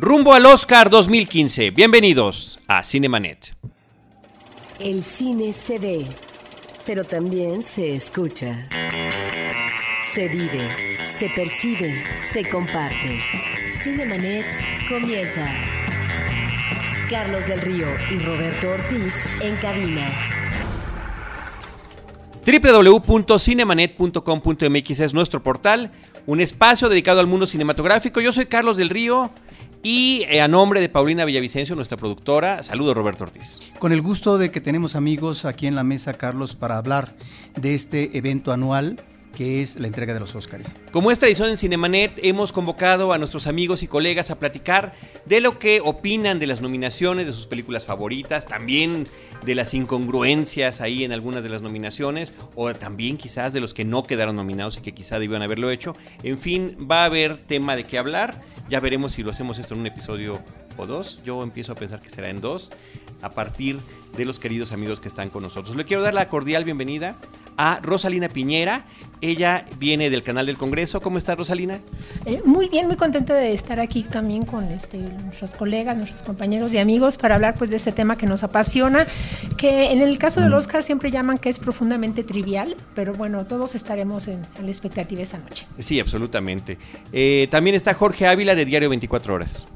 Rumbo 0.00 0.32
al 0.32 0.46
Oscar 0.46 0.90
2015. 0.90 1.72
Bienvenidos 1.72 2.60
a 2.68 2.84
Cinemanet. 2.84 3.52
El 4.78 5.02
cine 5.02 5.52
se 5.52 5.76
ve, 5.80 6.06
pero 6.86 7.02
también 7.02 7.62
se 7.62 7.94
escucha. 7.94 8.68
Se 10.14 10.28
vive, 10.28 10.98
se 11.18 11.28
percibe, 11.30 12.04
se 12.32 12.48
comparte. 12.48 13.20
Cinemanet 13.82 14.46
comienza. 14.88 15.52
Carlos 17.10 17.48
del 17.48 17.60
Río 17.60 17.88
y 18.12 18.20
Roberto 18.20 18.68
Ortiz 18.68 19.14
en 19.40 19.56
cabina 19.56 20.08
www.cinemanet.com.mx 22.48 25.00
es 25.00 25.12
nuestro 25.12 25.42
portal, 25.42 25.90
un 26.24 26.40
espacio 26.40 26.88
dedicado 26.88 27.20
al 27.20 27.26
mundo 27.26 27.44
cinematográfico. 27.46 28.20
Yo 28.20 28.32
soy 28.32 28.46
Carlos 28.46 28.78
del 28.78 28.90
Río 28.90 29.32
y 29.82 30.24
eh, 30.28 30.40
a 30.40 30.48
nombre 30.48 30.80
de 30.80 30.88
Paulina 30.88 31.24
Villavicencio, 31.24 31.76
nuestra 31.76 31.96
productora, 31.96 32.62
saludo 32.62 32.94
Roberto 32.94 33.24
Ortiz. 33.24 33.60
Con 33.78 33.92
el 33.92 34.02
gusto 34.02 34.38
de 34.38 34.50
que 34.50 34.60
tenemos 34.60 34.96
amigos 34.96 35.44
aquí 35.44 35.66
en 35.66 35.74
la 35.74 35.84
mesa, 35.84 36.14
Carlos, 36.14 36.54
para 36.54 36.76
hablar 36.76 37.14
de 37.56 37.74
este 37.74 38.16
evento 38.16 38.52
anual 38.52 39.04
que 39.38 39.62
es 39.62 39.78
la 39.78 39.86
entrega 39.86 40.12
de 40.14 40.18
los 40.18 40.34
Óscares. 40.34 40.74
Como 40.90 41.12
es 41.12 41.20
tradición 41.20 41.48
en 41.48 41.56
Cinemanet, 41.56 42.18
hemos 42.24 42.50
convocado 42.50 43.12
a 43.12 43.18
nuestros 43.18 43.46
amigos 43.46 43.84
y 43.84 43.86
colegas 43.86 44.32
a 44.32 44.38
platicar 44.40 44.94
de 45.26 45.40
lo 45.40 45.60
que 45.60 45.80
opinan 45.80 46.40
de 46.40 46.48
las 46.48 46.60
nominaciones, 46.60 47.24
de 47.24 47.32
sus 47.32 47.46
películas 47.46 47.86
favoritas, 47.86 48.48
también 48.48 49.06
de 49.44 49.54
las 49.54 49.74
incongruencias 49.74 50.80
ahí 50.80 51.04
en 51.04 51.12
algunas 51.12 51.44
de 51.44 51.50
las 51.50 51.62
nominaciones, 51.62 52.34
o 52.56 52.74
también 52.74 53.16
quizás 53.16 53.52
de 53.52 53.60
los 53.60 53.74
que 53.74 53.84
no 53.84 54.02
quedaron 54.02 54.34
nominados 54.34 54.76
y 54.76 54.80
que 54.80 54.90
quizá 54.90 55.20
debían 55.20 55.42
haberlo 55.42 55.70
hecho. 55.70 55.94
En 56.24 56.40
fin, 56.40 56.76
va 56.90 57.02
a 57.02 57.04
haber 57.04 57.36
tema 57.46 57.76
de 57.76 57.84
qué 57.84 57.96
hablar. 57.96 58.40
Ya 58.68 58.80
veremos 58.80 59.12
si 59.12 59.22
lo 59.22 59.30
hacemos 59.30 59.60
esto 59.60 59.74
en 59.74 59.80
un 59.80 59.86
episodio 59.86 60.40
o 60.76 60.86
dos. 60.86 61.22
Yo 61.24 61.44
empiezo 61.44 61.70
a 61.70 61.74
pensar 61.76 62.02
que 62.02 62.10
será 62.10 62.28
en 62.28 62.40
dos, 62.40 62.72
a 63.22 63.30
partir 63.30 63.78
de 64.16 64.24
los 64.24 64.40
queridos 64.40 64.72
amigos 64.72 64.98
que 64.98 65.06
están 65.06 65.30
con 65.30 65.44
nosotros. 65.44 65.76
Le 65.76 65.84
quiero 65.84 66.02
dar 66.02 66.14
la 66.14 66.28
cordial 66.28 66.64
bienvenida 66.64 67.16
a 67.58 67.80
Rosalina 67.82 68.28
Piñera. 68.28 68.86
Ella 69.20 69.66
viene 69.78 70.10
del 70.10 70.22
canal 70.22 70.46
del 70.46 70.56
Congreso. 70.56 71.00
¿Cómo 71.00 71.18
está 71.18 71.34
Rosalina? 71.34 71.80
Eh, 72.24 72.40
muy 72.44 72.68
bien, 72.68 72.86
muy 72.86 72.96
contenta 72.96 73.34
de 73.34 73.52
estar 73.52 73.80
aquí 73.80 74.04
también 74.04 74.44
con 74.44 74.64
este, 74.70 74.98
nuestros 74.98 75.54
colegas, 75.54 75.96
nuestros 75.96 76.22
compañeros 76.22 76.72
y 76.72 76.78
amigos 76.78 77.16
para 77.18 77.34
hablar 77.34 77.56
pues 77.58 77.70
de 77.70 77.76
este 77.76 77.90
tema 77.90 78.16
que 78.16 78.26
nos 78.26 78.44
apasiona, 78.44 79.08
que 79.56 79.90
en 79.90 80.00
el 80.00 80.18
caso 80.18 80.40
del 80.40 80.54
Oscar 80.54 80.84
siempre 80.84 81.10
llaman 81.10 81.38
que 81.38 81.48
es 81.48 81.58
profundamente 81.58 82.22
trivial, 82.22 82.76
pero 82.94 83.12
bueno, 83.12 83.44
todos 83.44 83.74
estaremos 83.74 84.28
en, 84.28 84.42
la 84.62 84.68
expectativa 84.68 85.22
esa 85.22 85.38
noche. 85.38 85.66
Sí, 85.78 85.98
absolutamente. 85.98 86.78
Eh, 87.12 87.48
también 87.50 87.74
está 87.74 87.92
Jorge 87.92 88.28
Ávila 88.28 88.54
de 88.54 88.64
Diario 88.64 88.88
24 88.88 89.34
Horas. 89.34 89.66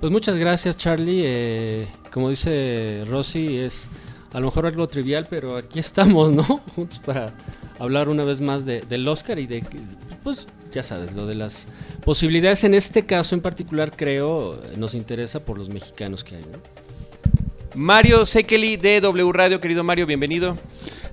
Pues 0.00 0.12
muchas 0.12 0.36
gracias 0.36 0.76
Charlie. 0.76 1.22
Eh, 1.24 1.88
como 2.12 2.28
dice 2.28 3.04
Rosy, 3.06 3.58
es 3.58 3.88
a 4.32 4.40
lo 4.40 4.46
mejor 4.46 4.66
algo 4.66 4.88
trivial, 4.88 5.26
pero 5.28 5.56
aquí 5.56 5.78
estamos, 5.78 6.32
¿no? 6.32 6.42
Juntos 6.74 7.00
para 7.04 7.32
hablar 7.78 8.08
una 8.08 8.24
vez 8.24 8.40
más 8.40 8.64
de, 8.64 8.80
del 8.82 9.06
Oscar 9.08 9.38
y 9.38 9.46
de, 9.46 9.64
pues 10.22 10.46
ya 10.70 10.82
sabes, 10.82 11.12
lo 11.12 11.26
de 11.26 11.34
las 11.34 11.66
posibilidades 12.04 12.64
en 12.64 12.74
este 12.74 13.04
caso 13.06 13.34
en 13.34 13.40
particular 13.40 13.94
creo 13.94 14.58
nos 14.76 14.94
interesa 14.94 15.40
por 15.40 15.58
los 15.58 15.68
mexicanos 15.68 16.22
que 16.24 16.36
hay, 16.36 16.42
¿no? 16.42 16.58
Mario 17.74 18.26
Sekeli 18.26 18.76
de 18.76 19.00
W 19.00 19.32
Radio, 19.32 19.60
querido 19.60 19.84
Mario, 19.84 20.06
bienvenido. 20.06 20.56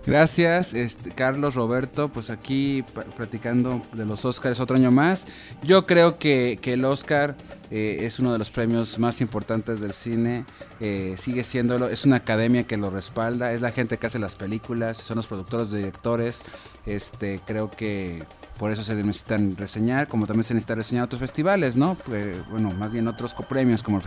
Gracias, 0.08 0.73
este, 0.73 1.11
Carlos, 1.11 1.55
Roberto, 1.55 2.08
pues 2.08 2.30
aquí 2.30 2.81
platicando 3.17 3.81
de 3.91 4.05
los 4.05 4.23
Oscars 4.23 4.61
otro 4.61 4.77
año 4.77 4.89
más. 4.89 5.27
Yo 5.63 5.86
creo 5.86 6.17
que, 6.17 6.58
que 6.61 6.73
el 6.73 6.86
Oscar 6.86 7.36
eh, 7.72 8.00
es 8.03 8.18
uno 8.18 8.31
de 8.31 8.40
los 8.40 8.50
premios 8.50 9.00
más 9.00 9.19
importantes 9.19 9.81
del 9.81 9.91
cine, 9.91 10.45
eh, 10.79 11.16
sigue 11.18 11.44
siéndolo, 11.44 11.90
es 11.90 12.06
una 12.06 12.16
academia 12.16 12.63
que 12.63 12.78
lo 12.78 12.90
respalda, 12.90 13.51
es 13.51 13.59
la 13.59 13.72
gente 13.72 13.97
que 13.97 14.07
hace 14.07 14.18
las 14.18 14.38
películas, 14.38 14.95
son 14.95 15.18
los 15.18 15.28
productores, 15.28 15.72
directores, 15.72 16.41
este, 16.85 17.41
creo 17.45 17.69
que 17.69 18.24
por 18.57 18.72
eso 18.72 18.84
se 18.84 18.95
necesitan 18.95 19.56
reseñar, 19.56 20.07
como 20.07 20.25
también 20.25 20.44
se 20.44 20.53
necesita 20.53 20.75
reseñar 20.75 21.06
otros 21.06 21.19
festivales, 21.19 21.78
¿no? 21.78 21.95
Pues, 22.06 22.38
bueno, 22.50 22.72
más 22.72 22.91
bien 22.91 23.07
otros 23.07 23.34
copremios 23.34 23.84
como 23.84 23.97
el 23.97 24.03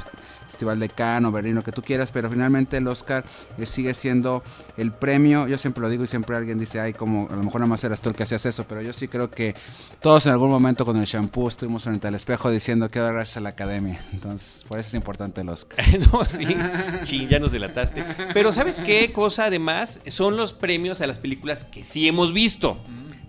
Festival 0.47 0.81
de 0.81 0.89
Cannes 0.89 1.29
o 1.29 1.33
Berlín, 1.33 1.55
lo 1.55 1.63
que 1.63 1.73
tú 1.73 1.83
quieras, 1.83 2.11
pero 2.11 2.31
finalmente 2.31 2.77
el 2.77 2.87
Oscar 2.89 3.25
eh, 3.59 3.67
sigue 3.67 3.95
siendo 3.95 4.43
el 4.77 4.93
premio, 4.93 5.47
yo 5.47 5.59
siempre 5.59 5.83
lo 5.83 5.89
digo 5.89 6.05
y 6.05 6.07
siempre 6.07 6.37
alguien 6.37 6.59
dice, 6.59 6.81
ay, 6.81 6.93
como 6.93 7.29
a 7.31 7.37
lo 7.37 7.43
mejor 7.43 7.61
nada 7.61 7.69
más 7.69 7.85
eras 7.85 8.01
tú 8.01 8.11
el 8.11 8.17
que 8.17 8.25
hacías 8.25 8.45
eso, 8.47 8.65
pero 8.69 8.83
yo 8.83 8.93
sí 8.93 9.09
creo 9.09 9.31
que 9.31 9.55
todos 10.01 10.27
en 10.27 10.33
algún 10.33 10.51
momento 10.51 10.85
con 10.85 10.97
el 10.97 11.05
shampoo 11.05 11.49
estuvimos 11.49 11.85
frente 11.85 12.09
al 12.09 12.15
espejo 12.15 12.51
diciendo 12.51 12.91
que 12.91 13.01
gracias 13.01 13.37
a 13.37 13.41
la 13.41 13.51
academia, 13.51 14.01
entonces 14.13 14.65
por 14.69 14.79
eso 14.79 14.89
es 14.89 14.95
importante 14.95 15.41
el 15.41 15.49
Oscar. 15.49 15.85
no, 16.13 16.25
sí, 16.25 16.57
sí, 17.03 17.27
ya 17.29 17.39
nos 17.39 17.53
delataste. 17.53 18.05
Pero 18.35 18.53
¿sabes 18.53 18.81
qué 18.81 19.13
cosa 19.13 19.47
además? 19.47 20.01
Son 20.07 20.37
los 20.37 20.53
premios 20.53 21.01
a 21.01 21.07
las 21.07 21.19
películas 21.19 21.65
que 21.65 21.85
sí 21.85 22.09
hemos 22.09 22.33
visto 22.33 22.77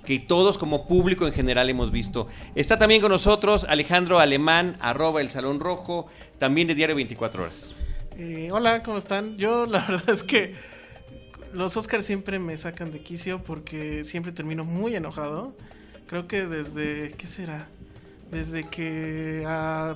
que 0.06 0.20
todos 0.20 0.58
como 0.58 0.88
público 0.88 1.28
en 1.28 1.34
general 1.34 1.70
hemos 1.70 1.92
visto. 1.92 2.28
Está 2.56 2.78
también 2.78 3.02
con 3.02 3.12
nosotros 3.12 3.66
Alejandro 3.66 4.20
Alemán, 4.20 4.78
arroba 4.80 5.22
el 5.22 5.30
Salón 5.30 5.60
Rojo, 5.60 6.08
también 6.38 6.68
de 6.68 6.76
Diario 6.76 6.96
24 6.96 7.44
Horas. 7.44 7.72
Eh, 8.18 8.50
hola, 8.52 8.84
¿cómo 8.84 8.98
están? 8.98 9.38
Yo 9.38 9.66
la 9.66 9.80
verdad 9.88 10.10
es 10.10 10.24
que 10.24 10.56
los 11.54 11.76
Oscars 11.78 12.06
siempre 12.06 12.40
me 12.40 12.58
sacan 12.58 12.92
de 12.92 13.00
quicio 13.00 13.44
porque 13.44 14.04
siempre 14.04 14.32
termino 14.32 14.66
muy 14.66 14.96
enojado. 14.96 15.56
Creo 16.08 16.28
que 16.28 16.46
desde, 16.46 17.14
¿qué 17.18 17.28
será? 17.28 17.68
Desde 18.32 18.68
que 18.68 19.44
a, 19.48 19.96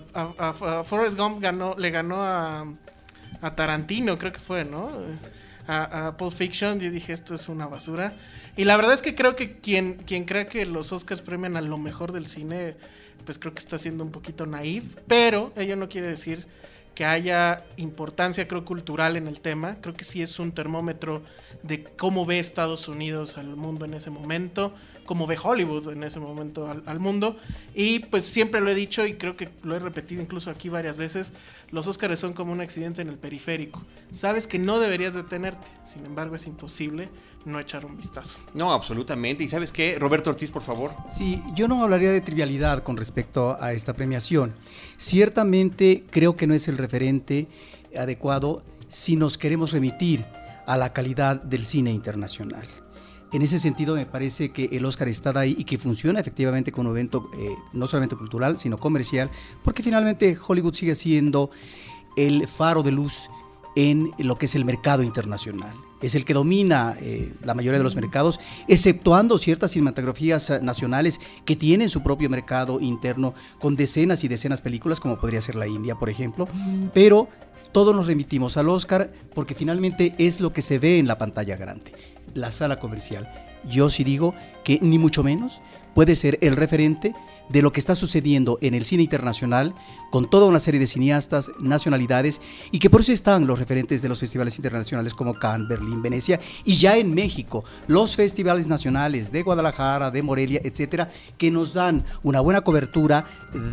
Forrest 0.86 1.18
Gump 1.18 1.42
ganó, 1.42 1.76
le 1.78 1.90
ganó 1.90 2.24
a, 2.24 2.66
a 3.42 3.56
Tarantino, 3.56 4.18
creo 4.18 4.32
que 4.32 4.40
fue, 4.40 4.66
¿no? 4.66 4.90
A, 5.68 6.08
a 6.08 6.18
Pulp 6.18 6.34
Fiction, 6.34 6.80
yo 6.80 6.92
dije, 6.92 7.14
esto 7.14 7.36
es 7.36 7.50
una 7.50 7.68
basura. 7.68 8.14
Y 8.58 8.64
la 8.64 8.78
verdad 8.78 8.94
es 8.94 9.02
que 9.02 9.16
creo 9.16 9.36
que 9.36 9.52
quien, 9.52 9.96
quien 9.96 10.26
cree 10.26 10.48
que 10.48 10.66
los 10.66 10.92
Oscars 10.92 11.22
premian 11.22 11.58
a 11.58 11.62
lo 11.62 11.78
mejor 11.78 12.14
del 12.14 12.28
cine, 12.28 12.76
pues 13.26 13.38
creo 13.38 13.54
que 13.54 13.60
está 13.60 13.78
siendo 13.78 14.04
un 14.04 14.12
poquito 14.12 14.46
naif, 14.46 14.96
pero 15.08 15.52
ello 15.58 15.76
no 15.76 15.90
quiere 15.90 16.08
decir 16.08 16.46
que 16.96 17.06
haya 17.06 17.64
importancia, 17.76 18.48
creo, 18.48 18.64
cultural 18.64 19.18
en 19.18 19.28
el 19.28 19.42
tema. 19.42 19.76
Creo 19.82 19.94
que 19.94 20.06
sí 20.06 20.22
es 20.22 20.40
un 20.40 20.54
termómetro 20.54 21.22
de 21.62 21.84
cómo 21.84 22.26
ve 22.26 22.40
Estados 22.40 22.88
Unidos 22.88 23.38
al 23.38 23.58
mundo 23.58 23.84
en 23.84 23.94
ese 23.94 24.10
momento, 24.10 24.74
cómo 25.06 25.28
ve 25.28 25.38
Hollywood 25.42 25.90
en 25.90 26.04
ese 26.04 26.20
momento 26.20 26.70
al, 26.70 26.84
al, 26.86 27.00
mundo. 27.00 27.38
Y 27.74 28.00
pues 28.00 28.26
siempre 28.26 28.62
lo 28.62 28.70
he 28.70 28.76
dicho 28.76 29.06
y 29.06 29.14
creo 29.14 29.36
que 29.36 29.50
lo 29.64 29.76
he 29.76 29.80
repetido 29.80 30.22
incluso 30.22 30.50
aquí 30.50 30.70
varias 30.70 30.98
veces, 30.98 31.32
los 31.72 31.88
Oscars 31.88 32.20
son 32.20 32.34
como 32.34 32.52
un 32.52 32.62
accidente 32.62 33.02
en 33.02 33.10
el 33.10 33.18
periférico. 33.18 33.82
Sabes 34.12 34.48
que 34.48 34.60
no 34.60 34.80
deberías 34.80 35.14
detenerte, 35.14 35.68
sin 35.86 36.06
embargo 36.06 36.36
es 36.36 36.48
imposible 36.48 37.10
no 37.46 37.60
echar 37.60 37.86
un 37.86 37.96
vistazo. 37.96 38.40
No, 38.54 38.74
absolutamente. 38.74 39.44
¿Y 39.44 39.48
sabes 39.48 39.72
qué? 39.72 39.98
Roberto 40.00 40.32
Ortiz, 40.32 40.50
por 40.50 40.64
favor. 40.64 40.92
Sí, 41.08 41.42
yo 41.54 41.68
no 41.68 41.84
hablaría 41.84 42.12
de 42.12 42.22
trivialidad 42.22 42.84
con 42.84 42.98
respecto 42.98 43.58
a 43.60 43.74
esta 43.74 43.94
premiación. 43.94 44.54
Ciertamente 44.98 46.04
creo 46.10 46.36
que 46.36 46.48
no 46.48 46.54
es 46.54 46.68
el 46.68 46.78
referente 46.78 47.48
adecuado 47.96 48.64
si 48.90 49.16
nos 49.16 49.38
queremos 49.38 49.72
remitir 49.72 50.26
a 50.66 50.78
la 50.78 50.92
calidad 50.94 51.42
del 51.42 51.66
cine 51.66 51.92
internacional. 51.92 52.68
En 53.34 53.42
ese 53.42 53.60
sentido, 53.60 53.96
me 53.96 54.06
parece 54.06 54.52
que 54.52 54.70
el 54.72 54.86
Oscar 54.86 55.08
está 55.08 55.38
ahí 55.38 55.56
y 55.58 55.66
que 55.66 55.78
funciona 55.78 56.20
efectivamente 56.20 56.72
como 56.72 56.90
un 56.90 56.96
evento 56.96 57.30
eh, 57.38 57.50
no 57.74 57.88
solamente 57.88 58.16
cultural, 58.16 58.58
sino 58.58 58.78
comercial, 58.78 59.30
porque 59.64 59.84
finalmente 59.84 60.38
Hollywood 60.48 60.74
sigue 60.74 60.96
siendo 60.96 61.50
el 62.16 62.48
faro 62.48 62.82
de 62.82 62.92
luz 62.92 63.30
en 63.76 64.12
lo 64.18 64.38
que 64.38 64.46
es 64.46 64.56
el 64.56 64.66
mercado 64.66 65.04
internacional. 65.04 65.76
Es 66.02 66.16
el 66.16 66.24
que 66.24 66.34
domina 66.34 66.96
eh, 67.00 67.34
la 67.44 67.54
mayoría 67.54 67.78
de 67.78 67.84
los 67.84 67.96
mercados, 67.96 68.40
exceptuando 68.68 69.38
ciertas 69.38 69.72
cinematografías 69.72 70.50
eh, 70.50 70.60
nacionales 70.62 71.20
que 71.46 71.56
tienen 71.56 71.90
su 71.90 72.04
propio 72.04 72.30
mercado 72.30 72.80
interno 72.80 73.34
con 73.60 73.76
decenas 73.76 74.24
y 74.24 74.28
decenas 74.28 74.60
de 74.60 74.64
películas, 74.64 75.00
como 75.00 75.18
podría 75.18 75.42
ser 75.42 75.56
la 75.56 75.68
India, 75.68 75.96
por 75.96 76.10
ejemplo. 76.10 76.48
Pero 76.94 77.28
todos 77.72 77.94
nos 77.94 78.08
remitimos 78.08 78.56
al 78.56 78.70
Oscar 78.70 79.12
porque 79.34 79.56
finalmente 79.56 80.16
es 80.18 80.40
lo 80.40 80.54
que 80.54 80.62
se 80.62 80.80
ve 80.80 81.00
en 81.00 81.08
la 81.08 81.18
pantalla 81.18 81.58
grande, 81.58 81.92
la 82.36 82.52
sala 82.52 82.80
comercial. 82.80 83.28
Yo 83.68 83.90
sí 83.90 84.04
digo 84.04 84.36
que 84.64 84.78
ni 84.82 85.00
mucho 85.00 85.24
menos 85.24 85.62
puede 85.96 86.16
ser 86.16 86.38
el 86.42 86.56
referente 86.56 87.16
de 87.50 87.62
lo 87.62 87.72
que 87.72 87.80
está 87.80 87.96
sucediendo 87.96 88.58
en 88.62 88.74
el 88.74 88.86
cine 88.86 89.04
internacional 89.04 89.76
con 90.12 90.30
toda 90.30 90.48
una 90.48 90.60
serie 90.60 90.80
de 90.80 90.88
cineastas, 90.88 91.52
nacionalidades, 91.60 92.42
y 92.72 92.80
que 92.80 92.90
por 92.90 93.02
eso 93.02 93.12
están 93.12 93.48
los 93.48 93.60
referentes 93.60 94.02
de 94.02 94.10
los 94.10 94.20
festivales 94.20 94.58
internacionales 94.58 95.14
como 95.14 95.34
Cannes, 95.34 95.68
Berlín, 95.68 96.02
Venecia, 96.02 96.40
y 96.64 96.76
ya 96.76 96.98
en 96.98 97.14
México, 97.14 97.64
los 97.88 98.16
festivales 98.16 98.68
nacionales 98.68 99.32
de 99.32 99.44
Guadalajara, 99.44 100.12
de 100.12 100.24
Morelia, 100.24 100.62
etcétera, 100.64 101.10
que 101.38 101.52
nos 101.52 101.74
dan 101.74 102.04
una 102.24 102.40
buena 102.40 102.62
cobertura 102.62 103.26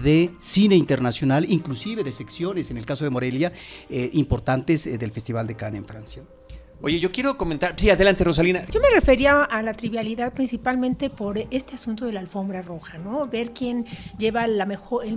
de 0.03 0.31
cine 0.41 0.76
internacional, 0.76 1.47
inclusive 1.49 2.05
de 2.05 2.12
secciones, 2.12 2.70
en 2.70 2.76
el 2.76 2.87
caso 2.87 3.05
de 3.05 3.11
Morelia, 3.11 3.53
eh, 3.88 4.11
importantes 4.14 4.87
eh, 4.87 4.99
del 4.99 5.12
Festival 5.12 5.47
de 5.47 5.56
Cannes 5.56 5.81
en 5.81 5.87
Francia. 5.87 6.23
Oye, 6.84 6.99
yo 6.99 7.12
quiero 7.12 7.38
comentar. 7.38 7.75
Sí, 7.76 7.90
adelante, 7.90 8.25
Rosalina. 8.25 8.64
Yo 8.67 8.81
me 8.81 8.90
refería 8.93 9.44
a 9.44 9.62
la 9.62 9.73
trivialidad 9.73 10.32
principalmente 10.32 11.11
por 11.11 11.38
este 11.52 11.76
asunto 11.76 12.06
de 12.06 12.12
la 12.12 12.19
alfombra 12.19 12.61
roja, 12.61 12.99
¿no? 12.99 13.29
Ver 13.29 13.52
quién 13.52 13.87
lleva 14.19 14.44
el 14.44 14.67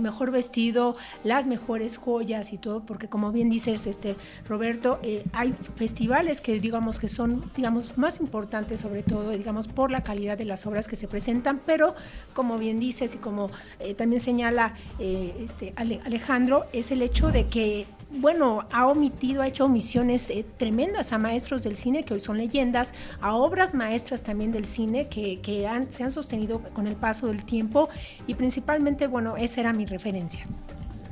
mejor 0.00 0.30
vestido, 0.30 0.96
las 1.24 1.46
mejores 1.48 1.96
joyas 1.96 2.52
y 2.52 2.58
todo, 2.58 2.86
porque 2.86 3.08
como 3.08 3.32
bien 3.32 3.50
dices, 3.50 3.86
este 3.88 4.14
Roberto, 4.48 5.00
eh, 5.02 5.24
hay 5.32 5.54
festivales 5.74 6.40
que 6.40 6.60
digamos 6.60 7.00
que 7.00 7.08
son, 7.08 7.50
digamos, 7.56 7.98
más 7.98 8.20
importantes, 8.20 8.78
sobre 8.80 9.02
todo, 9.02 9.30
digamos, 9.30 9.66
por 9.66 9.90
la 9.90 10.04
calidad 10.04 10.38
de 10.38 10.44
las 10.44 10.66
obras 10.66 10.86
que 10.86 10.94
se 10.94 11.08
presentan, 11.08 11.60
pero 11.66 11.96
como 12.32 12.58
bien 12.58 12.78
dices 12.78 13.16
y 13.16 13.18
como 13.18 13.50
eh, 13.80 13.94
también 13.94 14.20
señala 14.20 14.74
eh, 15.00 15.34
este 15.40 15.72
Ale- 15.74 16.00
Alejandro, 16.04 16.66
es 16.72 16.92
el 16.92 17.02
hecho 17.02 17.32
de 17.32 17.46
que 17.48 17.86
bueno, 18.18 18.66
ha 18.72 18.86
omitido, 18.86 19.42
ha 19.42 19.46
hecho 19.48 19.64
omisiones 19.64 20.30
eh, 20.30 20.44
tremendas 20.56 21.12
a 21.12 21.18
maestros 21.18 21.62
del 21.62 21.76
cine 21.76 22.04
que 22.04 22.14
hoy 22.14 22.20
son 22.20 22.38
leyendas, 22.38 22.92
a 23.20 23.34
obras 23.34 23.74
maestras 23.74 24.22
también 24.22 24.52
del 24.52 24.64
cine 24.66 25.08
que, 25.08 25.40
que 25.40 25.66
han- 25.66 25.90
se 25.92 26.04
han 26.04 26.10
sostenido 26.10 26.60
con 26.74 26.86
el 26.86 26.96
paso 26.96 27.26
del 27.28 27.44
tiempo 27.44 27.88
y 28.26 28.34
principalmente, 28.34 29.06
bueno, 29.06 29.36
esa 29.36 29.60
era 29.60 29.72
mi 29.72 29.86
referencia. 29.86 30.44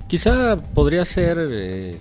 Quizá 0.09 0.56
podría 0.75 1.05
ser 1.05 1.39
eh, 1.41 1.99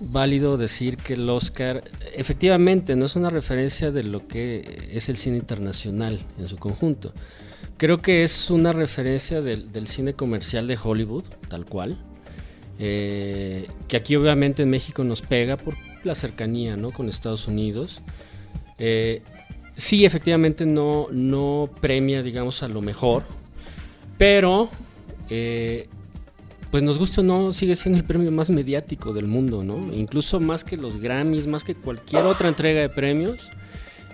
válido 0.00 0.56
decir 0.56 0.96
que 0.96 1.14
el 1.14 1.28
Oscar 1.30 1.82
efectivamente 2.14 2.96
no 2.96 3.06
es 3.06 3.16
una 3.16 3.30
referencia 3.30 3.90
de 3.90 4.02
lo 4.04 4.26
que 4.26 4.88
es 4.92 5.08
el 5.08 5.16
cine 5.16 5.36
internacional 5.38 6.20
en 6.38 6.48
su 6.48 6.56
conjunto. 6.56 7.12
Creo 7.76 8.02
que 8.02 8.22
es 8.22 8.50
una 8.50 8.72
referencia 8.72 9.40
del, 9.40 9.70
del 9.72 9.88
cine 9.88 10.14
comercial 10.14 10.66
de 10.68 10.78
Hollywood, 10.82 11.24
tal 11.48 11.64
cual. 11.64 11.96
Eh, 12.78 13.68
que 13.86 13.96
aquí 13.96 14.16
obviamente 14.16 14.62
en 14.62 14.70
México 14.70 15.04
nos 15.04 15.22
pega 15.22 15.56
por 15.56 15.74
la 16.02 16.14
cercanía 16.14 16.76
¿no? 16.76 16.90
con 16.90 17.08
Estados 17.08 17.46
Unidos. 17.46 18.02
Eh, 18.78 19.22
sí, 19.76 20.04
efectivamente 20.04 20.66
no, 20.66 21.06
no 21.12 21.70
premia, 21.80 22.22
digamos, 22.22 22.62
a 22.62 22.68
lo 22.68 22.80
mejor, 22.80 23.22
pero 24.18 24.68
eh, 25.30 25.88
pues 26.70 26.82
nos 26.82 26.98
gusta 26.98 27.20
o 27.20 27.24
no, 27.24 27.52
sigue 27.52 27.76
siendo 27.76 28.00
el 28.00 28.04
premio 28.04 28.32
más 28.32 28.50
mediático 28.50 29.12
del 29.12 29.26
mundo, 29.26 29.62
¿no? 29.62 29.94
Incluso 29.94 30.40
más 30.40 30.64
que 30.64 30.76
los 30.76 30.96
Grammys, 30.96 31.46
más 31.46 31.62
que 31.62 31.76
cualquier 31.76 32.24
otra 32.24 32.48
entrega 32.48 32.80
de 32.80 32.88
premios. 32.88 33.50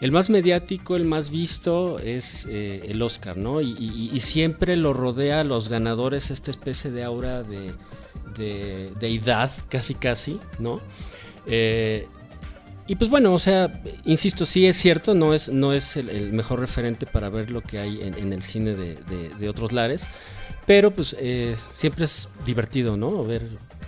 El 0.02 0.12
más 0.12 0.30
mediático, 0.30 0.96
el 0.96 1.04
más 1.04 1.28
visto 1.30 1.98
es 1.98 2.46
el 2.46 3.02
Oscar, 3.02 3.36
¿no? 3.36 3.60
Y 3.60 4.18
siempre 4.20 4.76
lo 4.76 4.94
rodea 4.94 5.40
a 5.40 5.44
los 5.44 5.68
ganadores 5.68 6.30
esta 6.30 6.50
especie 6.50 6.90
de 6.90 7.04
aura 7.04 7.42
de, 7.42 7.74
de 8.36 8.92
deidad, 9.00 9.50
casi 9.68 9.94
casi, 9.94 10.38
¿no? 10.58 10.80
Eh, 11.46 12.06
y 12.86 12.96
pues 12.96 13.08
bueno, 13.08 13.32
o 13.32 13.38
sea, 13.38 13.80
insisto, 14.04 14.44
sí 14.44 14.66
es 14.66 14.76
cierto, 14.76 15.14
no 15.14 15.32
es, 15.32 15.48
no 15.48 15.72
es 15.72 15.96
el, 15.96 16.32
mejor 16.32 16.58
referente 16.58 17.06
para 17.06 17.28
ver 17.28 17.50
lo 17.50 17.60
que 17.62 17.78
hay 17.78 18.00
en, 18.02 18.14
el 18.32 18.42
cine 18.42 18.74
de, 18.74 18.96
de- 18.96 19.28
otros 19.48 19.70
lares, 19.72 20.02
pero 20.66 20.90
pues 20.90 21.14
eh, 21.20 21.56
siempre 21.72 22.04
es 22.06 22.28
divertido, 22.44 22.96
¿no? 22.96 23.22
Ver 23.24 23.42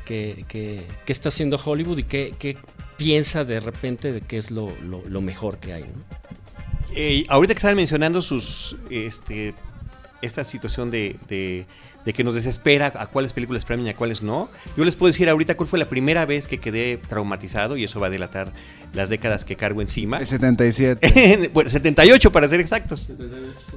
qué, 0.04 0.44
qué- 0.46 0.86
qué 1.04 1.12
está 1.12 1.30
haciendo 1.30 1.60
Hollywood 1.64 1.98
y 1.98 2.04
qué, 2.04 2.34
qué 2.38 2.56
piensa 2.96 3.44
de 3.44 3.58
repente 3.58 4.12
de 4.12 4.20
qué 4.20 4.36
es 4.38 4.52
lo, 4.52 4.72
lo- 4.84 5.02
mejor 5.20 5.58
que 5.58 5.72
hay, 5.72 5.82
¿no? 5.82 5.88
Eh, 6.94 7.24
ahorita 7.28 7.54
que 7.54 7.58
estaban 7.58 7.76
mencionando 7.76 8.20
sus, 8.22 8.76
este, 8.90 9.54
esta 10.20 10.44
situación 10.44 10.90
de- 11.26 11.66
de 12.04 12.12
que 12.12 12.24
nos 12.24 12.34
desespera 12.34 12.92
a 12.94 13.06
cuáles 13.06 13.32
películas 13.32 13.64
premian 13.64 13.86
y 13.88 13.90
a 13.90 13.96
cuáles 13.96 14.22
no, 14.22 14.48
yo 14.76 14.84
les 14.84 14.96
puedo 14.96 15.12
decir 15.12 15.28
ahorita 15.28 15.56
cuál 15.56 15.68
fue 15.68 15.78
la 15.78 15.86
primera 15.86 16.26
vez 16.26 16.48
que 16.48 16.58
quedé 16.58 16.96
traumatizado 16.96 17.76
y 17.76 17.84
eso 17.84 18.00
va 18.00 18.08
a 18.08 18.10
delatar 18.10 18.52
las 18.92 19.08
décadas 19.08 19.44
que 19.44 19.56
cargo 19.56 19.80
encima. 19.80 20.18
El 20.18 20.26
77. 20.26 21.50
bueno, 21.54 21.70
78 21.70 22.32
para 22.32 22.48
ser 22.48 22.60
exactos. 22.60 23.10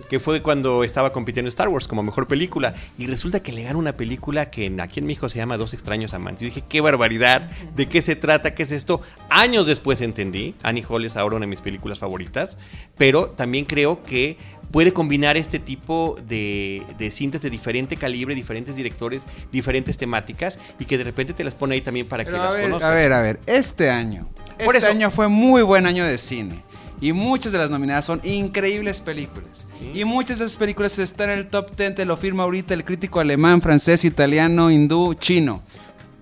Que 0.10 0.20
fue 0.20 0.42
cuando 0.42 0.84
estaba 0.84 1.12
compitiendo 1.12 1.48
en 1.48 1.50
Star 1.50 1.70
Wars 1.70 1.88
como 1.88 2.04
mejor 2.04 2.28
película. 2.28 2.76
Y 2.98 3.08
resulta 3.08 3.42
que 3.42 3.54
le 3.54 3.64
gana 3.64 3.78
una 3.78 3.94
película 3.94 4.50
que 4.50 4.74
aquí 4.80 5.00
en 5.00 5.06
México 5.06 5.30
se 5.30 5.38
llama 5.38 5.58
Dos 5.58 5.74
extraños 5.74 6.14
amantes. 6.14 6.42
Yo 6.42 6.48
dije, 6.48 6.64
qué 6.68 6.82
barbaridad, 6.82 7.50
¿de 7.76 7.88
qué 7.88 8.02
se 8.02 8.16
trata? 8.16 8.54
¿Qué 8.54 8.64
es 8.64 8.72
esto? 8.72 9.02
Años 9.30 9.68
después 9.68 10.02
entendí. 10.02 10.56
Annie 10.64 10.86
Hall 10.88 11.06
es 11.06 11.16
ahora 11.16 11.38
una 11.38 11.46
de 11.46 11.50
mis 11.50 11.62
películas 11.62 12.00
favoritas. 12.00 12.58
Pero 12.98 13.30
también 13.30 13.66
creo 13.66 14.04
que 14.04 14.38
puede 14.76 14.92
combinar 14.92 15.38
este 15.38 15.58
tipo 15.58 16.18
de, 16.28 16.84
de 16.98 17.10
cintas 17.10 17.42
de 17.42 17.50
diferente 17.50 17.96
calibre, 17.96 18.36
diferentes 18.36 18.76
directores, 18.76 19.26
diferentes 19.50 19.98
temáticas. 19.98 20.60
Y 20.78 20.84
que 20.84 20.98
de 20.98 21.06
repente 21.06 21.34
te 21.34 21.46
las 21.46 21.56
pone 21.56 21.76
ahí 21.76 21.82
también 21.82 22.06
para 22.10 22.26
Pero 22.26 22.36
que 22.36 22.42
a 22.42 22.46
las 22.48 22.54
ver, 22.56 22.64
conozcas. 22.66 22.92
a 22.92 22.94
ver, 22.94 23.14
a 23.14 23.22
ver, 23.22 23.40
este 23.46 23.90
año. 23.90 24.28
Por 24.66 24.76
este 24.76 24.90
eso- 24.90 24.98
año 24.98 25.10
fue 25.12 25.30
muy 25.30 25.62
buen 25.62 25.86
año 25.86 26.04
de 26.04 26.18
cine. 26.18 26.62
Y 27.00 27.14
muchas 27.14 27.54
de 27.54 27.58
las 27.60 27.70
nominadas 27.70 28.04
son 28.04 28.20
increíbles 28.26 29.00
películas. 29.00 29.66
Sí. 29.80 29.98
Y 30.02 30.04
muchas 30.04 30.40
de 30.40 30.46
esas 30.46 30.58
películas 30.58 31.00
están 31.00 31.30
en 31.30 31.40
el 31.40 31.48
top 31.48 31.74
10, 31.78 31.96
te 31.96 32.04
lo 32.04 32.18
firma 32.18 32.44
ahorita 32.44 32.74
el 32.74 32.84
crítico 32.84 33.22
alemán, 33.22 33.62
francés, 33.62 34.04
italiano, 34.04 34.70
hindú, 34.72 35.14
chino. 35.14 35.64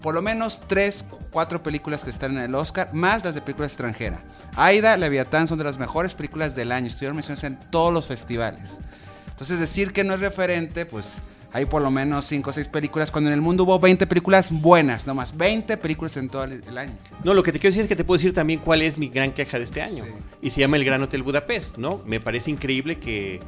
Por 0.04 0.14
lo 0.14 0.22
menos 0.22 0.60
tres, 0.68 1.06
cuatro 1.32 1.64
películas 1.64 2.04
que 2.04 2.10
están 2.10 2.38
en 2.38 2.44
el 2.44 2.56
Oscar, 2.56 2.94
más 2.94 3.24
las 3.24 3.36
de 3.36 3.42
película 3.42 3.68
extranjera. 3.68 4.22
Aida, 4.54 4.98
Leviatán 4.98 5.48
son 5.48 5.58
de 5.58 5.64
las 5.64 5.80
mejores 5.80 6.14
películas 6.14 6.58
del 6.58 6.74
año. 6.74 6.88
Estuvieron 6.88 7.16
mencionadas 7.16 7.46
en 7.46 7.58
todos 7.72 7.94
los 7.94 8.08
festivales. 8.08 8.80
Entonces 9.30 9.60
decir 9.60 9.94
que 9.94 10.04
no 10.04 10.14
es 10.14 10.20
referente, 10.20 10.86
pues 10.86 11.22
hay 11.54 11.66
por 11.66 11.82
lo 11.82 11.90
menos 11.90 12.26
5 12.26 12.50
o 12.50 12.54
6 12.54 12.68
películas, 12.68 13.12
cuando 13.12 13.30
en 13.30 13.36
el 13.36 13.42
mundo 13.42 13.64
hubo 13.64 13.80
20 13.80 14.06
películas 14.06 14.52
buenas, 14.52 15.08
nomás 15.08 15.38
20 15.38 15.78
películas 15.78 16.18
en 16.18 16.28
todo 16.28 16.44
el 16.44 16.78
año. 16.78 16.98
No, 17.24 17.34
lo 17.34 17.42
que 17.42 17.54
te 17.54 17.60
quiero 17.60 17.70
decir 17.70 17.84
es 17.84 17.88
que 17.88 17.96
te 17.96 18.04
puedo 18.04 18.18
decir 18.18 18.34
también 18.34 18.60
cuál 18.60 18.82
es 18.82 18.98
mi 18.98 19.08
gran 19.08 19.32
queja 19.32 19.58
de 19.58 19.64
este 19.64 19.82
año. 19.82 20.04
Sí. 20.04 20.12
Y 20.42 20.50
se 20.50 20.60
llama 20.60 20.76
El 20.76 20.84
Gran 20.84 21.02
Hotel 21.02 21.24
Budapest, 21.24 21.78
¿no? 21.78 22.02
Me 22.06 22.20
parece 22.20 22.52
increíble 22.52 23.00
que, 23.00 23.40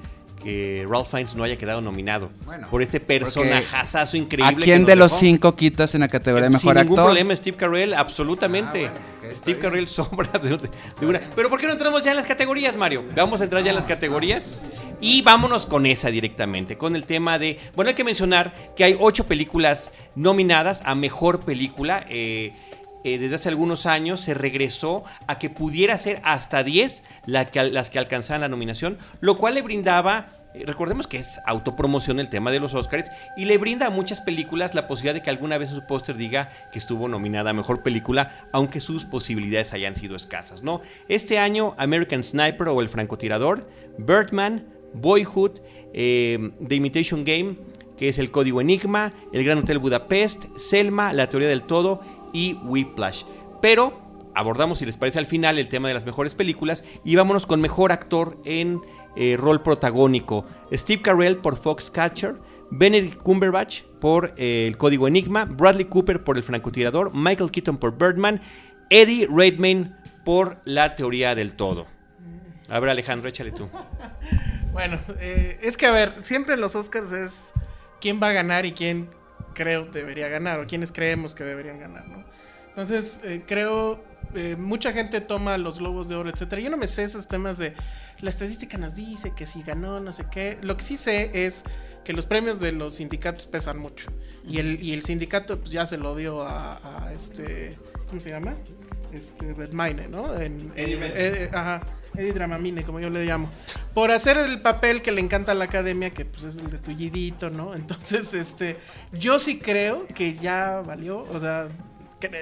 que 0.45 0.86
Ralph 0.88 1.07
Fiennes 1.09 1.36
no 1.36 1.44
haya 1.44 1.57
quedado 1.57 1.81
nominado 1.81 2.30
Bueno, 2.45 2.68
por 2.69 2.83
este 2.83 3.00
personajazazo 3.00 4.15
¿A 4.15 4.19
increíble. 4.19 4.63
quién 4.63 4.86
que 4.86 4.92
de 4.92 4.95
los 4.95 5.12
dejó. 5.12 5.19
5 5.21 5.56
quitas 5.56 5.95
en 5.95 6.01
la 6.01 6.07
categoría 6.07 6.50
de 6.50 6.57
Sin 6.59 6.68
mejor 6.69 6.75
ningún 6.83 6.92
actor? 7.00 7.06
problema, 7.06 7.36
Steve 7.36 7.57
Carell, 7.57 7.94
absolutamente. 7.95 8.86
Ah, 8.88 8.94
bueno, 9.21 9.36
Steve. 9.36 9.59
Carell 9.59 9.88
sobra 9.88 10.38
de, 10.39 10.50
de 11.00 11.06
una. 11.06 11.19
Pero 11.36 11.50
¿por 11.50 11.59
qué 11.59 11.65
no 11.65 11.74
entramos 11.74 12.03
ya 12.03 12.12
en 12.12 12.18
las 12.18 12.27
categorías, 12.27 12.75
Mario? 12.75 13.03
Vamos 13.15 13.42
a 13.42 13.45
entrar 13.45 13.63
ya 13.63 13.71
en 13.71 13.75
las 13.75 13.86
categorías 13.86 14.59
y 15.01 15.24
vámonos 15.24 15.65
con 15.65 15.86
esa 15.88 16.09
directamente, 16.09 16.77
con 16.77 16.95
el 16.95 17.06
tema 17.06 17.39
de. 17.39 17.57
Bueno, 17.75 17.89
hay 17.89 17.95
que 17.95 18.03
mencionar 18.03 18.53
que 18.75 18.83
hay 18.83 18.95
ocho 19.00 19.25
películas 19.25 19.91
nominadas 20.15 20.81
a 20.86 20.94
mejor 20.95 21.39
película. 21.41 22.06
eh, 22.09 22.53
eh, 23.07 23.19
desde 23.19 23.36
hace 23.36 23.50
algunos 23.50 23.86
años 23.86 24.19
se 24.19 24.33
regresó 24.33 25.03
a 25.27 25.38
que 25.38 25.51
pudiera 25.51 25.95
ser 26.00 26.19
hasta 26.24 26.63
10 26.63 27.03
la 27.27 27.45
que- 27.51 27.63
las 27.69 27.91
que 27.91 28.00
alcanzaban 28.00 28.41
la 28.41 28.48
nominación, 28.48 28.98
lo 29.21 29.38
cual 29.38 29.53
le 29.53 29.62
brindaba 29.62 30.30
Recordemos 30.66 31.08
que 31.08 31.18
es 31.18 31.41
autopromoción 31.46 32.20
el 32.20 32.29
tema 32.29 32.51
de 32.51 32.60
los 32.60 32.74
Oscars 32.74 33.12
y 33.36 33.46
le 33.46 33.58
brinda 33.58 33.88
a 33.88 33.89
muchas 33.89 34.22
películas 34.22 34.74
la 34.74 34.88
posibilidad 34.88 35.13
de 35.13 35.22
que 35.22 35.29
alguna 35.29 35.58
vez 35.58 35.70
en 35.70 35.75
su 35.75 35.86
póster 35.86 36.15
diga 36.15 36.50
que 36.72 36.79
estuvo 36.79 37.08
nominada 37.08 37.50
a 37.50 37.53
mejor 37.53 37.84
película, 37.84 38.48
aunque 38.51 38.82
sus 38.82 39.06
posibilidades 39.06 39.74
hayan 39.74 39.96
sido 39.96 40.15
escasas, 40.15 40.63
¿no? 40.63 40.82
Este 41.10 41.39
año, 41.39 41.75
American 41.77 42.24
Sniper 42.24 42.70
o 42.70 42.82
El 42.82 42.89
francotirador, 42.89 43.68
Birdman, 43.98 44.65
Boyhood, 44.94 45.60
eh, 45.94 46.51
The 46.68 46.75
Imitation 46.75 47.25
Game, 47.25 47.58
que 47.98 48.10
es 48.10 48.18
El 48.18 48.32
Código 48.32 48.62
Enigma, 48.62 49.13
El 49.34 49.44
Gran 49.44 49.58
Hotel 49.58 49.79
Budapest, 49.79 50.46
Selma, 50.58 51.13
La 51.13 51.29
Teoría 51.29 51.50
del 51.50 51.63
Todo 51.63 52.01
y 52.34 52.53
Whiplash. 52.53 53.24
Pero 53.62 54.06
abordamos, 54.36 54.79
si 54.79 54.86
les 54.86 54.98
parece, 54.98 55.18
al 55.20 55.25
final 55.25 55.58
el 55.58 55.70
tema 55.70 55.88
de 55.88 55.94
las 55.94 56.06
mejores 56.06 56.36
películas 56.36 56.84
y 57.03 57.15
vámonos 57.15 57.46
con 57.46 57.62
mejor 57.62 57.91
actor 57.91 58.38
en 58.46 58.82
eh, 59.15 59.38
rol 59.38 59.62
protagónico. 59.62 60.45
Steve 60.72 61.01
Carell 61.01 61.38
por 61.38 61.57
Foxcatcher, 61.57 62.36
Benedict 62.72 63.22
Cumberbatch 63.22 63.84
por 64.00 64.34
eh, 64.38 64.67
El 64.67 64.77
Código 64.77 65.07
Enigma, 65.07 65.45
Bradley 65.45 65.86
Cooper 65.86 66.24
por 66.24 66.38
El 66.38 66.43
Francotirador, 66.43 67.12
Michael 67.13 67.51
Keaton 67.51 67.77
por 67.77 67.98
Birdman, 67.98 68.41
Eddie 68.89 69.27
Redmayne 69.27 69.95
por 70.24 70.57
La 70.65 70.95
Teoría 70.95 71.36
del 71.36 71.55
Todo. 71.55 71.88
A 72.69 72.79
ver, 72.79 72.89
Alejandro, 72.89 73.29
échale 73.29 73.51
tú. 73.51 73.69
Bueno, 74.75 75.00
eh, 75.22 75.57
es 75.62 75.77
que 75.77 75.86
a 75.86 75.91
ver, 75.91 76.15
siempre 76.22 76.55
en 76.55 76.60
los 76.60 76.75
Oscars 76.75 77.13
es 77.13 77.53
quién 78.01 78.19
va 78.22 78.27
a 78.27 78.34
ganar 78.34 78.65
y 78.65 78.74
quién 78.74 79.10
creo 79.53 79.86
debería 79.86 80.27
ganar 80.27 80.60
o 80.60 80.67
quiénes 80.67 80.91
creemos 80.91 81.34
que 81.34 81.45
deberían 81.45 81.79
ganar, 81.79 82.05
¿no? 82.10 82.25
Entonces, 82.72 83.22
creo, 83.48 84.03
eh, 84.34 84.55
mucha 84.58 84.91
gente 84.94 85.22
toma 85.22 85.58
los 85.58 85.79
globos 85.79 86.08
de 86.08 86.15
oro, 86.15 86.29
etcétera. 86.29 86.62
Yo 86.62 86.70
no 86.70 86.77
me 86.77 86.88
sé 86.88 87.03
esos 87.03 87.27
temas 87.27 87.58
de 87.58 87.74
la 88.22 88.29
estadística 88.29 88.77
nos 88.77 88.96
dice 88.96 89.34
que 89.36 89.46
si 89.46 89.62
ganó, 89.62 90.00
no 90.00 90.12
sé 90.12 90.25
qué. 90.32 90.58
Lo 90.62 90.77
que 90.77 90.84
sí 90.84 90.98
sé 90.98 91.46
es 91.46 91.63
que 92.03 92.13
los 92.13 92.25
premios 92.25 92.60
de 92.60 92.72
los 92.72 92.96
sindicatos 92.96 93.46
pesan 93.48 93.77
mucho. 93.77 94.12
Y 94.48 94.60
el, 94.60 94.82
y 94.82 94.94
el 94.94 95.03
sindicato 95.03 95.60
pues, 95.60 95.72
ya 95.72 95.86
se 95.86 95.98
lo 95.98 96.15
dio 96.15 96.44
a, 96.44 97.08
a 97.08 97.13
este, 97.13 97.77
¿cómo 98.08 98.22
se 98.22 98.29
llama? 98.29 98.55
Este, 99.12 99.53
Redmayne, 99.53 100.08
¿no? 100.08 100.39
En, 100.39 100.72
Eddie 100.75 101.00
eh, 101.01 101.50
ajá, 101.53 101.82
Eddie 102.15 102.34
Dramamine, 102.34 102.84
como 102.84 103.00
yo 103.00 103.10
le 103.10 103.25
llamo. 103.25 103.50
Por 103.94 104.12
hacer 104.12 104.38
el 104.38 104.62
papel 104.62 105.01
que 105.01 105.12
le 105.12 105.22
encanta 105.22 105.53
a 105.53 105.55
la 105.55 105.65
academia, 105.65 106.12
que 106.12 106.25
pues 106.25 106.44
es 106.44 106.58
el 106.58 106.70
de 106.70 106.77
Tullidito, 106.77 107.50
¿no? 107.50 107.74
Entonces, 107.75 108.34
este, 108.34 108.77
yo 109.12 109.39
sí 109.39 109.60
creo 109.60 110.08
que 110.08 110.36
ya 110.36 110.82
valió, 110.86 111.20
o 111.20 111.39
sea, 111.39 111.67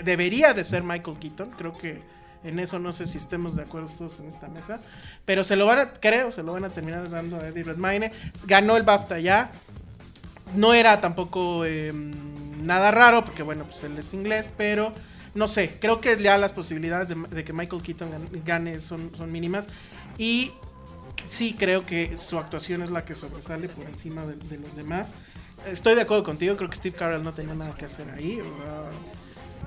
debería 0.03 0.53
de 0.53 0.63
ser 0.63 0.83
Michael 0.83 1.17
Keaton, 1.19 1.51
creo 1.51 1.77
que 1.77 2.01
En 2.43 2.59
eso 2.59 2.77
no 2.77 2.91
sé 2.91 3.07
si 3.07 3.17
estemos 3.17 3.55
de 3.55 3.61
acuerdo 3.63 3.87
todos 3.97 4.19
en 4.19 4.27
esta 4.27 4.49
mesa. 4.49 4.81
Pero 5.25 5.45
se 5.45 5.55
lo 5.55 5.65
van 5.65 5.79
a, 5.79 5.93
creo, 5.93 6.29
se 6.33 6.43
lo 6.43 6.51
van 6.51 6.65
a 6.65 6.69
terminar 6.69 7.09
dando 7.09 7.37
a 7.37 7.47
Eddie 7.47 7.63
Redmayne. 7.63 8.11
Ganó 8.45 8.75
el 8.75 8.83
BAFTA 8.83 9.19
ya. 9.19 9.49
No 10.55 10.73
era 10.73 10.99
tampoco 10.99 11.63
eh, 11.65 11.93
nada 12.61 12.91
raro, 12.91 13.23
porque 13.23 13.43
bueno, 13.43 13.63
pues 13.63 13.83
él 13.85 13.97
es 13.97 14.13
inglés, 14.13 14.49
pero 14.57 14.91
no 15.35 15.47
sé, 15.47 15.77
creo 15.79 15.99
que 16.01 16.21
ya 16.21 16.37
las 16.37 16.51
posibilidades 16.51 17.07
de, 17.07 17.43
que 17.45 17.53
Michael 17.53 17.81
Keaton 17.81 18.11
gan- 18.11 18.43
gane 18.43 18.79
son, 18.81 19.15
son 19.15 19.31
mínimas. 19.31 19.67
Y 20.17 20.51
sí 21.25 21.55
creo 21.57 21.85
que 21.85 22.17
su 22.17 22.37
actuación 22.37 22.83
es 22.83 22.91
la 22.91 23.05
que 23.05 23.15
sobresale 23.15 23.69
por 23.69 23.85
encima 23.87 24.25
de, 24.25 24.57
los 24.57 24.75
demás. 24.75 25.13
Estoy 25.65 25.95
de 25.95 26.01
acuerdo 26.01 26.23
contigo, 26.25 26.57
creo 26.57 26.69
que 26.69 26.75
Steve 26.75 26.95
Carell 26.95 27.23
no 27.23 27.33
tenía 27.33 27.55
nada 27.55 27.73
que 27.73 27.85
hacer 27.85 28.09
ahí. 28.11 28.41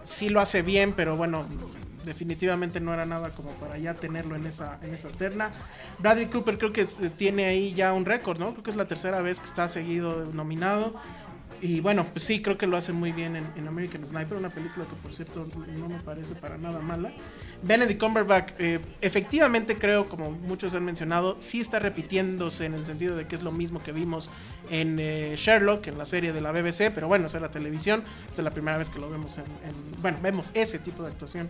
Sí 0.07 0.29
lo 0.29 0.41
hace 0.41 0.63
bien, 0.63 0.93
pero 0.93 1.17
bueno, 1.17 1.45
definitivamente 2.07 2.81
no 2.81 2.95
era 2.95 3.05
nada 3.05 3.31
como 3.31 3.51
para 3.53 3.77
ya 3.77 3.93
tenerlo 3.93 4.37
en 4.37 4.47
esa, 4.47 4.79
en 4.83 4.95
esa 4.95 5.09
terna. 5.11 5.51
Bradley 5.99 6.27
Cooper 6.27 6.57
creo 6.57 6.73
que 6.73 6.83
eh, 6.83 7.11
tiene 7.17 7.47
ahí 7.47 7.75
ya 7.75 7.93
un 7.93 8.05
récord, 8.05 8.39
¿no? 8.39 8.53
Creo 8.53 8.63
que 8.63 8.71
es 8.71 8.77
la 8.77 8.87
tercera 8.87 9.21
vez 9.21 9.41
que 9.41 9.47
está 9.47 9.69
seguido 9.69 10.25
nominado. 10.33 10.95
Y 11.63 11.81
bueno, 11.81 12.05
pues 12.05 12.25
sí, 12.25 12.43
creo 12.43 12.59
que 12.59 12.67
lo 12.67 12.77
hace 12.77 12.93
muy 12.93 13.13
bien 13.13 13.35
en, 13.37 13.67
American 13.69 14.05
Sniper, 14.07 14.37
una 14.37 14.51
película 14.51 14.85
que 14.85 14.95
por 14.97 15.13
cierto 15.15 15.47
no 15.79 15.89
me 15.89 15.99
parece 16.01 16.35
para 16.35 16.59
nada 16.59 16.81
mala. 16.81 17.13
Benedict 17.63 17.99
Cumberbatch, 18.01 18.53
eh, 18.59 18.79
efectivamente 19.01 19.77
creo, 19.77 20.09
como 20.09 20.31
muchos 20.31 20.75
han 20.75 20.85
mencionado, 20.85 21.37
sí 21.41 21.61
está 21.61 21.79
repitiéndose 21.79 22.67
en 22.67 22.75
el 22.75 22.85
sentido 22.85 23.17
de 23.17 23.27
que 23.27 23.37
es 23.37 23.43
lo 23.43 23.53
mismo 23.53 23.83
que 23.83 23.93
vimos 23.93 24.31
en 24.71 24.99
eh, 25.01 25.35
Sherlock, 25.37 25.87
en 25.87 25.99
la 25.99 26.05
serie 26.05 26.33
de 26.33 26.41
la 26.41 26.53
BBC, 26.53 26.91
pero 26.95 27.09
bueno, 27.09 27.27
esa 27.27 27.39
es 27.39 27.43
la 27.43 27.51
televisión, 27.51 28.03
esta 28.27 28.43
es 28.43 28.45
la 28.45 28.51
primera 28.51 28.77
vez 28.79 28.91
que 28.91 28.99
lo 28.99 29.09
vemos 29.11 29.39
en, 29.39 29.45
en- 29.45 30.03
bueno, 30.03 30.19
vemos 30.23 30.51
ese 30.55 30.79
tipo 30.79 31.03
de 31.03 31.09
actuación 31.11 31.49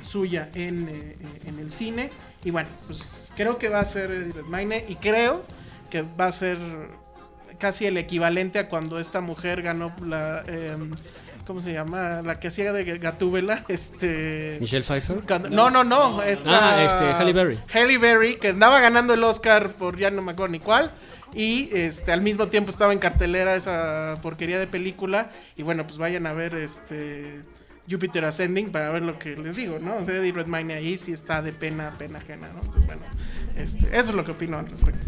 suya 0.00 0.50
en, 0.54 0.88
eh, 0.88 1.16
en 1.46 1.58
el 1.58 1.70
cine. 1.70 2.10
Y 2.44 2.50
bueno, 2.50 2.68
pues 2.86 3.24
creo 3.34 3.56
que 3.58 3.68
va 3.70 3.80
a 3.80 3.84
ser 3.84 4.10
Eddie 4.10 4.32
Redmayne 4.32 4.84
y 4.88 4.96
creo 4.96 5.42
que 5.90 6.02
va 6.02 6.26
a 6.26 6.32
ser 6.32 6.58
casi 7.58 7.86
el 7.86 7.96
equivalente 7.98 8.58
a 8.58 8.68
cuando 8.68 8.98
esta 8.98 9.20
mujer 9.20 9.62
ganó 9.62 9.94
la... 10.04 10.42
em, 10.46 10.90
¿Cómo 11.46 11.62
se 11.62 11.72
llama? 11.72 12.22
La 12.24 12.40
que 12.40 12.48
hacía 12.48 12.72
de 12.72 12.98
Gatúbela, 12.98 13.64
este... 13.68 14.58
Michelle 14.60 14.82
Pfeiffer. 14.84 15.18
Cuando- 15.28 15.48
no, 15.48 15.70
no, 15.70 15.84
no. 15.84 16.20
esta- 16.22 16.74
Ah, 16.78 16.82
este, 16.84 17.04
Halle 17.04 17.32
Berry. 17.32 17.58
Halle 17.72 17.98
Berry, 17.98 18.34
que 18.36 18.48
andaba 18.48 18.80
ganando 18.80 19.14
el 19.14 19.22
Oscar 19.22 19.68
por 19.70 19.96
ya 19.96 20.10
no 20.10 20.22
me 20.22 20.32
acuerdo 20.32 20.50
ni 20.50 20.58
cuál. 20.58 20.90
Y 21.34 21.68
este, 21.72 22.10
al 22.12 22.20
mismo 22.20 22.48
tiempo 22.48 22.70
estaba 22.70 22.92
en 22.92 22.98
cartelera 22.98 23.54
esa 23.54 24.18
porquería 24.22 24.58
de 24.58 24.66
película. 24.66 25.30
Y 25.56 25.62
bueno, 25.62 25.84
pues 25.86 25.98
vayan 25.98 26.26
a 26.26 26.32
ver 26.32 26.54
este 26.56 27.42
Jupiter 27.88 28.24
Ascending 28.24 28.72
para 28.72 28.90
ver 28.90 29.02
lo 29.02 29.16
que 29.16 29.36
les 29.36 29.54
digo, 29.54 29.78
¿no? 29.78 29.98
O 29.98 30.04
sea, 30.04 30.16
Eddie 30.16 30.32
Redmayne 30.32 30.74
ahí 30.74 30.98
sí 30.98 31.12
está 31.12 31.42
de 31.42 31.52
pena, 31.52 31.92
pena 31.96 32.18
ajena, 32.18 32.48
¿no? 32.52 32.58
Entonces, 32.60 32.86
bueno, 32.86 33.02
este, 33.56 33.86
eso 33.96 34.10
es 34.10 34.14
lo 34.14 34.24
que 34.24 34.32
opino 34.32 34.58
al 34.58 34.66
respecto. 34.66 35.06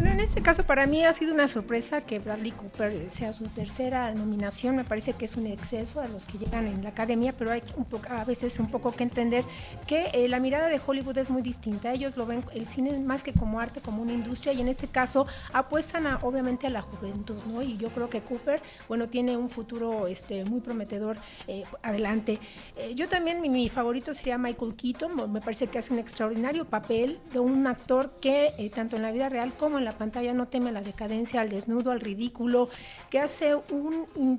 Bueno, 0.00 0.14
en 0.14 0.20
este 0.20 0.40
caso 0.40 0.62
para 0.62 0.86
mí 0.86 1.04
ha 1.04 1.12
sido 1.12 1.34
una 1.34 1.46
sorpresa 1.46 2.00
que 2.00 2.20
Bradley 2.20 2.52
Cooper 2.52 3.10
sea 3.10 3.34
su 3.34 3.44
tercera 3.48 4.10
nominación. 4.14 4.74
Me 4.74 4.84
parece 4.84 5.12
que 5.12 5.26
es 5.26 5.36
un 5.36 5.46
exceso 5.46 6.00
a 6.00 6.08
los 6.08 6.24
que 6.24 6.38
llegan 6.38 6.66
en 6.66 6.82
la 6.82 6.88
academia, 6.88 7.34
pero 7.36 7.50
hay 7.50 7.62
un 7.76 7.84
poco, 7.84 8.06
a 8.08 8.24
veces 8.24 8.58
un 8.58 8.70
poco 8.70 8.92
que 8.92 9.02
entender 9.02 9.44
que 9.86 10.06
eh, 10.14 10.26
la 10.28 10.40
mirada 10.40 10.68
de 10.68 10.80
Hollywood 10.84 11.18
es 11.18 11.28
muy 11.28 11.42
distinta. 11.42 11.92
Ellos 11.92 12.16
lo 12.16 12.24
ven 12.24 12.42
el 12.54 12.66
cine 12.66 12.98
más 12.98 13.22
que 13.22 13.34
como 13.34 13.60
arte, 13.60 13.82
como 13.82 14.00
una 14.00 14.14
industria, 14.14 14.54
y 14.54 14.62
en 14.62 14.68
este 14.68 14.88
caso 14.88 15.26
apuestan 15.52 16.06
a, 16.06 16.16
obviamente 16.22 16.66
a 16.66 16.70
la 16.70 16.80
juventud, 16.80 17.36
¿no? 17.52 17.60
Y 17.60 17.76
yo 17.76 17.90
creo 17.90 18.08
que 18.08 18.22
Cooper, 18.22 18.62
bueno, 18.88 19.06
tiene 19.10 19.36
un 19.36 19.50
futuro 19.50 20.06
este, 20.06 20.46
muy 20.46 20.60
prometedor 20.60 21.18
eh, 21.46 21.62
adelante. 21.82 22.38
Eh, 22.74 22.94
yo 22.94 23.06
también, 23.06 23.42
mi, 23.42 23.50
mi 23.50 23.68
favorito 23.68 24.14
sería 24.14 24.38
Michael 24.38 24.76
Keaton. 24.76 25.30
Me 25.30 25.42
parece 25.42 25.66
que 25.66 25.78
hace 25.78 25.92
un 25.92 25.98
extraordinario 25.98 26.64
papel 26.64 27.20
de 27.34 27.38
un 27.38 27.66
actor 27.66 28.14
que 28.18 28.72
tanto 28.74 28.96
en 28.96 29.02
la 29.02 29.12
vida 29.12 29.28
real 29.28 29.52
como 29.58 29.76
en 29.76 29.84
la 29.84 29.89
pantalla 29.92 30.32
no 30.32 30.48
teme 30.48 30.72
la 30.72 30.82
decadencia, 30.82 31.40
al 31.40 31.48
desnudo, 31.48 31.90
al 31.90 32.00
ridículo, 32.00 32.68
que 33.10 33.20
hace 33.20 33.54
un 33.54 34.38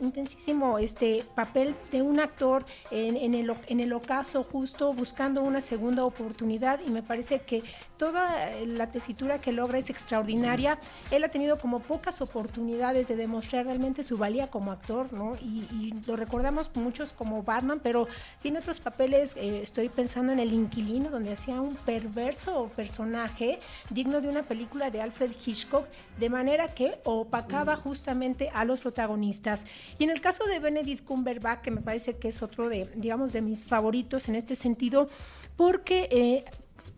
intensísimo 0.00 0.78
este 0.78 1.24
papel 1.34 1.74
de 1.90 2.02
un 2.02 2.20
actor 2.20 2.64
en, 2.90 3.16
en 3.16 3.34
el, 3.34 3.54
en 3.66 3.80
el 3.80 3.92
ocaso 3.92 4.44
justo 4.44 4.92
buscando 4.92 5.42
una 5.42 5.60
segunda 5.60 6.04
oportunidad. 6.04 6.80
Y 6.86 6.90
me 6.90 7.02
parece 7.02 7.40
que 7.40 7.62
toda 7.98 8.50
la 8.64 8.90
tesitura 8.90 9.38
que 9.38 9.52
logra 9.52 9.78
es 9.78 9.90
extraordinaria. 9.90 10.78
Él 11.10 11.24
ha 11.24 11.28
tenido 11.28 11.58
como 11.58 11.80
pocas 11.80 12.20
oportunidades 12.20 13.08
de 13.08 13.16
demostrar 13.16 13.66
realmente 13.66 14.04
su 14.04 14.16
valía 14.16 14.48
como 14.48 14.72
actor, 14.72 15.12
¿no? 15.12 15.36
Y, 15.42 15.66
y 15.72 15.94
lo 16.06 16.16
recordamos 16.16 16.70
muchos 16.74 17.12
como 17.12 17.42
Batman, 17.42 17.80
pero 17.82 18.08
tiene 18.40 18.60
otros 18.60 18.80
papeles, 18.80 19.36
eh, 19.36 19.60
estoy 19.62 19.88
pensando 19.88 20.32
en 20.32 20.38
El 20.38 20.52
Inquilino, 20.52 21.10
donde 21.10 21.32
hacía 21.32 21.60
un 21.60 21.74
perverso 21.74 22.70
personaje 22.76 23.58
digno 23.90 24.20
de 24.20 24.28
una 24.28 24.42
película 24.42 24.90
de 24.90 25.02
Alfred 25.02 25.32
Hitchcock, 25.44 25.86
de 26.18 26.30
manera 26.30 26.68
que 26.68 26.98
opacaba 27.04 27.76
justamente 27.76 28.50
a 28.54 28.64
los 28.64 28.80
protagonistas. 28.80 29.64
Y 29.98 30.04
en 30.04 30.10
el 30.10 30.20
caso 30.20 30.44
de 30.44 30.58
Benedict 30.60 31.04
Cumberbatch, 31.04 31.62
que 31.62 31.70
me 31.70 31.80
parece 31.80 32.16
que 32.16 32.28
es 32.28 32.42
otro 32.42 32.68
de, 32.68 32.88
digamos, 32.94 33.32
de 33.32 33.42
mis 33.42 33.64
favoritos 33.66 34.28
en 34.28 34.36
este 34.36 34.54
sentido, 34.54 35.08
porque... 35.56 36.08
Eh, 36.10 36.44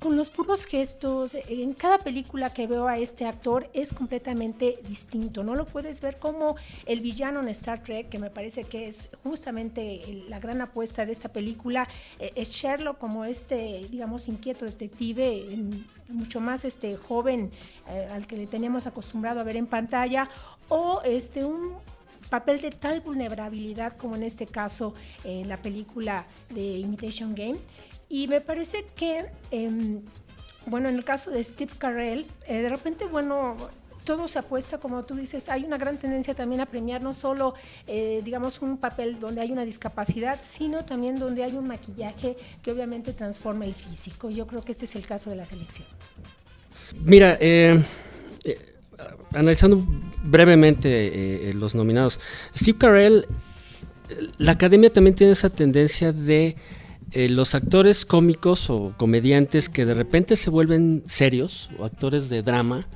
con 0.01 0.17
los 0.17 0.31
puros 0.31 0.65
gestos, 0.65 1.35
en 1.35 1.75
cada 1.75 1.99
película 1.99 2.53
que 2.53 2.67
veo 2.67 2.89
a 2.89 2.97
este 2.97 3.27
actor 3.27 3.69
es 3.75 3.93
completamente 3.93 4.81
distinto. 4.89 5.45
No 5.45 5.55
lo 5.55 5.67
puedes 5.67 6.01
ver 6.01 6.19
como 6.19 6.57
el 6.87 7.01
villano 7.01 7.41
en 7.43 7.49
Star 7.51 7.83
Trek, 7.83 8.09
que 8.09 8.19
me 8.19 8.31
parece 8.31 8.65
que 8.65 8.89
es 8.89 9.11
justamente 9.23 10.25
la 10.29 10.41
gran 10.41 10.63
apuesta 10.63 11.05
de 11.05 11.13
esta 11.13 11.29
película. 11.29 11.87
Eh, 12.19 12.33
es 12.35 12.51
Sherlock 12.51 12.99
como 12.99 13.27
este, 13.27 13.87
digamos, 13.91 14.27
inquieto 14.29 14.65
detective, 14.65 15.53
en- 15.53 15.87
mucho 16.09 16.41
más 16.41 16.65
este 16.65 16.97
joven 16.97 17.51
eh, 17.89 18.09
al 18.11 18.27
que 18.27 18.37
le 18.37 18.47
teníamos 18.47 18.87
acostumbrado 18.87 19.41
a 19.41 19.45
ver 19.45 19.57
en 19.57 19.67
pantalla, 19.67 20.29
o 20.71 21.03
este 21.05 21.45
un 21.45 21.75
papel 22.31 22.61
de 22.61 22.71
tal 22.71 23.01
vulnerabilidad 23.01 23.97
como 23.97 24.15
en 24.17 24.23
este 24.23 24.47
caso 24.47 24.95
eh, 25.25 25.43
la 25.47 25.57
película 25.57 26.27
de 26.49 26.79
Imitation 26.79 27.35
Game. 27.35 27.59
Y 28.11 28.29
me 28.29 28.43
parece 28.43 28.85
que, 28.95 29.25
em, 29.51 30.03
bueno, 30.67 30.91
en 30.91 30.97
el 30.97 31.05
caso 31.05 31.31
de 31.31 31.43
Steve 31.43 31.73
Carell, 31.79 32.27
eh, 32.47 32.61
de 32.61 32.69
repente, 32.69 33.07
bueno, 33.07 33.57
todo 34.05 34.29
se 34.29 34.39
apuesta, 34.39 34.79
como 34.79 35.05
tú 35.05 35.15
dices, 35.15 35.49
hay 35.49 35.65
una 35.65 35.79
gran 35.79 35.97
tendencia 35.97 36.35
también 36.35 36.61
a 36.61 36.67
premiar 36.67 37.03
no 37.03 37.15
solo, 37.15 37.55
eh, 37.87 38.21
digamos, 38.25 38.61
un 38.61 38.77
papel 38.77 39.19
donde 39.19 39.41
hay 39.41 39.53
una 39.53 39.65
discapacidad, 39.65 40.39
sino 40.43 40.85
también 40.85 41.19
donde 41.19 41.45
hay 41.45 41.53
un 41.53 41.69
maquillaje 41.69 42.37
que 42.63 42.73
obviamente 42.73 43.15
transforma 43.15 43.65
el 43.65 43.75
físico. 43.75 44.29
Yo 44.29 44.47
creo 44.47 44.61
que 44.61 44.73
este 44.73 44.85
es 44.85 44.97
el 44.97 45.07
caso 45.07 45.31
de 45.31 45.37
la 45.37 45.47
selección. 45.47 45.87
Mira, 47.05 47.39
eh, 47.41 47.83
eh, 48.45 48.59
analizando 49.33 49.85
brevemente 50.25 50.89
eh, 50.89 51.51
eh, 51.51 51.53
los 51.55 51.75
nominados, 51.75 52.19
Steve 52.57 52.79
Carell, 52.79 53.27
la 54.39 54.53
academia 54.53 54.91
también 54.91 55.15
tiene 55.15 55.35
esa 55.35 55.51
tendencia 55.51 56.13
de 56.13 56.57
eh, 57.13 57.29
los 57.29 57.55
actores 57.55 58.05
cómicos 58.05 58.71
o 58.71 58.95
comediantes 58.97 59.69
que 59.69 59.85
de 59.85 59.95
repente 59.95 60.37
se 60.37 60.51
vuelven 60.51 61.03
serios 61.07 61.71
o 61.79 61.85
actores 61.85 62.29
de 62.29 62.43
drama. 62.43 62.87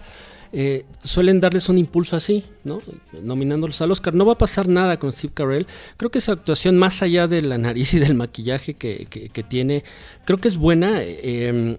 eh, 0.56 0.84
suelen 1.02 1.40
darles 1.40 1.68
un 1.68 1.78
impulso 1.78 2.14
así, 2.14 2.44
¿no? 2.62 2.78
Nominándolos 3.24 3.82
al 3.82 3.90
Oscar. 3.90 4.14
No 4.14 4.24
va 4.24 4.34
a 4.34 4.38
pasar 4.38 4.68
nada 4.68 4.98
con 5.00 5.12
Steve 5.12 5.32
Carell. 5.34 5.66
Creo 5.96 6.12
que 6.12 6.20
su 6.20 6.30
actuación, 6.30 6.78
más 6.78 7.02
allá 7.02 7.26
de 7.26 7.42
la 7.42 7.58
nariz 7.58 7.92
y 7.94 7.98
del 7.98 8.14
maquillaje 8.14 8.74
que, 8.74 9.06
que- 9.10 9.30
que 9.30 9.42
tiene, 9.42 9.82
creo 10.24 10.38
que 10.38 10.46
es 10.46 10.56
buena. 10.56 10.98
eh, 11.02 11.76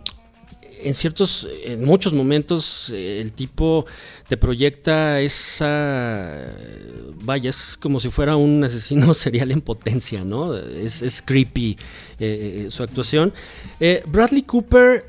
en 0.82 0.94
ciertos, 0.94 1.48
en 1.64 1.84
muchos 1.84 2.14
momentos 2.14 2.90
eh, 2.94 3.22
el 3.22 3.32
tipo 3.34 3.86
te 4.28 4.38
proyecta 4.38 5.20
esa, 5.22 6.50
vaya, 7.24 7.50
es 7.50 7.78
como 7.80 8.00
si 8.00 8.10
fuera 8.10 8.36
un 8.36 8.64
asesino 8.64 9.14
serial 9.14 9.52
en 9.52 9.62
potencia, 9.62 10.24
¿no? 10.24 10.56
Es, 10.56 11.22
creepy 11.26 11.78
eh, 12.20 12.66
eh, 12.68 12.72
su 12.72 12.84
actuación. 12.84 13.34
Bradley 14.08 14.44
Cooper, 14.44 15.04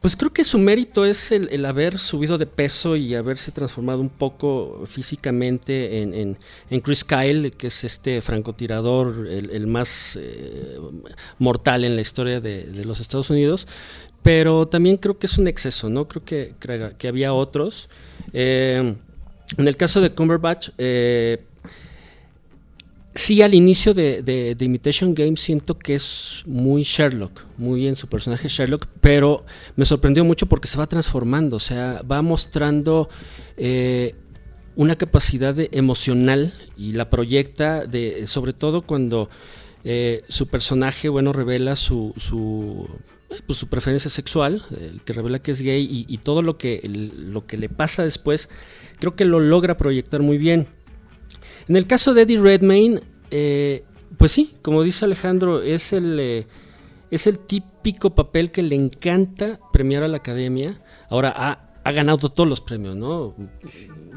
pues 0.00 0.16
creo 0.16 0.32
que 0.32 0.44
su 0.44 0.58
mérito 0.58 1.04
es 1.04 1.30
el, 1.30 1.64
haber 1.66 1.98
subido 1.98 2.38
de 2.38 2.46
peso 2.46 2.96
y 2.96 3.14
haberse 3.14 3.52
transformado 3.52 4.00
un 4.00 4.08
poco 4.08 4.82
físicamente 4.86 6.00
en, 6.02 6.14
en- 6.14 6.38
en 6.70 6.80
Chris 6.80 7.04
Kyle, 7.04 7.52
que 7.52 7.66
es 7.66 7.84
este 7.84 8.20
francotirador, 8.22 9.26
el, 9.28 9.66
más 9.66 10.18
mortal 11.38 11.84
en 11.84 11.96
la 11.96 12.00
historia 12.02 12.40
de 12.40 12.66
los 12.84 13.00
Estados 13.00 13.28
Unidos. 13.30 13.66
Pero 14.22 14.68
también 14.68 14.96
creo 14.96 15.18
que 15.18 15.26
es 15.26 15.38
un 15.38 15.48
exceso, 15.48 15.88
¿no? 15.88 16.06
Creo 16.06 16.24
que, 16.24 16.54
que, 16.98 17.08
había 17.08 17.32
otros. 17.32 17.88
Eh, 18.32 18.94
en 19.56 19.68
el 19.68 19.76
caso 19.76 20.00
de 20.00 20.10
Cumberbatch, 20.10 20.70
eh, 20.76 21.42
sí, 23.14 23.40
al 23.40 23.54
inicio 23.54 23.94
de, 23.94 24.22
de, 24.22 24.64
Imitation 24.64 25.14
Game 25.14 25.36
siento 25.36 25.78
que 25.78 25.94
es 25.94 26.42
muy 26.46 26.82
Sherlock, 26.82 27.44
muy 27.56 27.86
en 27.86 27.96
su 27.96 28.08
personaje 28.08 28.48
Sherlock, 28.48 28.86
pero 29.00 29.44
me 29.76 29.86
sorprendió 29.86 30.22
mucho 30.24 30.46
porque 30.46 30.68
se 30.68 30.76
va 30.76 30.86
transformando, 30.86 31.56
o 31.56 31.60
sea, 31.60 32.02
va 32.02 32.20
mostrando 32.20 33.08
eh, 33.56 34.14
una 34.76 34.96
capacidad 34.96 35.56
emocional 35.72 36.52
y 36.76 36.92
la 36.92 37.08
proyecta, 37.08 37.86
de, 37.86 38.26
sobre 38.26 38.52
todo 38.52 38.82
cuando 38.82 39.30
su 40.28 40.46
personaje, 40.46 41.08
bueno, 41.08 41.32
revela 41.32 41.74
su, 41.74 42.12
pues, 43.46 43.58
su 43.58 43.68
preferencia 43.68 44.10
sexual, 44.10 44.62
eh, 44.76 44.98
que 45.04 45.12
revela 45.12 45.38
que 45.40 45.52
es 45.52 45.60
gay 45.60 45.82
y, 45.82 46.06
y 46.12 46.18
todo 46.18 46.42
lo 46.42 46.58
que, 46.58 46.80
el- 46.82 47.32
lo 47.32 47.46
que 47.46 47.56
le 47.56 47.68
pasa 47.68 48.02
después, 48.04 48.48
creo 48.98 49.14
que 49.16 49.24
lo 49.24 49.40
logra 49.40 49.76
proyectar 49.76 50.20
muy 50.22 50.38
bien. 50.38 50.66
En 51.68 51.76
el 51.76 51.86
caso 51.86 52.14
de 52.14 52.22
Eddie 52.22 52.40
Redmayne, 52.40 53.00
eh, 53.30 53.84
pues 54.18 54.32
sí, 54.32 54.54
como 54.62 54.82
dice 54.82 55.04
Alejandro, 55.04 55.62
es 55.62 55.92
el, 55.92 56.18
eh, 56.20 56.46
es 57.10 57.26
el 57.26 57.38
típico 57.38 58.14
papel 58.14 58.50
que 58.50 58.62
le 58.62 58.74
encanta 58.74 59.60
premiar 59.72 60.02
a 60.02 60.08
la 60.08 60.16
academia. 60.18 60.82
Ahora 61.08 61.32
ha, 61.36 61.70
ha 61.84 61.92
ganado 61.92 62.28
todos 62.30 62.48
los 62.48 62.60
premios, 62.60 62.96
¿no? 62.96 63.34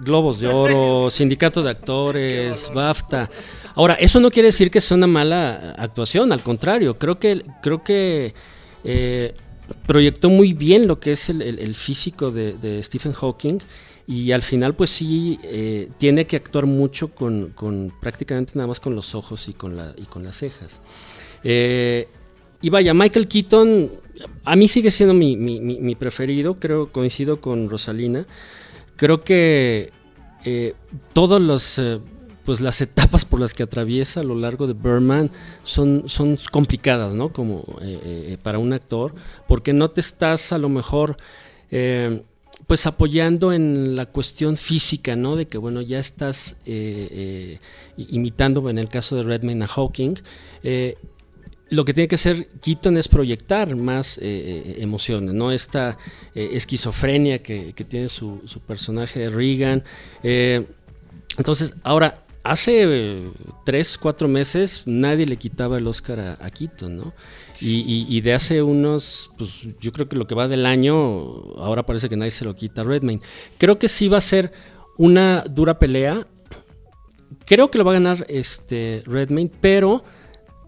Globos 0.03 0.39
de 0.39 0.47
Oro, 0.47 1.09
Sindicato 1.09 1.61
de 1.61 1.69
Actores, 1.69 2.71
BAFTA. 2.73 3.29
Ahora, 3.75 3.93
eso 3.93 4.19
no 4.19 4.29
quiere 4.31 4.47
decir 4.47 4.69
que 4.69 4.81
sea 4.81 4.97
una 4.97 5.07
mala 5.07 5.71
actuación, 5.77 6.31
al 6.33 6.41
contrario, 6.43 6.97
creo 6.97 7.17
que, 7.19 7.43
creo 7.61 7.83
que 7.83 8.33
eh, 8.83 9.33
proyectó 9.87 10.29
muy 10.29 10.53
bien 10.53 10.87
lo 10.87 10.99
que 10.99 11.13
es 11.13 11.29
el, 11.29 11.75
físico 11.75 12.31
de, 12.31 12.81
Stephen 12.83 13.13
Hawking 13.13 13.59
y 14.05 14.31
al 14.31 14.41
final 14.41 14.75
pues 14.75 14.89
sí 14.89 15.39
eh, 15.43 15.89
tiene 15.97 16.27
que 16.27 16.35
actuar 16.35 16.65
mucho 16.65 17.09
con, 17.09 17.53
prácticamente 18.01 18.53
nada 18.55 18.67
más 18.67 18.79
con 18.79 18.95
los 18.95 19.15
ojos 19.15 19.47
y 19.47 19.53
con, 19.53 19.75
las 19.77 20.35
cejas. 20.35 20.81
Eh, 21.43 22.07
y 22.61 22.69
vaya, 22.69 22.93
Michael 22.93 23.27
Keaton 23.27 23.91
a 24.43 24.55
mí 24.55 24.67
sigue 24.67 24.91
siendo 24.91 25.13
mi, 25.13 25.95
preferido, 25.95 26.55
creo, 26.55 26.91
coincido 26.91 27.41
con 27.41 27.69
Rosalina. 27.69 28.25
Creo 28.95 29.21
que 29.21 29.91
todas 31.13 31.41
los, 31.41 31.79
pues 32.45 32.61
las 32.61 32.81
etapas 32.81 33.25
por 33.25 33.39
las 33.39 33.53
que 33.53 33.63
atraviesa 33.63 34.19
a 34.19 34.23
lo 34.23 34.35
largo 34.35 34.67
de 34.67 34.73
Berman 34.73 35.31
son, 35.63 36.03
son 36.07 36.37
complicadas, 36.51 37.13
¿no? 37.13 37.31
Como 37.31 37.65
eh, 37.81 37.99
eh, 38.03 38.37
para 38.41 38.59
un 38.59 38.73
actor, 38.73 39.13
porque 39.47 39.73
no 39.73 39.91
te 39.91 40.01
estás 40.01 40.51
a 40.51 40.57
lo 40.57 40.69
mejor 40.69 41.17
eh, 41.71 42.21
pues 42.67 42.85
apoyando 42.85 43.53
en 43.53 43.95
la 43.95 44.05
cuestión 44.07 44.57
física, 44.57 45.15
¿no? 45.15 45.35
De 45.35 45.47
que 45.47 45.57
bueno, 45.57 45.81
ya 45.81 45.99
estás 45.99 46.57
imitando 47.97 48.69
en 48.69 48.77
el 48.77 48.87
caso 48.87 49.15
de 49.15 49.23
Redmayne 49.23 49.65
a 49.65 49.67
Hawking. 49.67 50.15
lo 51.69 51.85
que 51.85 51.93
tiene 51.93 52.07
que 52.07 52.15
hacer 52.15 52.47
Keaton 52.61 52.97
es 52.97 53.07
proyectar 53.09 53.75
más 53.75 54.17
emociones, 54.21 55.33
¿no? 55.33 55.51
Esta 55.51 55.97
esquizofrenia 56.35 57.39
que, 57.43 57.73
tiene 57.73 58.07
su, 58.07 58.39
personaje 58.65 59.19
de 59.19 59.29
Regan. 59.29 59.83
entonces, 61.37 61.73
ahora, 61.83 62.22
hace 62.43 62.83
eh, 62.85 63.31
tres, 63.65 63.97
cuatro 63.97 64.27
meses 64.27 64.83
nadie 64.85 65.25
le 65.25 65.37
quitaba 65.37 65.77
el 65.77 65.87
Oscar 65.87 66.19
a, 66.19 66.37
a 66.45 66.51
Keaton, 66.51 66.97
¿no? 66.97 67.13
Y, 67.61 67.79
y- 67.81 68.05
y 68.09 68.21
de 68.21 68.33
hace 68.33 68.61
unos, 68.61 69.31
pues 69.37 69.61
yo 69.79 69.91
creo 69.91 70.09
que 70.09 70.15
lo 70.15 70.27
que 70.27 70.35
va 70.35 70.47
del 70.47 70.65
año, 70.65 70.95
ahora 71.57 71.85
parece 71.85 72.09
que 72.09 72.17
nadie 72.17 72.31
se 72.31 72.45
lo 72.45 72.55
quita 72.55 72.81
a 72.81 72.83
Redmayne. 72.83 73.21
Creo 73.57 73.79
que 73.79 73.87
sí 73.87 74.07
va 74.07 74.17
a 74.17 74.21
ser 74.21 74.51
una 74.97 75.43
dura 75.49 75.79
pelea. 75.79 76.27
Creo 77.45 77.69
que 77.71 77.77
lo 77.77 77.83
va 77.85 77.91
a 77.91 77.95
ganar 77.95 78.25
este 78.29 79.03
Redmayne, 79.05 79.51
pero 79.61 80.03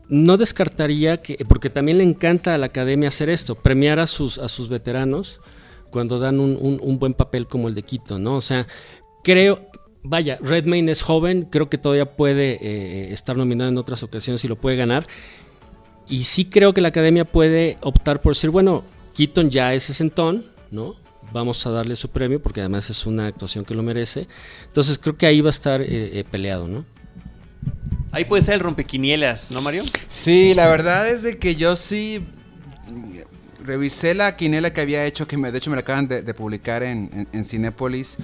no 0.08 0.38
descartaría 0.38 1.22
que, 1.22 1.44
porque 1.48 1.70
también 1.70 1.98
le 1.98 2.04
encanta 2.04 2.54
a 2.54 2.58
la 2.58 2.68
academia 2.68 3.10
hacer 3.10 3.30
esto, 3.30 3.56
premiar 3.56 4.00
a 4.00 4.08
sus, 4.08 4.38
a 4.38 4.48
sus 4.48 4.70
veteranos 4.70 5.42
cuando 5.90 6.20
dan 6.20 6.40
un, 6.40 6.58
un- 6.60 6.80
un 6.82 7.00
buen 7.00 7.14
papel 7.14 7.48
como 7.48 7.68
el 7.68 7.74
de 7.76 7.84
Quito, 7.84 8.20
¿no? 8.20 8.36
O 8.36 8.42
sea, 8.42 8.68
creo, 9.24 9.62
vaya, 10.06 10.38
Redmayne 10.42 10.92
es 10.92 11.02
joven, 11.02 11.48
creo 11.50 11.70
que 11.70 11.78
todavía 11.78 12.16
puede 12.16 12.60
eh, 12.62 13.14
estar 13.14 13.36
nominado 13.36 13.70
en 13.70 13.78
otras 13.78 14.04
ocasiones 14.04 14.44
y 14.44 14.48
lo 14.48 14.56
puede 14.56 14.78
ganar. 14.78 15.06
Y 16.08 16.26
sí 16.26 16.46
creo 16.46 16.74
que 16.74 16.82
la 16.82 16.90
academia 16.90 17.26
puede 17.26 17.78
optar 17.82 18.22
por 18.22 18.36
decir, 18.36 18.52
bueno, 18.52 18.84
Keaton 19.16 19.50
ya 19.50 19.74
es 19.74 19.84
sesentón, 19.84 20.46
¿no? 20.72 20.96
Vamos 21.34 21.66
a 21.66 21.72
darle 21.72 21.96
su 21.96 22.10
premio 22.10 22.40
porque 22.42 22.60
además 22.60 22.90
es 22.90 23.06
una 23.08 23.28
actuación 23.28 23.66
que 23.66 23.74
lo 23.74 23.82
merece. 23.82 24.28
Entonces 24.66 25.00
creo 25.00 25.18
que 25.18 25.26
ahí 25.26 25.42
va 25.42 25.50
a 25.50 25.52
estar 25.52 25.82
eh, 25.82 26.20
eh, 26.20 26.24
peleado, 26.30 26.68
¿no? 26.68 26.86
Ahí 28.12 28.26
puede 28.26 28.44
ser 28.44 28.54
el 28.54 28.60
rompequinielas, 28.60 29.50
¿no, 29.50 29.62
Mario? 29.62 29.84
Sí, 30.08 30.54
la 30.54 30.68
verdad 30.68 31.10
es 31.10 31.24
de 31.24 31.38
que 31.38 31.56
yo 31.56 31.76
sí 31.76 32.24
revisé 33.64 34.14
la 34.14 34.38
quinela 34.38 34.72
que 34.72 34.82
había 34.82 35.04
hecho, 35.06 35.28
que 35.28 35.38
me, 35.38 35.52
de 35.52 35.58
hecho 35.58 35.72
me 35.72 35.76
la 35.76 35.82
acaban 35.82 36.08
de, 36.08 36.22
de 36.22 36.34
publicar 36.36 36.84
en, 36.84 37.10
en, 37.12 37.28
en 37.34 37.46
Cinépolis. 37.46 38.18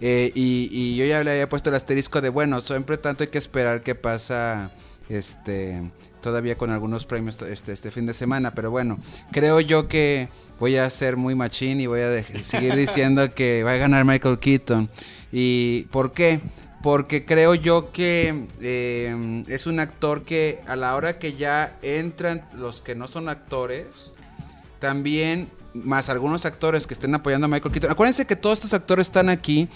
Eh, 0.00 0.30
y, 0.34 0.96
yo 0.96 1.04
ya 1.06 1.24
le 1.24 1.30
había 1.32 1.48
puesto 1.48 1.70
el 1.70 1.76
asterisco 1.76 2.20
de, 2.20 2.28
bueno, 2.28 2.60
siempre 2.60 2.98
tanto 2.98 3.24
hay 3.24 3.28
que 3.28 3.38
esperar 3.38 3.82
qué 3.82 3.94
pasa 3.94 4.70
este 5.08 5.90
todavía 6.20 6.58
con 6.58 6.72
algunos 6.72 7.06
premios 7.06 7.40
este, 7.42 7.72
este 7.72 7.92
fin 7.92 8.04
de 8.04 8.12
semana. 8.12 8.52
Pero 8.52 8.70
bueno, 8.70 8.98
creo 9.30 9.60
yo 9.60 9.86
que 9.88 10.28
voy 10.58 10.76
a 10.76 10.90
ser 10.90 11.16
muy 11.16 11.36
machín 11.36 11.80
y 11.80 11.86
voy 11.86 12.00
a 12.00 12.22
seguir 12.42 12.74
diciendo 12.74 13.32
que 13.34 13.62
va 13.62 13.72
a 13.72 13.76
ganar 13.76 14.04
Michael 14.04 14.38
Keaton. 14.38 14.90
¿Y 15.30 15.82
por 15.92 16.12
qué? 16.12 16.40
Porque 16.82 17.24
creo 17.24 17.54
yo 17.54 17.92
que 17.92 18.46
eh, 18.60 19.44
es 19.48 19.66
un 19.66 19.80
actor 19.80 20.24
que 20.24 20.60
a 20.66 20.76
la 20.76 20.94
hora 20.96 21.18
que 21.18 21.34
ya 21.34 21.78
entran 21.82 22.46
los 22.54 22.80
que 22.80 22.94
no 22.94 23.08
son 23.08 23.28
actores, 23.28 24.12
también 24.78 25.48
más 25.84 26.08
algunos 26.08 26.44
actores 26.44 26.86
que 26.86 26.94
estén 26.94 27.14
apoyando 27.14 27.46
a 27.46 27.48
Michael 27.48 27.72
Keaton. 27.72 27.90
Acuérdense 27.90 28.26
que 28.26 28.36
todos 28.36 28.58
estos 28.58 28.74
actores 28.74 29.08
están 29.08 29.28
aquí 29.28 29.68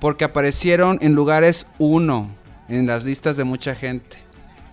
porque 0.00 0.24
aparecieron 0.24 0.98
en 1.00 1.14
lugares 1.14 1.66
uno 1.78 2.28
en 2.68 2.86
las 2.86 3.04
listas 3.04 3.36
de 3.36 3.44
mucha 3.44 3.74
gente. 3.74 4.18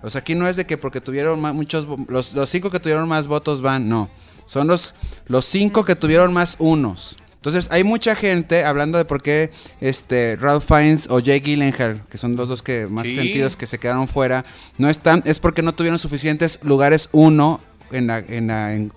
O 0.03 0.09
sea, 0.09 0.19
aquí 0.21 0.33
no 0.35 0.47
es 0.47 0.55
de 0.55 0.65
que 0.65 0.77
porque 0.77 0.99
tuvieron 1.01 1.39
ma- 1.39 1.53
muchos, 1.53 1.87
los, 2.07 2.33
los 2.33 2.49
cinco 2.49 2.69
que 2.71 2.79
tuvieron 2.79 3.07
más 3.07 3.27
votos 3.27 3.61
van, 3.61 3.87
no. 3.87 4.09
Son 4.45 4.67
los, 4.67 4.93
los 5.27 5.45
cinco 5.45 5.85
que 5.85 5.95
tuvieron 5.95 6.33
más 6.33 6.55
unos. 6.59 7.17
Entonces, 7.35 7.69
hay 7.71 7.83
mucha 7.83 8.15
gente 8.15 8.65
hablando 8.65 8.97
de 8.97 9.05
por 9.05 9.21
qué 9.23 9.51
este, 9.79 10.37
Ralph 10.39 10.65
Fiennes 10.67 11.07
o 11.09 11.19
Jake 11.19 11.39
Gyllenhaal, 11.41 12.03
que 12.09 12.17
son 12.17 12.35
los 12.35 12.49
dos 12.49 12.61
que 12.61 12.87
más 12.87 13.07
Sí. 13.07 13.15
sentidos 13.15 13.55
que 13.55 13.65
se 13.67 13.79
quedaron 13.79 14.07
fuera, 14.07 14.45
no 14.77 14.89
están, 14.89 15.23
es 15.25 15.39
porque 15.39 15.61
no 15.63 15.73
tuvieron 15.73 15.97
suficientes 15.99 16.59
lugares 16.63 17.09
uno 17.11 17.59
en 17.91 18.07
la, 18.07 18.19
en 18.19 18.47
la, 18.47 18.73
en- 18.73 18.91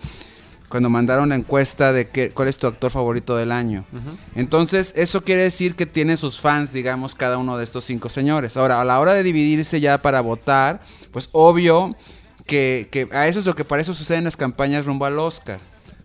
cuando 0.69 0.91
mandaron 0.91 1.29
la 1.29 1.35
encuesta 1.35 1.93
de 1.93 2.09
qué, 2.09 2.31
cuál 2.31 2.49
es 2.49 2.59
tu 2.59 2.67
actor 2.67 2.91
favorito 2.91 3.37
del 3.37 3.53
año. 3.53 3.85
Entonces, 4.35 4.93
eso 4.97 5.23
quiere 5.23 5.43
decir 5.43 5.75
que 5.75 5.87
tiene 5.87 6.17
sus 6.17 6.41
fans, 6.41 6.73
digamos, 6.73 7.15
cada 7.15 7.39
uno 7.39 7.57
de 7.57 7.65
estos 7.65 7.85
cinco 7.85 8.09
señores. 8.09 8.57
Ahora, 8.57 8.81
a 8.81 8.85
la 8.85 8.99
hora 8.99 9.13
de 9.15 9.23
dividirse 9.23 9.81
ya 9.81 10.03
para 10.03 10.21
votar, 10.21 10.83
pues 11.13 11.29
obvio 11.33 11.97
que, 12.47 12.89
que 12.91 13.09
a 13.13 13.29
eso 13.29 13.39
es 13.41 13.47
lo 13.47 13.55
que 13.55 13.65
para 13.65 13.83
eso 13.83 13.95
sucede 13.95 14.19
en 14.19 14.25
las 14.25 14.37
campañas 14.37 14.87
rumbo 14.87 15.07
al 15.07 15.19
Oscar. 15.19 15.61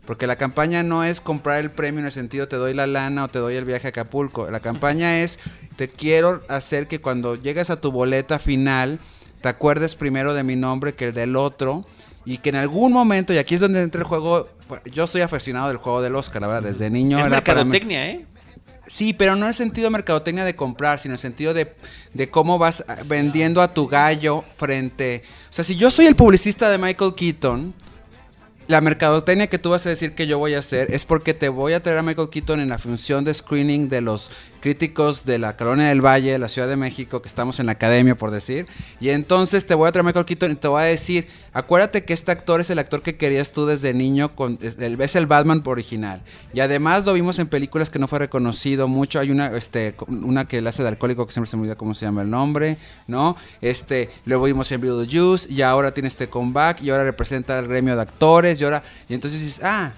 Porque 0.05 0.25
la 0.25 0.37
campaña 0.37 0.81
no 0.81 1.03
es 1.03 1.21
comprar 1.21 1.59
el 1.59 1.69
premio 1.69 1.99
en 1.99 2.07
el 2.07 2.11
sentido 2.11 2.47
te 2.47 2.55
doy 2.55 2.73
la 2.73 2.87
lana 2.87 3.25
o 3.25 3.27
te 3.27 3.37
doy 3.37 3.55
el 3.55 3.65
viaje 3.65 3.87
a 3.87 3.89
Acapulco. 3.89 4.49
La 4.49 4.59
campaña 4.59 5.21
es 5.21 5.37
te 5.75 5.87
quiero 5.87 6.41
hacer 6.49 6.87
que 6.87 6.99
cuando 6.99 7.35
llegues 7.35 7.69
a 7.69 7.79
tu 7.79 7.91
boleta 7.91 8.39
final 8.39 8.99
te 9.41 9.49
acuerdes 9.49 9.95
primero 9.95 10.33
de 10.33 10.43
mi 10.43 10.55
nombre 10.55 10.93
que 10.93 11.05
el 11.05 11.13
del 11.13 11.35
otro 11.35 11.85
y 12.33 12.37
que 12.37 12.49
en 12.49 12.57
algún 12.57 12.93
momento, 12.93 13.33
y 13.33 13.39
aquí 13.39 13.55
es 13.55 13.61
donde 13.61 13.81
entra 13.81 14.01
el 14.01 14.07
juego, 14.07 14.47
yo 14.91 15.07
soy 15.07 15.21
aficionado 15.21 15.69
del 15.69 15.77
juego 15.77 16.01
del 16.01 16.15
Oscar, 16.15 16.43
la 16.43 16.47
verdad, 16.47 16.69
desde 16.69 16.89
niño 16.91 17.17
es 17.17 17.25
era 17.25 17.43
para 17.43 17.63
mí- 17.63 17.71
mercadotecnia, 17.71 18.07
¿eh? 18.11 18.25
Sí, 18.85 19.13
pero 19.13 19.35
no 19.35 19.45
en 19.45 19.49
el 19.49 19.55
sentido 19.55 19.85
de 19.85 19.91
mercadotecnia 19.91 20.45
de 20.45 20.55
comprar, 20.55 20.99
sino 20.99 21.11
en 21.11 21.15
el 21.15 21.19
sentido 21.19 21.53
de, 21.53 21.75
de 22.13 22.29
cómo 22.29 22.59
vas 22.59 22.83
vendiendo 23.05 23.61
a 23.61 23.73
tu 23.73 23.87
gallo 23.87 24.43
frente... 24.57 25.23
O 25.49 25.53
sea, 25.53 25.63
si 25.63 25.75
yo 25.75 25.89
soy 25.91 26.05
el 26.05 26.15
publicista 26.15 26.69
de 26.69 26.77
Michael 26.77 27.13
Keaton, 27.15 27.73
la 28.67 28.81
mercadotecnia 28.81 29.47
que 29.47 29.57
tú 29.57 29.71
vas 29.71 29.85
a 29.87 29.89
decir 29.89 30.13
que 30.13 30.27
yo 30.27 30.37
voy 30.37 30.53
a 30.53 30.59
hacer 30.59 30.93
es 30.93 31.05
porque 31.05 31.33
te 31.33 31.49
voy 31.49 31.73
a 31.73 31.81
traer 31.81 31.97
a 31.97 32.03
Michael 32.03 32.29
Keaton 32.29 32.59
en 32.59 32.69
la 32.69 32.77
función 32.77 33.25
de 33.25 33.33
screening 33.33 33.89
de 33.89 34.01
los 34.01 34.29
críticos 34.59 35.25
de 35.25 35.39
la 35.39 35.55
Colonia 35.57 35.87
del 35.87 36.05
Valle, 36.05 36.37
la 36.37 36.49
Ciudad 36.49 36.67
de 36.67 36.75
México, 36.75 37.21
que 37.21 37.27
estamos 37.27 37.59
en 37.59 37.65
la 37.65 37.73
academia, 37.73 38.15
por 38.15 38.31
decir. 38.31 38.67
Y 38.99 39.09
entonces 39.09 39.65
te 39.65 39.75
voy 39.75 39.87
a 39.87 39.91
traer 39.91 40.05
Michael 40.05 40.25
Keaton 40.25 40.51
y 40.51 40.55
te 40.55 40.67
voy 40.67 40.81
a 40.81 40.85
decir, 40.85 41.27
acuérdate 41.53 42.05
que 42.05 42.13
este 42.13 42.31
actor 42.31 42.61
es 42.61 42.69
el 42.69 42.79
actor 42.79 43.01
que 43.01 43.17
querías 43.17 43.51
tú 43.51 43.65
desde 43.65 43.93
niño, 43.93 44.35
con, 44.35 44.59
es, 44.61 44.77
el, 44.79 44.99
es 45.01 45.15
el 45.15 45.27
Batman 45.27 45.63
original. 45.65 46.21
Y 46.53 46.59
además 46.59 47.05
lo 47.05 47.13
vimos 47.13 47.39
en 47.39 47.47
películas 47.47 47.89
que 47.89 47.99
no 47.99 48.07
fue 48.07 48.19
reconocido 48.19 48.87
mucho. 48.87 49.19
Hay 49.19 49.31
una, 49.31 49.47
este, 49.55 49.95
una 50.07 50.45
que 50.45 50.61
le 50.61 50.69
hace 50.69 50.83
de 50.83 50.89
alcohólico, 50.89 51.25
que 51.25 51.33
siempre 51.33 51.49
se 51.49 51.57
me 51.57 51.61
olvida 51.61 51.75
cómo 51.75 51.93
se 51.93 52.05
llama 52.05 52.21
el 52.21 52.29
nombre, 52.29 52.77
¿no? 53.07 53.35
Este, 53.61 54.09
lo 54.25 54.41
vimos 54.41 54.71
en 54.71 54.81
Beetlejuice 54.81 55.51
y 55.51 55.61
ahora 55.61 55.93
tiene 55.93 56.09
este 56.09 56.27
comeback 56.27 56.81
y 56.81 56.89
ahora 56.89 57.03
representa 57.03 57.57
al 57.57 57.67
gremio 57.67 57.95
de 57.95 58.01
actores 58.01 58.59
y 58.59 58.63
ahora... 58.63 58.83
Y 59.07 59.13
entonces 59.13 59.39
dices, 59.39 59.61
ah... 59.63 59.93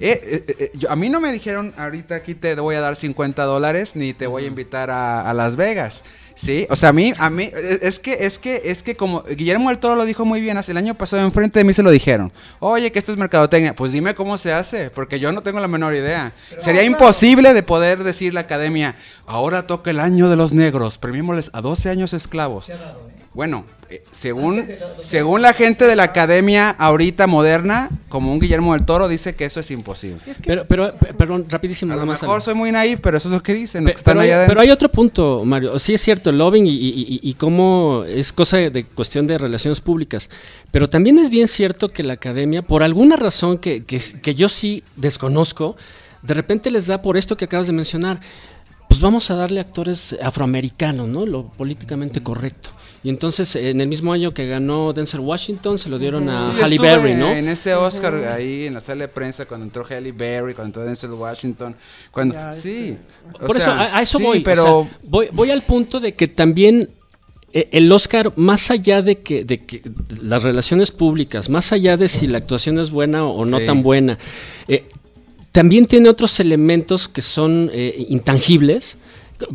Eh, 0.00 0.20
eh, 0.48 0.54
eh, 0.58 0.70
yo- 0.74 0.90
a 0.90 0.96
mí 0.96 1.08
no 1.08 1.20
me 1.20 1.30
dijeron 1.32 1.72
ahorita 1.76 2.16
aquí 2.16 2.34
te 2.34 2.54
voy 2.56 2.74
a 2.74 2.80
dar 2.80 2.96
50 2.96 3.44
dólares 3.44 3.94
ni 3.94 4.12
te 4.12 4.26
voy 4.26 4.44
a 4.44 4.46
invitar 4.48 4.90
a, 4.90 5.28
a 5.28 5.34
Las 5.34 5.56
Vegas. 5.56 6.04
Sí, 6.36 6.66
o 6.68 6.74
sea, 6.74 6.88
a 6.88 6.92
mí, 6.92 7.12
a 7.16 7.30
mí, 7.30 7.44
eh, 7.44 7.78
es 7.82 8.00
que, 8.00 8.12
es 8.26 8.40
que, 8.40 8.62
es 8.64 8.82
que 8.82 8.96
como 8.96 9.22
Guillermo 9.22 9.68
del 9.68 9.78
Toro 9.78 9.94
lo 9.94 10.04
dijo 10.04 10.24
muy 10.24 10.40
bien, 10.40 10.56
hace 10.56 10.72
el 10.72 10.78
año 10.78 10.96
pasado 10.96 11.22
enfrente 11.22 11.60
de 11.60 11.64
mí 11.64 11.72
se 11.72 11.84
lo 11.84 11.92
dijeron. 11.92 12.32
Oye, 12.58 12.90
que 12.90 12.98
esto 12.98 13.12
es 13.12 13.18
mercadotecnia. 13.18 13.76
Pues 13.76 13.92
dime 13.92 14.16
cómo 14.16 14.36
se 14.36 14.52
hace, 14.52 14.90
porque 14.90 15.20
yo 15.20 15.30
no 15.30 15.44
tengo 15.44 15.60
la 15.60 15.68
menor 15.68 15.94
idea. 15.94 16.32
Sería 16.58 16.82
imposible 16.82 17.52
de 17.54 17.62
poder 17.62 18.02
decir 18.02 18.34
la 18.34 18.40
academia, 18.40 18.96
ahora 19.26 19.68
toca 19.68 19.90
el 19.92 20.00
año 20.00 20.28
de 20.28 20.34
los 20.34 20.52
negros, 20.52 20.98
premiémosles 20.98 21.50
a 21.52 21.60
12 21.60 21.88
años 21.88 22.12
esclavos. 22.14 22.68
Bueno, 23.32 23.64
eh, 23.83 23.83
según, 24.10 24.64
según 25.02 25.42
la 25.42 25.52
gente 25.52 25.84
de 25.86 25.96
la 25.96 26.04
academia 26.04 26.70
ahorita 26.70 27.26
moderna, 27.26 27.90
como 28.08 28.32
un 28.32 28.38
Guillermo 28.40 28.74
del 28.74 28.84
Toro, 28.84 29.08
dice 29.08 29.34
que 29.34 29.44
eso 29.44 29.60
es 29.60 29.70
imposible. 29.70 30.20
Pero, 30.44 30.64
pero, 30.66 30.94
pe- 30.96 31.14
perdón, 31.14 31.46
rapidísimo. 31.48 31.92
A 31.92 31.96
lo 31.96 32.06
mejor 32.06 32.42
soy 32.42 32.54
muy 32.54 32.70
naive, 32.72 32.98
pero 33.00 33.16
eso 33.18 33.28
es 33.28 33.34
lo 33.34 33.42
que 33.42 33.54
dicen, 33.54 33.84
los 33.84 33.90
Pe- 33.90 33.94
que 33.94 33.98
están 33.98 34.18
pero, 34.18 34.40
hay, 34.40 34.46
pero 34.48 34.72
otro 34.72 34.90
punto, 34.90 35.44
Mario. 35.44 35.78
Sí 35.78 35.94
es 35.94 36.00
cierto, 36.00 36.30
el 36.30 36.38
lobbying 36.38 36.66
y, 36.66 36.70
y- 36.70 37.20
y- 37.22 37.30
y 37.30 37.34
cómo 37.34 38.04
es 38.06 38.32
cosa 38.32 38.56
de, 38.58 38.70
de 38.70 38.84
cuestión 38.84 39.26
de 39.26 39.38
relaciones 39.38 39.80
públicas. 39.80 40.30
Pero 40.70 40.88
también 40.88 41.18
es 41.18 41.30
bien 41.30 41.48
cierto 41.48 41.88
que 41.88 42.02
la 42.02 42.14
academia, 42.14 42.62
por 42.62 42.82
alguna 42.82 43.16
razón 43.16 43.58
que, 43.58 43.84
que, 43.84 44.00
que 44.22 44.34
yo 44.34 44.48
sí 44.48 44.82
desconozco, 44.96 45.76
de 46.22 46.34
repente 46.34 46.70
les 46.70 46.86
da 46.86 47.02
por 47.02 47.16
esto 47.16 47.36
que 47.36 47.44
acabas 47.44 47.66
de 47.66 47.72
mencionar. 47.72 48.20
Pues 48.88 49.00
vamos 49.00 49.28
a 49.30 49.34
darle 49.34 49.58
actores 49.60 50.14
afroamericanos, 50.22 51.08
¿no? 51.08 51.26
Lo 51.26 51.44
políticamente 51.48 52.22
correcto. 52.22 52.70
Y 53.04 53.10
entonces, 53.10 53.54
en 53.54 53.80
el 53.82 53.86
mismo 53.86 54.12
año 54.14 54.32
que 54.32 54.46
ganó 54.48 54.92
Denzel 54.94 55.20
Washington, 55.20 55.78
se 55.78 55.90
lo 55.90 55.98
dieron 55.98 56.28
a 56.30 56.54
Sí, 56.54 56.62
Halle 56.62 56.78
Berry, 56.78 57.14
¿no? 57.14 57.28
En 57.30 57.48
ese 57.48 57.74
Oscar 57.74 58.14
ahí 58.14 58.64
en 58.66 58.74
la 58.74 58.80
sala 58.80 59.02
de 59.02 59.08
prensa 59.08 59.44
cuando 59.44 59.64
entró 59.66 59.84
Halle 59.88 60.10
Berry, 60.12 60.54
cuando 60.54 60.68
entró 60.80 60.84
Denzel 60.84 61.10
Washington, 61.12 61.76
cuando 62.10 62.34
Ya, 62.34 62.52
sí, 62.54 62.96
o 63.34 63.46
Por 63.46 63.56
eso, 63.58 63.66
sea, 63.66 63.78
a, 63.78 63.98
a 63.98 64.02
eso 64.02 64.16
sí, 64.18 64.24
voy. 64.24 64.38
o 64.38 64.42
pero 64.42 64.64
sea, 64.88 64.98
voy. 65.04 65.28
Voy 65.32 65.50
al 65.50 65.62
punto 65.62 66.00
de 66.00 66.14
que 66.14 66.26
también 66.28 66.88
eh, 67.52 67.68
el 67.72 67.92
Oscar, 67.92 68.32
más 68.36 68.70
allá 68.70 69.02
de 69.02 69.16
que, 69.16 69.44
de 69.44 69.60
que 69.60 69.82
las 70.22 70.42
relaciones 70.42 70.90
públicas, 70.90 71.50
más 71.50 71.72
allá 71.72 71.98
de 71.98 72.08
si 72.08 72.26
la 72.26 72.38
actuación 72.38 72.78
es 72.78 72.90
buena 72.90 73.26
o 73.26 73.44
no 73.44 73.58
Sí. 73.58 73.66
tan 73.66 73.82
buena, 73.82 74.18
eh, 74.66 74.84
también 75.52 75.84
tiene 75.86 76.08
otros 76.08 76.40
elementos 76.40 77.06
que 77.06 77.20
son 77.22 77.70
eh, 77.72 78.06
intangibles, 78.08 78.96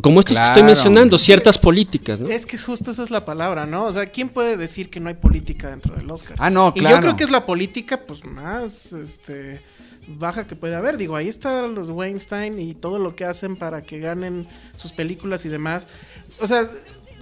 como 0.00 0.20
estos 0.20 0.36
que 0.36 0.42
estoy 0.42 0.62
Claro. 0.62 0.66
mencionando, 0.66 1.18
ciertas 1.18 1.58
políticas, 1.58 2.20
¿no? 2.20 2.28
Es 2.28 2.46
que 2.46 2.58
justo 2.58 2.90
esa 2.90 3.02
es 3.02 3.10
la 3.10 3.24
palabra, 3.24 3.66
¿no? 3.66 3.84
O 3.84 3.92
sea, 3.92 4.06
¿quién 4.06 4.28
puede 4.28 4.56
decir 4.56 4.90
que 4.90 5.00
no 5.00 5.08
hay 5.08 5.14
política 5.14 5.68
dentro 5.70 5.94
del 5.94 6.10
Oscar? 6.10 6.36
Ah, 6.38 6.50
no, 6.50 6.72
Y 6.74 6.80
claro. 6.80 6.96
yo 6.96 7.00
creo 7.02 7.16
que 7.16 7.24
es 7.24 7.30
la 7.30 7.46
política, 7.46 8.00
pues, 8.06 8.24
más, 8.24 8.92
este, 8.92 9.60
baja 10.06 10.46
que 10.46 10.56
puede 10.56 10.74
haber. 10.74 10.96
Digo, 10.96 11.16
ahí 11.16 11.28
están 11.28 11.74
los 11.74 11.90
Weinstein 11.90 12.58
y 12.58 12.74
todo 12.74 12.98
lo 12.98 13.14
que 13.14 13.24
hacen 13.24 13.56
para 13.56 13.82
que 13.82 13.98
ganen 13.98 14.46
sus 14.76 14.92
películas 14.92 15.44
y 15.44 15.48
demás. 15.48 15.86
O 16.40 16.46
sea, 16.46 16.68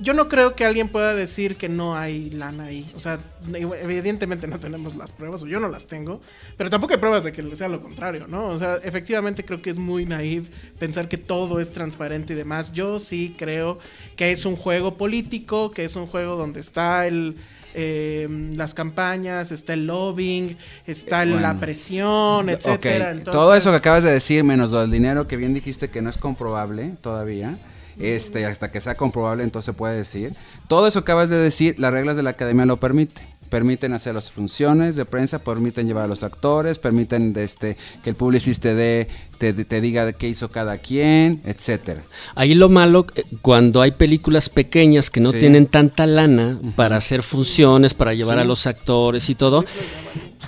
yo 0.01 0.15
no 0.15 0.29
creo 0.29 0.55
que 0.55 0.65
alguien 0.65 0.89
pueda 0.89 1.15
decir 1.15 1.57
que 1.57 1.69
no 1.69 1.97
hay 1.97 2.31
lana 2.31 2.65
ahí. 2.65 2.91
O 2.97 3.01
sea, 3.01 3.19
evidentemente 3.53 4.47
no 4.47 4.59
tenemos 4.61 4.97
las 4.97 5.13
pruebas, 5.13 5.43
o 5.43 5.47
yo 5.47 5.61
no 5.61 5.69
las 5.69 5.87
tengo, 5.87 6.21
pero 6.57 6.71
tampoco 6.71 6.95
hay 6.95 7.01
pruebas 7.01 7.25
de 7.25 7.33
que 7.33 7.57
sea 7.57 7.69
lo 7.69 7.83
contrario, 7.83 8.27
¿no? 8.29 8.47
O 8.47 8.59
sea, 8.59 8.77
efectivamente 8.83 9.45
creo 9.45 9.61
que 9.63 9.71
es 9.71 9.79
muy 9.79 10.07
naive 10.07 10.49
pensar 10.79 11.09
que 11.09 11.19
todo 11.19 11.61
es 11.61 11.73
transparente 11.73 12.33
y 12.33 12.37
demás. 12.37 12.73
Yo 12.73 13.01
sí 13.01 13.35
creo 13.39 13.79
que 14.17 14.31
es 14.33 14.45
un 14.45 14.57
juego 14.57 14.95
político, 14.97 15.71
que 15.71 15.85
es 15.85 15.97
un 15.97 16.07
juego 16.07 16.37
donde 16.37 16.61
está 16.61 17.07
el... 17.07 17.37
eh, 17.75 18.27
las 18.57 18.73
campañas, 18.75 19.53
está 19.53 19.75
el 19.75 19.87
lobbying, 19.87 20.57
está 20.87 21.23
el- 21.23 21.43
la 21.43 21.61
presión, 21.61 22.49
etcétera. 22.49 23.11
Entonces- 23.13 23.33
todo 23.41 23.55
eso 23.55 23.71
que 23.71 23.77
acabas 23.77 24.03
de 24.05 24.11
decir, 24.11 24.43
menos 24.43 24.71
del 24.73 24.91
dinero 24.91 25.27
que 25.29 25.37
bien 25.37 25.55
dijiste 25.55 25.89
que 25.89 26.01
no 26.03 26.09
es 26.11 26.17
comprobable 26.19 26.95
todavía. 27.03 27.59
Este, 28.01 28.47
hasta 28.47 28.71
que 28.71 28.81
sea 28.81 28.97
comprobable, 28.97 29.43
entonces 29.43 29.75
puede 29.75 29.97
decir. 29.97 30.33
Todo 30.69 30.87
eso 30.87 31.01
que 31.05 31.11
acabas 31.13 31.31
de 31.31 31.37
decir, 31.37 31.75
las 31.79 31.93
reglas 31.93 32.17
de 32.17 32.23
la 32.23 32.31
academia 32.31 32.65
lo 32.67 32.79
permiten. 32.79 33.25
Permiten 33.51 33.95
hacer 33.95 34.15
las 34.15 34.31
funciones 34.31 34.95
de 34.95 35.07
prensa, 35.07 35.39
permiten 35.39 35.87
llevar 35.87 36.05
a 36.05 36.07
los 36.07 36.23
actores, 36.23 36.79
permiten 36.79 37.33
este, 37.37 37.79
que 38.05 38.11
el 38.11 38.17
publicista 38.17 38.75
dé- 38.75 39.09
te, 39.39 39.55
te 39.55 39.81
diga 39.81 40.05
de 40.05 40.13
qué 40.13 40.29
hizo 40.29 40.51
cada 40.51 40.77
quien, 40.77 41.41
etcétera. 41.47 42.03
Ahí 42.35 42.53
lo 42.55 42.69
malo, 42.69 43.07
eh, 43.15 43.23
cuando 43.41 43.81
hay 43.81 43.93
películas 43.93 44.51
pequeñas 44.51 45.09
que 45.09 45.21
no 45.21 45.33
Sí. 45.33 45.39
tienen 45.39 45.67
tanta 45.67 46.07
lana 46.07 46.61
para 46.77 46.97
hacer 46.99 47.23
funciones, 47.23 47.95
para 47.95 48.13
llevar 48.13 48.37
Sí. 48.37 48.43
a 48.43 48.45
los 48.45 48.67
actores 48.67 49.31
y 49.31 49.35
todo. 49.35 49.65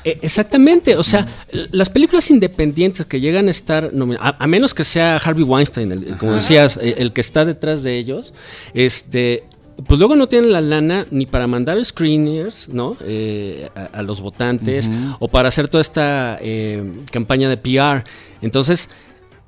Eh, 0.05 0.19
exactamente, 0.23 0.97
o 0.97 1.03
sea, 1.03 1.27
las 1.73 1.91
películas 1.91 2.31
independientes 2.31 3.07
que 3.07 3.21
llegan 3.21 3.49
a 3.49 3.51
estar, 3.51 3.91
a, 4.19 4.37
a 4.43 4.47
menos 4.47 4.75
que 4.75 4.85
sea 4.85 5.17
Harvey 5.17 5.45
Weinstein, 5.45 5.93
el- 5.93 6.17
como 6.19 6.33
decías, 6.35 6.79
eh, 6.81 6.95
el 6.99 7.13
que 7.13 7.21
está 7.21 7.45
detrás 7.45 7.83
de 7.83 7.99
ellos, 7.99 8.33
este, 8.75 9.45
pues 9.87 9.99
luego 9.99 10.15
no 10.17 10.29
tienen 10.29 10.53
la 10.53 10.61
lana 10.61 11.07
ni 11.11 11.25
para 11.27 11.47
mandar 11.47 11.83
screeners, 11.85 12.69
¿no? 12.69 12.97
Eh, 13.03 13.69
a, 13.75 13.99
a 13.99 14.03
los 14.03 14.21
votantes 14.21 14.91
o 15.21 15.29
para 15.29 15.49
hacer 15.49 15.69
toda 15.69 15.81
esta 15.81 16.39
eh, 16.41 16.83
campaña 17.11 17.49
de 17.49 17.57
PR. 17.57 18.05
Entonces, 18.43 18.89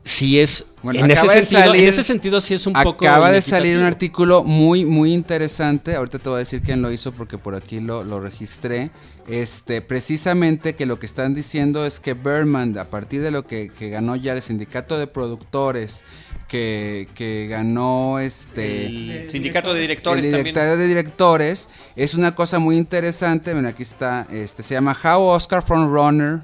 sí 0.04 0.40
es, 0.40 0.64
Bueno, 0.82 1.00
en, 1.04 1.10
ese 1.10 1.28
sentido, 1.28 1.60
en 1.62 1.66
salir- 1.70 1.88
ese 1.88 2.02
sentido 2.02 2.40
sí 2.40 2.54
es 2.54 2.66
un 2.66 2.72
poco 2.72 3.04
Acaba 3.04 3.30
de 3.30 3.40
salir 3.42 3.76
un 3.76 3.84
artículo 3.84 4.42
muy, 4.44 4.84
muy 4.84 5.12
interesante. 5.14 5.94
Ahorita 5.94 6.18
te 6.18 6.28
voy 6.28 6.36
a 6.36 6.38
decir 6.40 6.60
quién 6.62 6.82
lo 6.82 6.90
hizo 6.90 7.12
porque 7.12 7.38
por 7.38 7.54
aquí 7.54 7.80
lo, 7.80 8.02
lo 8.04 8.20
registré. 8.20 8.90
Este, 9.28 9.80
precisamente 9.80 10.74
que 10.74 10.84
lo 10.84 10.98
que 10.98 11.06
están 11.06 11.32
diciendo 11.34 11.86
es 11.86 12.00
que 12.00 12.14
Berman, 12.14 12.76
a 12.78 12.86
partir 12.86 13.22
de 13.22 13.30
lo 13.30 13.46
que, 13.46 13.70
que 13.70 13.88
ganó 13.90 14.16
ya 14.16 14.32
el 14.32 14.42
sindicato 14.42 14.98
de 14.98 15.06
productores, 15.06 16.02
que, 16.48 17.08
que 17.14 17.46
ganó 17.48 18.18
este 18.18 18.86
El 19.22 19.30
sindicato 19.30 19.72
de 19.72 19.80
directores 19.80 20.24
el 20.26 20.32
también. 20.32 20.44
directorio 20.54 20.76
de 20.76 20.88
directores 20.88 21.70
es 21.94 22.14
una 22.14 22.34
cosa 22.34 22.58
muy 22.58 22.76
interesante. 22.76 23.54
Ven, 23.54 23.64
aquí 23.66 23.84
está. 23.84 24.26
Este 24.32 24.64
se 24.64 24.74
llama 24.74 24.98
How 25.02 25.20
Oscar 25.22 25.64
Frontrunner. 25.64 26.40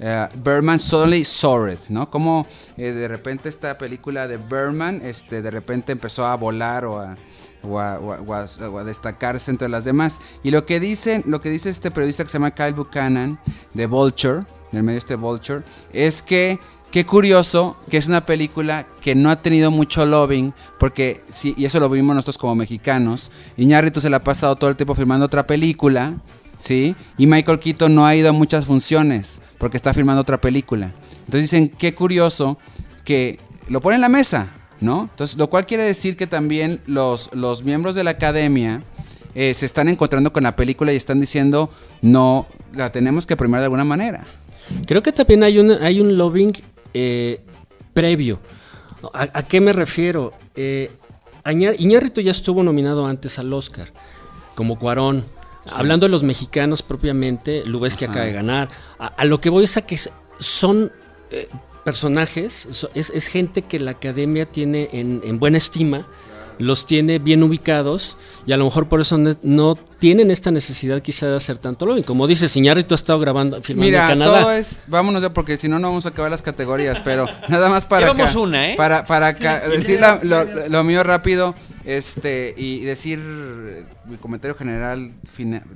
Eh, 0.00 0.28
Berman 0.36 0.78
Suddenly 0.78 1.24
Soared, 1.24 1.78
¿no? 1.88 2.10
Como 2.10 2.46
eh, 2.76 2.92
de 2.92 3.08
repente 3.08 3.48
esta 3.48 3.76
película 3.78 4.28
de 4.28 4.36
Berman, 4.36 5.00
este, 5.02 5.42
de 5.42 5.50
repente 5.50 5.92
empezó 5.92 6.26
a 6.26 6.36
volar 6.36 6.84
o 6.84 6.98
a 7.00 8.84
destacarse 8.84 9.50
entre 9.50 9.68
las 9.68 9.84
demás. 9.84 10.20
Y 10.42 10.50
lo 10.50 10.66
que 10.66 10.80
dicen, 10.80 11.24
lo 11.26 11.40
que 11.40 11.50
dice 11.50 11.70
este 11.70 11.90
periodista 11.90 12.24
que 12.24 12.30
se 12.30 12.38
llama 12.38 12.52
Kyle 12.52 12.74
Buchanan 12.74 13.40
de 13.74 13.86
Vulture, 13.86 14.44
del 14.72 14.82
medio 14.82 14.98
este 14.98 15.16
Vulture, 15.16 15.62
es 15.92 16.22
que 16.22 16.58
Qué 16.90 17.04
curioso 17.04 17.76
que 17.90 17.98
es 17.98 18.08
una 18.08 18.24
película 18.24 18.86
que 19.02 19.14
no 19.14 19.28
ha 19.28 19.42
tenido 19.42 19.70
mucho 19.70 20.06
lobbying, 20.06 20.54
porque 20.78 21.22
sí, 21.28 21.54
y 21.58 21.66
eso 21.66 21.78
lo 21.80 21.90
vimos 21.90 22.16
nosotros 22.16 22.38
como 22.38 22.54
mexicanos. 22.54 23.30
Iñárritu 23.58 24.00
se 24.00 24.08
la 24.08 24.18
ha 24.18 24.24
pasado 24.24 24.56
todo 24.56 24.70
el 24.70 24.76
tiempo 24.76 24.94
filmando 24.94 25.26
otra 25.26 25.46
película, 25.46 26.14
¿sí? 26.56 26.96
Y 27.18 27.26
Michael 27.26 27.58
Keaton 27.58 27.94
no 27.94 28.06
ha 28.06 28.14
ido 28.14 28.30
a 28.30 28.32
muchas 28.32 28.64
funciones, 28.64 29.42
porque 29.58 29.76
está 29.76 29.92
filmando 29.92 30.22
otra 30.22 30.40
película. 30.40 30.92
Entonces 31.20 31.42
dicen, 31.42 31.68
qué 31.68 31.94
curioso 31.94 32.58
que 33.04 33.38
lo 33.68 33.80
pone 33.80 33.96
en 33.96 34.00
la 34.00 34.08
mesa, 34.08 34.52
¿no? 34.80 35.08
Entonces, 35.10 35.36
lo 35.36 35.50
cual 35.50 35.66
quiere 35.66 35.82
decir 35.82 36.16
que 36.16 36.26
también 36.26 36.80
los, 36.86 37.30
los 37.34 37.64
miembros 37.64 37.94
de 37.94 38.04
la 38.04 38.10
academia 38.10 38.82
eh, 39.34 39.54
se 39.54 39.66
están 39.66 39.88
encontrando 39.88 40.32
con 40.32 40.42
la 40.42 40.56
película 40.56 40.92
y 40.92 40.96
están 40.96 41.20
diciendo, 41.20 41.70
no, 42.02 42.46
la 42.74 42.90
tenemos 42.92 43.26
que 43.26 43.36
premiar 43.36 43.60
de 43.60 43.66
alguna 43.66 43.84
manera. 43.84 44.24
Creo 44.86 45.02
que 45.02 45.12
también 45.12 45.42
hay 45.42 45.58
un, 45.58 45.70
hay 45.70 46.00
un 46.00 46.16
lobbying 46.16 46.52
eh, 46.94 47.40
previo. 47.94 48.40
¿A, 49.12 49.42
qué 49.44 49.60
me 49.60 49.72
refiero? 49.72 50.32
Eh, 50.56 50.90
Iñárritu 51.46 52.20
ya 52.20 52.32
estuvo 52.32 52.62
nominado 52.62 53.06
antes 53.06 53.38
al 53.38 53.52
Oscar, 53.52 53.92
como 54.54 54.78
Cuarón. 54.78 55.24
Hablando 55.76 56.06
de 56.06 56.10
los 56.10 56.22
mexicanos 56.24 56.82
propiamente, 56.82 57.64
Lubeski 57.64 58.04
acaba 58.06 58.24
de 58.24 58.32
ganar. 58.32 58.68
A, 58.98 59.06
a 59.08 59.24
lo 59.24 59.40
que 59.40 59.50
voy 59.50 59.64
es 59.64 59.76
a 59.76 59.82
que 59.82 59.98
son 60.38 60.92
eh, 61.30 61.48
personajes, 61.84 62.68
so- 62.70 62.90
es, 62.94 63.10
es 63.10 63.26
gente 63.26 63.62
que 63.62 63.78
la 63.78 63.92
academia 63.92 64.46
tiene 64.46 64.88
en, 64.92 65.20
en 65.24 65.38
buena 65.38 65.58
estima, 65.58 66.06
los 66.58 66.86
tiene 66.86 67.18
bien 67.18 67.42
ubicados 67.42 68.16
y 68.46 68.52
a 68.52 68.56
lo 68.56 68.64
mejor 68.64 68.88
por 68.88 69.00
eso 69.00 69.16
no, 69.18 69.32
no 69.42 69.74
tienen 69.98 70.30
esta 70.30 70.50
necesidad 70.50 71.00
quizá 71.02 71.26
de 71.28 71.36
hacer 71.36 71.58
tanto 71.58 71.86
lobbying. 71.86 72.04
Como 72.04 72.26
dices, 72.26 72.56
Iñárritu 72.56 72.94
ha 72.94 72.96
estado 72.96 73.18
grabando, 73.18 73.62
filmando 73.62 73.86
Mira, 73.86 74.02
en 74.04 74.18
Canadá. 74.20 74.40
todo 74.42 74.52
es, 74.52 74.82
vámonos 74.86 75.22
ya 75.22 75.32
porque 75.32 75.56
si 75.56 75.68
no, 75.68 75.78
no 75.78 75.88
vamos 75.88 76.06
a 76.06 76.10
acabar 76.10 76.30
las 76.30 76.42
categorías, 76.42 77.00
pero 77.02 77.26
nada 77.48 77.68
más 77.68 77.86
para 77.86 78.10
acá, 78.10 78.38
una, 78.38 78.70
¿eh? 78.72 78.74
Para, 78.76 79.06
para 79.06 79.28
acá, 79.28 79.60
decir 79.68 80.00
la- 80.00 80.18
lo, 80.22 80.68
lo 80.68 80.84
mío 80.84 81.02
rápido, 81.02 81.54
este, 81.84 82.54
y 82.56 82.80
decir 82.80 83.20
eh, 83.24 83.84
mi 84.06 84.16
comentario 84.16 84.54
general 84.54 85.10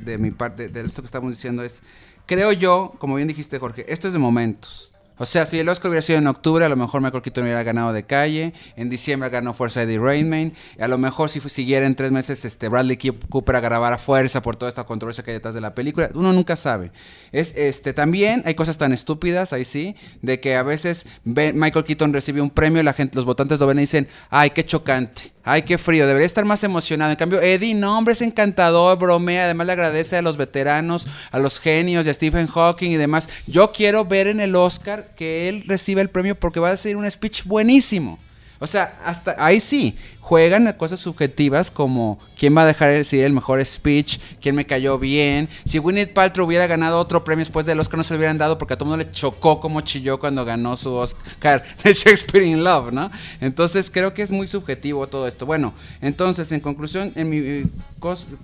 de 0.04 0.18
mi 0.18 0.30
parte, 0.30 0.68
de 0.68 0.80
esto 0.82 1.02
que 1.02 1.06
estamos 1.06 1.30
diciendo 1.30 1.62
es, 1.62 1.82
creo 2.26 2.52
yo, 2.52 2.92
como 2.98 3.14
bien 3.16 3.28
dijiste 3.28 3.58
Jorge, 3.58 3.84
esto 3.88 4.08
es 4.08 4.12
de 4.12 4.18
momentos. 4.18 4.91
O 5.22 5.24
sea, 5.24 5.46
si 5.46 5.56
el 5.56 5.68
Oscar 5.68 5.88
hubiera 5.88 6.02
sido 6.02 6.18
en 6.18 6.26
octubre, 6.26 6.64
a 6.64 6.68
lo 6.68 6.74
mejor 6.74 7.00
Michael 7.00 7.22
Keaton 7.22 7.44
hubiera 7.44 7.62
ganado 7.62 7.92
de 7.92 8.02
calle. 8.02 8.54
En 8.74 8.90
diciembre 8.90 9.30
ganó 9.30 9.54
Fuerza 9.54 9.82
Eddie 9.82 10.00
Rainman. 10.00 10.52
A 10.80 10.88
lo 10.88 10.98
mejor 10.98 11.30
si 11.30 11.38
siguiera 11.38 11.86
en 11.86 11.94
tres 11.94 12.10
meses, 12.10 12.44
este 12.44 12.68
Bradley 12.68 12.96
Cooper 12.96 13.54
a 13.54 13.60
grabar 13.60 13.92
a 13.92 13.98
fuerza 13.98 14.42
por 14.42 14.56
toda 14.56 14.68
esta 14.68 14.82
controversia 14.82 15.22
que 15.22 15.30
hay 15.30 15.36
detrás 15.36 15.54
de 15.54 15.60
la 15.60 15.76
película. 15.76 16.10
Uno 16.14 16.32
nunca 16.32 16.56
sabe. 16.56 16.90
Es, 17.30 17.54
este, 17.56 17.92
también 17.92 18.42
hay 18.46 18.54
cosas 18.54 18.78
tan 18.78 18.92
estúpidas, 18.92 19.52
ahí 19.52 19.64
sí, 19.64 19.94
de 20.22 20.40
que 20.40 20.56
a 20.56 20.64
veces 20.64 21.06
ve- 21.22 21.52
Michael 21.52 21.84
Keaton 21.84 22.12
recibe 22.12 22.40
un 22.40 22.50
premio, 22.50 22.82
la 22.82 22.92
gente, 22.92 23.14
los 23.14 23.24
votantes 23.24 23.60
lo 23.60 23.68
ven 23.68 23.78
y 23.78 23.82
dicen, 23.82 24.08
ay, 24.28 24.50
qué 24.50 24.64
chocante. 24.64 25.30
Ay, 25.44 25.62
qué 25.62 25.76
frío, 25.76 26.06
debería 26.06 26.26
estar 26.26 26.44
más 26.44 26.62
emocionado. 26.62 27.10
En 27.10 27.16
cambio, 27.16 27.40
Eddie, 27.40 27.74
no, 27.74 27.98
hombre, 27.98 28.12
es 28.12 28.22
encantador, 28.22 28.96
bromea. 28.96 29.46
Además, 29.46 29.66
le 29.66 29.72
agradece 29.72 30.16
a 30.16 30.22
los 30.22 30.36
veteranos, 30.36 31.08
a 31.32 31.40
los 31.40 31.58
genios, 31.58 32.06
y 32.06 32.10
a 32.10 32.14
Stephen 32.14 32.46
Hawking 32.46 32.90
y 32.90 32.96
demás. 32.96 33.28
Yo 33.48 33.72
quiero 33.72 34.04
ver 34.04 34.28
en 34.28 34.38
el 34.38 34.54
Oscar 34.54 35.11
que 35.14 35.48
él 35.48 35.64
reciba 35.66 36.00
el 36.00 36.10
premio 36.10 36.34
porque 36.34 36.60
va 36.60 36.70
a 36.70 36.76
ser 36.76 36.96
un 36.96 37.10
speech 37.10 37.44
buenísimo. 37.44 38.18
O 38.62 38.68
sea, 38.68 38.96
hasta 39.04 39.34
ahí 39.44 39.60
sí, 39.60 39.96
juegan 40.20 40.68
a 40.68 40.76
cosas 40.76 41.00
subjetivas 41.00 41.68
como 41.72 42.20
quién 42.38 42.56
va 42.56 42.62
a 42.62 42.66
dejar 42.66 42.92
decir 42.92 43.24
el 43.24 43.32
mejor 43.32 43.62
speech, 43.66 44.20
quién 44.40 44.54
me 44.54 44.64
cayó 44.64 45.00
bien. 45.00 45.48
Si 45.64 45.78
Gwyneth 45.78 46.12
Paltrow 46.12 46.46
hubiera 46.46 46.68
ganado 46.68 47.00
otro 47.00 47.24
premio 47.24 47.44
después 47.44 47.66
del 47.66 47.80
Oscar 47.80 47.98
no 47.98 48.04
se 48.04 48.14
lo 48.14 48.18
hubieran 48.18 48.38
dado 48.38 48.58
porque 48.58 48.74
a 48.74 48.78
todo 48.78 48.88
mundo 48.88 49.04
le 49.04 49.10
chocó 49.10 49.58
como 49.58 49.80
chilló 49.80 50.20
cuando 50.20 50.44
ganó 50.44 50.76
su 50.76 50.92
Oscar 50.92 51.64
de 51.82 51.92
Shakespeare 51.92 52.46
in 52.46 52.62
Love, 52.62 52.92
¿no? 52.92 53.10
Entonces 53.40 53.90
creo 53.90 54.14
que 54.14 54.22
es 54.22 54.30
muy 54.30 54.46
subjetivo 54.46 55.08
todo 55.08 55.26
esto. 55.26 55.44
Bueno, 55.44 55.74
entonces 56.00 56.52
en 56.52 56.60
conclusión, 56.60 57.12
en 57.16 57.30
mi 57.30 57.38
eh, 57.38 57.66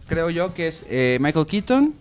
creo 0.08 0.30
yo 0.30 0.52
que 0.52 0.66
es 0.66 0.82
eh, 0.90 1.18
Michael 1.20 1.46
Keaton. 1.46 1.94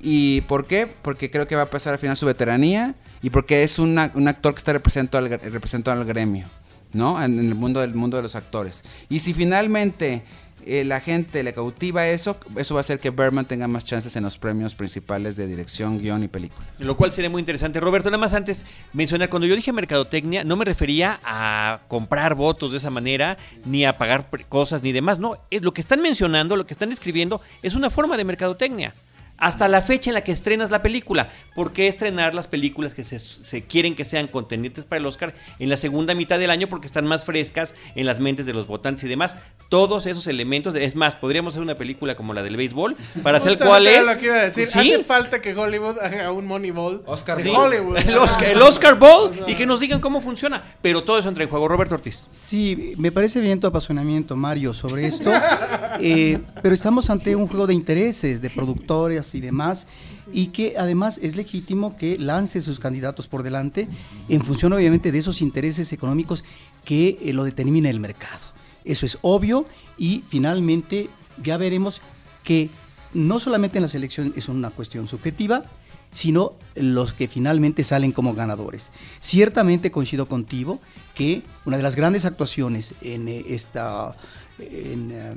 ¿Y 0.00 0.40
por 0.42 0.66
qué? 0.66 0.86
Porque 0.86 1.30
creo 1.30 1.46
que 1.46 1.54
va 1.54 1.62
a 1.62 1.70
pasar 1.70 1.92
al 1.92 1.98
final 1.98 2.16
su 2.16 2.24
veteranía 2.24 2.94
y 3.26 3.30
porque 3.30 3.64
es 3.64 3.80
una- 3.80 4.12
un 4.14 4.28
actor 4.28 4.54
que 4.54 4.58
está 4.58 4.72
representando 4.72 5.90
al, 5.90 5.98
al 5.98 6.04
gremio, 6.06 6.46
¿no? 6.92 7.20
En, 7.20 7.40
el 7.40 7.56
mundo 7.56 7.80
del 7.80 7.92
mundo 7.92 8.16
de 8.18 8.22
los 8.22 8.36
actores. 8.36 8.84
Y 9.08 9.18
si 9.18 9.34
finalmente 9.34 10.22
eh, 10.64 10.84
la 10.84 11.00
gente 11.00 11.42
le 11.42 11.52
cautiva 11.52 12.06
eso, 12.06 12.38
eso 12.56 12.74
va 12.76 12.80
a 12.80 12.82
hacer 12.82 13.00
que 13.00 13.10
Berman 13.10 13.44
tenga 13.44 13.66
más 13.66 13.84
chances 13.84 14.14
en 14.14 14.22
los 14.22 14.38
premios 14.38 14.76
principales 14.76 15.34
de 15.34 15.48
dirección, 15.48 15.98
guion 15.98 16.22
y 16.22 16.28
película. 16.28 16.64
Lo 16.78 16.96
cual 16.96 17.10
sería 17.10 17.28
muy 17.28 17.40
interesante. 17.40 17.80
Roberto, 17.80 18.10
nada 18.10 18.20
más 18.20 18.32
antes 18.32 18.64
mencionar, 18.92 19.28
cuando 19.28 19.48
yo 19.48 19.56
dije 19.56 19.72
mercadotecnia, 19.72 20.44
no 20.44 20.54
me 20.54 20.64
refería 20.64 21.18
a 21.24 21.80
comprar 21.88 22.36
votos 22.36 22.70
de 22.70 22.76
esa 22.76 22.90
manera, 22.90 23.38
ni 23.64 23.84
a 23.84 23.98
pagar 23.98 24.28
cosas, 24.48 24.84
ni 24.84 24.92
demás. 24.92 25.18
No, 25.18 25.36
lo 25.50 25.74
que 25.74 25.80
están 25.80 26.00
mencionando, 26.00 26.54
lo 26.54 26.64
que 26.64 26.74
están 26.74 26.90
describiendo, 26.90 27.40
es 27.64 27.74
una 27.74 27.90
forma 27.90 28.16
de 28.16 28.22
mercadotecnia. 28.22 28.94
Hasta 29.38 29.68
la 29.68 29.82
fecha 29.82 30.10
en 30.10 30.14
la 30.14 30.20
que 30.22 30.32
estrenas 30.32 30.70
la 30.70 30.82
película. 30.82 31.28
¿Por 31.54 31.72
qué 31.72 31.88
estrenar 31.88 32.34
las 32.34 32.48
películas 32.48 32.94
que 32.94 33.04
se, 33.04 33.18
se 33.18 33.62
quieren 33.64 33.94
que 33.94 34.04
sean 34.04 34.28
contendientes 34.28 34.84
para 34.84 34.98
el 35.00 35.06
Oscar 35.06 35.34
en 35.58 35.68
la 35.68 35.76
segunda 35.76 36.14
mitad 36.14 36.38
del 36.38 36.50
año? 36.50 36.68
Porque 36.68 36.86
están 36.86 37.06
más 37.06 37.24
frescas 37.24 37.74
en 37.94 38.06
las 38.06 38.20
mentes 38.20 38.46
de 38.46 38.52
los 38.52 38.66
votantes 38.66 39.04
y 39.04 39.08
demás. 39.08 39.36
Todos 39.68 40.06
esos 40.06 40.26
elementos. 40.26 40.74
Es 40.74 40.94
más, 40.96 41.16
podríamos 41.16 41.54
hacer 41.54 41.62
una 41.62 41.74
película 41.76 42.14
como 42.16 42.32
la 42.34 42.42
del 42.42 42.56
béisbol 42.56 42.96
para 43.22 43.38
hacer 43.38 43.52
Justamente 43.52 43.64
cuál 43.66 43.86
es. 43.86 44.06
lo 44.14 44.18
que 44.18 44.26
iba 44.26 44.36
a 44.36 44.42
decir. 44.44 44.66
Sí, 44.68 44.92
Hace 44.94 45.04
falta 45.04 45.40
que 45.42 45.54
Hollywood 45.54 45.98
haga 45.98 46.32
un 46.32 46.46
Moneyball 46.46 47.02
Oscar 47.06 47.36
Sí, 47.36 47.50
Hollywood. 47.50 47.98
El 47.98 48.16
Oscar, 48.18 48.48
el 48.48 48.62
Oscar 48.62 48.98
Ball 48.98 49.32
y 49.46 49.54
que 49.54 49.66
nos 49.66 49.80
digan 49.80 50.00
cómo 50.00 50.20
funciona. 50.20 50.62
Pero 50.82 51.02
todo 51.04 51.18
eso 51.18 51.28
entra 51.28 51.44
en 51.44 51.50
juego. 51.50 51.68
Roberto 51.68 51.94
Ortiz. 51.94 52.26
Sí, 52.30 52.94
me 52.96 53.12
parece 53.12 53.40
bien 53.40 53.60
tu 53.60 53.66
apasionamiento, 53.66 54.36
Mario, 54.36 54.72
sobre 54.72 55.06
esto. 55.06 55.30
Eh, 55.98 56.38
pero 56.62 56.74
estamos 56.74 57.08
ante 57.08 57.34
un 57.34 57.46
juego 57.48 57.66
de 57.66 57.72
intereses, 57.72 58.42
de 58.42 58.50
productores 58.50 59.25
y 59.34 59.40
demás, 59.40 59.86
y 60.32 60.48
que 60.48 60.74
además 60.78 61.18
es 61.22 61.36
legítimo 61.36 61.96
que 61.96 62.18
lance 62.18 62.60
sus 62.60 62.80
candidatos 62.80 63.28
por 63.28 63.42
delante 63.42 63.88
en 64.28 64.44
función, 64.44 64.72
obviamente, 64.72 65.12
de 65.12 65.18
esos 65.18 65.42
intereses 65.42 65.92
económicos 65.92 66.44
que 66.84 67.18
eh, 67.20 67.32
lo 67.32 67.44
determina 67.44 67.90
el 67.90 68.00
mercado. 68.00 68.44
Eso 68.84 69.04
es 69.04 69.18
obvio 69.22 69.66
y 69.98 70.22
finalmente 70.28 71.10
ya 71.42 71.56
veremos 71.56 72.00
que 72.44 72.70
no 73.12 73.40
solamente 73.40 73.78
en 73.78 73.82
la 73.82 73.88
selección 73.88 74.32
es 74.36 74.48
una 74.48 74.70
cuestión 74.70 75.08
subjetiva, 75.08 75.64
sino 76.12 76.54
los 76.74 77.12
que 77.12 77.28
finalmente 77.28 77.84
salen 77.84 78.12
como 78.12 78.34
ganadores. 78.34 78.90
Ciertamente 79.20 79.90
coincido 79.90 80.26
contigo 80.26 80.80
que 81.14 81.42
una 81.64 81.76
de 81.76 81.82
las 81.82 81.96
grandes 81.96 82.24
actuaciones 82.24 82.94
en 83.02 83.28
eh, 83.28 83.44
esta 83.48 84.16
eh, 84.58 85.34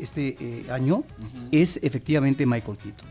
este 0.00 0.36
eh, 0.40 0.64
año 0.70 1.04
es 1.52 1.78
efectivamente 1.82 2.46
Michael 2.46 2.78
Keaton. 2.78 3.08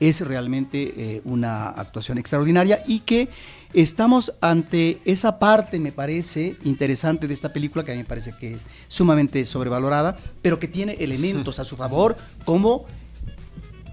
Es 0.00 0.20
realmente 0.20 0.94
eh, 0.96 1.22
una 1.24 1.68
actuación 1.68 2.18
extraordinaria 2.18 2.82
y 2.86 3.00
que 3.00 3.28
estamos 3.72 4.34
ante 4.40 5.00
esa 5.04 5.38
parte, 5.38 5.78
me 5.78 5.92
parece, 5.92 6.56
interesante 6.64 7.28
de 7.28 7.34
esta 7.34 7.52
película, 7.52 7.84
que 7.84 7.92
a 7.92 7.94
mí 7.94 8.00
me 8.00 8.08
parece 8.08 8.32
que 8.32 8.54
es 8.54 8.62
sumamente 8.88 9.44
sobrevalorada, 9.44 10.18
pero 10.42 10.58
que 10.58 10.68
tiene 10.68 10.94
elementos 10.94 11.58
a 11.58 11.64
su 11.64 11.76
favor, 11.76 12.16
como 12.44 12.86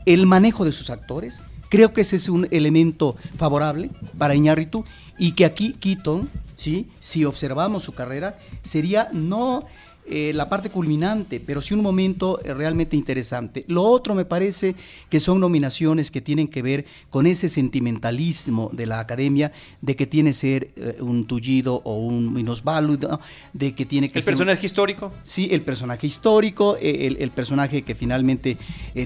el 0.06 0.25
manejo 0.25 0.65
de 0.65 0.71
sus 0.71 0.89
actores. 0.89 1.43
Creo 1.69 1.93
que 1.93 2.02
ese 2.02 2.15
es 2.15 2.30
un 2.30 2.47
elemento 2.49 3.15
favorable 3.38 3.91
para 4.17 4.34
Iñárritu 4.34 4.84
y 5.19 5.34
que 5.34 5.45
aquí 5.45 5.73
Keaton, 5.73 6.28
¿sí? 6.56 6.89
si 6.99 7.25
observamos 7.25 7.84
su 7.84 7.93
carrera, 7.93 8.39
sería 8.63 9.10
no 9.13 9.65
eh, 10.10 10.32
la 10.34 10.50
parte 10.50 10.69
culminante, 10.69 11.39
pero 11.39 11.62
sí 11.62 11.74
un 11.74 11.82
momento 11.82 12.39
eh, 12.43 12.54
realmente 12.54 12.95
interesante. 12.95 13.63
Lo 13.67 13.84
otro 13.84 14.15
me 14.15 14.26
parece 14.26 14.76
que 15.10 15.19
son 15.19 15.39
nominaciones 15.39 16.12
que 16.12 16.22
tienen 16.22 16.48
que 16.48 16.62
ver 16.62 16.86
con 17.10 17.28
ese 17.28 17.48
sentimentalismo 17.50 18.69
de 18.74 18.86
la 18.86 19.00
academia 19.00 19.52
de 19.82 19.95
que 19.95 20.08
tiene 20.08 20.30
que 20.32 20.34
ser 20.34 20.69
eh, 20.76 20.98
un 21.02 21.26
tullido 21.26 21.82
o 21.86 21.98
un 21.98 22.34
minusválido, 22.34 23.19
de 23.54 23.74
que 23.76 23.86
tiene 23.86 24.10
que 24.10 24.19
El 24.19 24.24
ser 24.24 24.34
un- 24.34 24.39
personaje 24.39 24.65
histórico. 24.65 25.12
Sí, 25.24 25.50
el 25.52 25.62
personaje 25.62 26.08
histórico, 26.08 26.78
eh, 26.78 27.08
el, 27.08 27.17
el 27.19 27.32
personaje 27.32 27.82
que 27.84 27.95
finalmente 27.95 28.58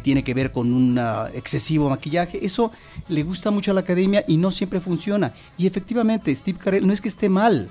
tiene 0.03 0.23
que 0.23 0.33
ver 0.33 0.51
con 0.51 0.71
un 0.73 0.97
ah, 0.99 1.29
excesivo 1.33 1.89
maquillaje, 1.89 2.45
eso 2.45 2.71
le 3.09 3.23
gusta 3.23 3.51
mucho 3.51 3.71
a 3.71 3.73
la 3.73 3.81
academia 3.81 4.23
y 4.27 4.37
no 4.37 4.51
siempre 4.51 4.79
funciona. 4.79 5.33
Y 5.57 5.67
efectivamente, 5.67 6.33
Steve 6.35 6.57
Carell 6.57 6.85
no 6.87 6.93
es 6.93 7.01
que 7.01 7.07
esté 7.09 7.29
mal, 7.29 7.69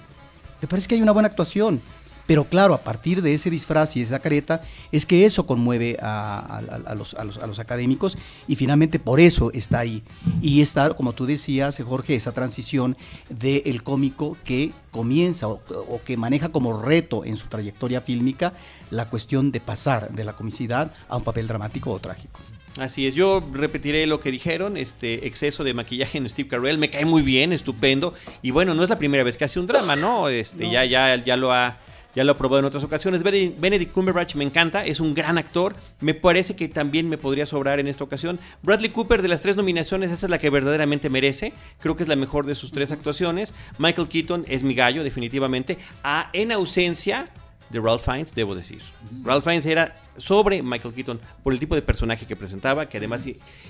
me 0.61 0.69
parece 0.69 0.89
que 0.89 0.95
hay 0.95 1.03
una 1.03 1.13
buena 1.13 1.29
actuación. 1.29 1.81
Pero 2.27 2.45
claro, 2.45 2.75
a 2.75 2.79
partir 2.83 3.21
de 3.23 3.35
ese 3.35 3.51
disfraz 3.51 3.97
y 3.97 4.01
esa 4.01 4.21
careta, 4.21 4.63
es 4.93 5.07
que 5.07 5.25
eso 5.25 5.45
conmueve 5.47 5.97
a, 6.01 6.39
a- 6.39 6.91
a- 6.91 6.95
los, 6.95 7.15
a 7.15 7.25
los- 7.25 7.39
a 7.39 7.47
los 7.47 7.59
académicos 7.59 8.17
y 8.49 8.57
finalmente 8.57 8.99
por 8.99 9.21
eso 9.21 9.51
está 9.53 9.81
ahí. 9.81 10.03
Y 10.41 10.63
está, 10.63 10.91
como 10.95 11.13
tú 11.15 11.27
decías, 11.27 11.81
Jorge, 11.85 12.15
esa 12.15 12.33
transición 12.33 12.97
del 13.29 13.83
cómico 13.83 14.37
que 14.45 14.73
comienza 14.91 15.49
o, 15.49 15.61
o 15.89 16.01
que 16.05 16.17
maneja 16.17 16.51
como 16.51 16.81
reto 16.81 17.25
en 17.25 17.37
su 17.37 17.47
trayectoria 17.49 18.01
fílmica 18.01 18.53
la 18.91 19.07
cuestión 19.09 19.51
de 19.53 19.61
pasar 19.61 20.11
de 20.13 20.25
la 20.25 20.35
comicidad 20.35 20.93
a 21.09 21.17
un 21.17 21.25
papel 21.25 21.47
dramático 21.49 21.91
o 21.91 21.99
trágico. 21.99 22.41
Así 22.79 23.07
es, 23.07 23.15
yo 23.15 23.43
repetiré 23.53 24.07
lo 24.07 24.19
que 24.21 24.31
dijeron, 24.31 24.79
este 24.79 25.27
exceso 25.27 25.63
de 25.63 25.75
maquillaje 25.75 26.17
en 26.17 26.27
Steve 26.29 26.49
Carell, 26.49 26.79
me 26.79 26.89
cae 26.89 27.05
muy 27.05 27.21
bien, 27.21 27.53
estupendo, 27.53 28.15
y 28.41 28.51
bueno, 28.51 28.75
no 28.75 28.83
es 28.83 28.89
la 28.89 28.97
primera 28.97 29.23
vez 29.25 29.37
que 29.37 29.45
hace 29.45 29.61
un 29.61 29.67
drama, 29.67 29.95
¿no? 29.95 30.31
Este, 30.31 30.71
ya, 30.71 30.85
ya, 30.87 31.23
ya 31.23 31.37
lo 31.37 31.53
ha, 31.53 31.77
ya 32.15 32.25
lo 32.25 32.33
ha 32.33 32.39
probado 32.39 32.61
en 32.61 32.65
otras 32.65 32.85
ocasiones. 32.85 33.23
Benedict 33.23 33.93
Cumberbatch 33.93 34.35
me 34.35 34.45
encanta, 34.45 34.85
es 34.85 35.01
un 35.01 35.15
gran 35.15 35.39
actor, 35.39 35.75
me 36.01 36.15
parece 36.15 36.57
que 36.57 36.69
también 36.69 37.09
me 37.09 37.19
podría 37.19 37.47
sobrar 37.47 37.81
en 37.81 37.89
esta 37.89 38.05
ocasión. 38.05 38.39
Bradley 38.63 38.91
Cooper, 38.91 39.23
de 39.23 39.29
las 39.29 39.43
tres 39.43 39.57
nominaciones, 39.57 40.11
esa 40.11 40.27
es 40.27 40.31
la 40.31 40.39
que 40.39 40.51
verdaderamente 40.51 41.11
merece, 41.11 41.53
creo 41.81 41.97
que 41.97 42.03
es 42.03 42.09
la 42.09 42.17
mejor 42.17 42.47
de 42.47 42.55
sus 42.55 42.73
tres 42.73 42.91
actuaciones. 42.91 43.55
Michael 43.79 44.09
Keaton 44.09 44.45
es 44.49 44.63
mi 44.63 44.75
gallo, 44.75 45.05
definitivamente, 45.05 45.79
a, 46.03 46.31
en 46.33 46.53
ausencia 46.53 47.27
de 47.71 47.81
Ralph 47.81 48.05
Fiennes, 48.05 48.35
debo 48.35 48.55
decir. 48.55 48.83
Ralph 49.25 49.45
Fiennes 49.45 49.67
era 49.67 49.99
sobre 50.19 50.63
Michael 50.63 50.95
Keaton 50.95 51.21
por 51.43 51.55
el 51.55 51.59
tipo 51.59 51.75
de 51.75 51.83
personaje 51.83 52.27
que 52.27 52.37
presentaba, 52.37 52.89
que 52.89 52.99
además 52.99 53.25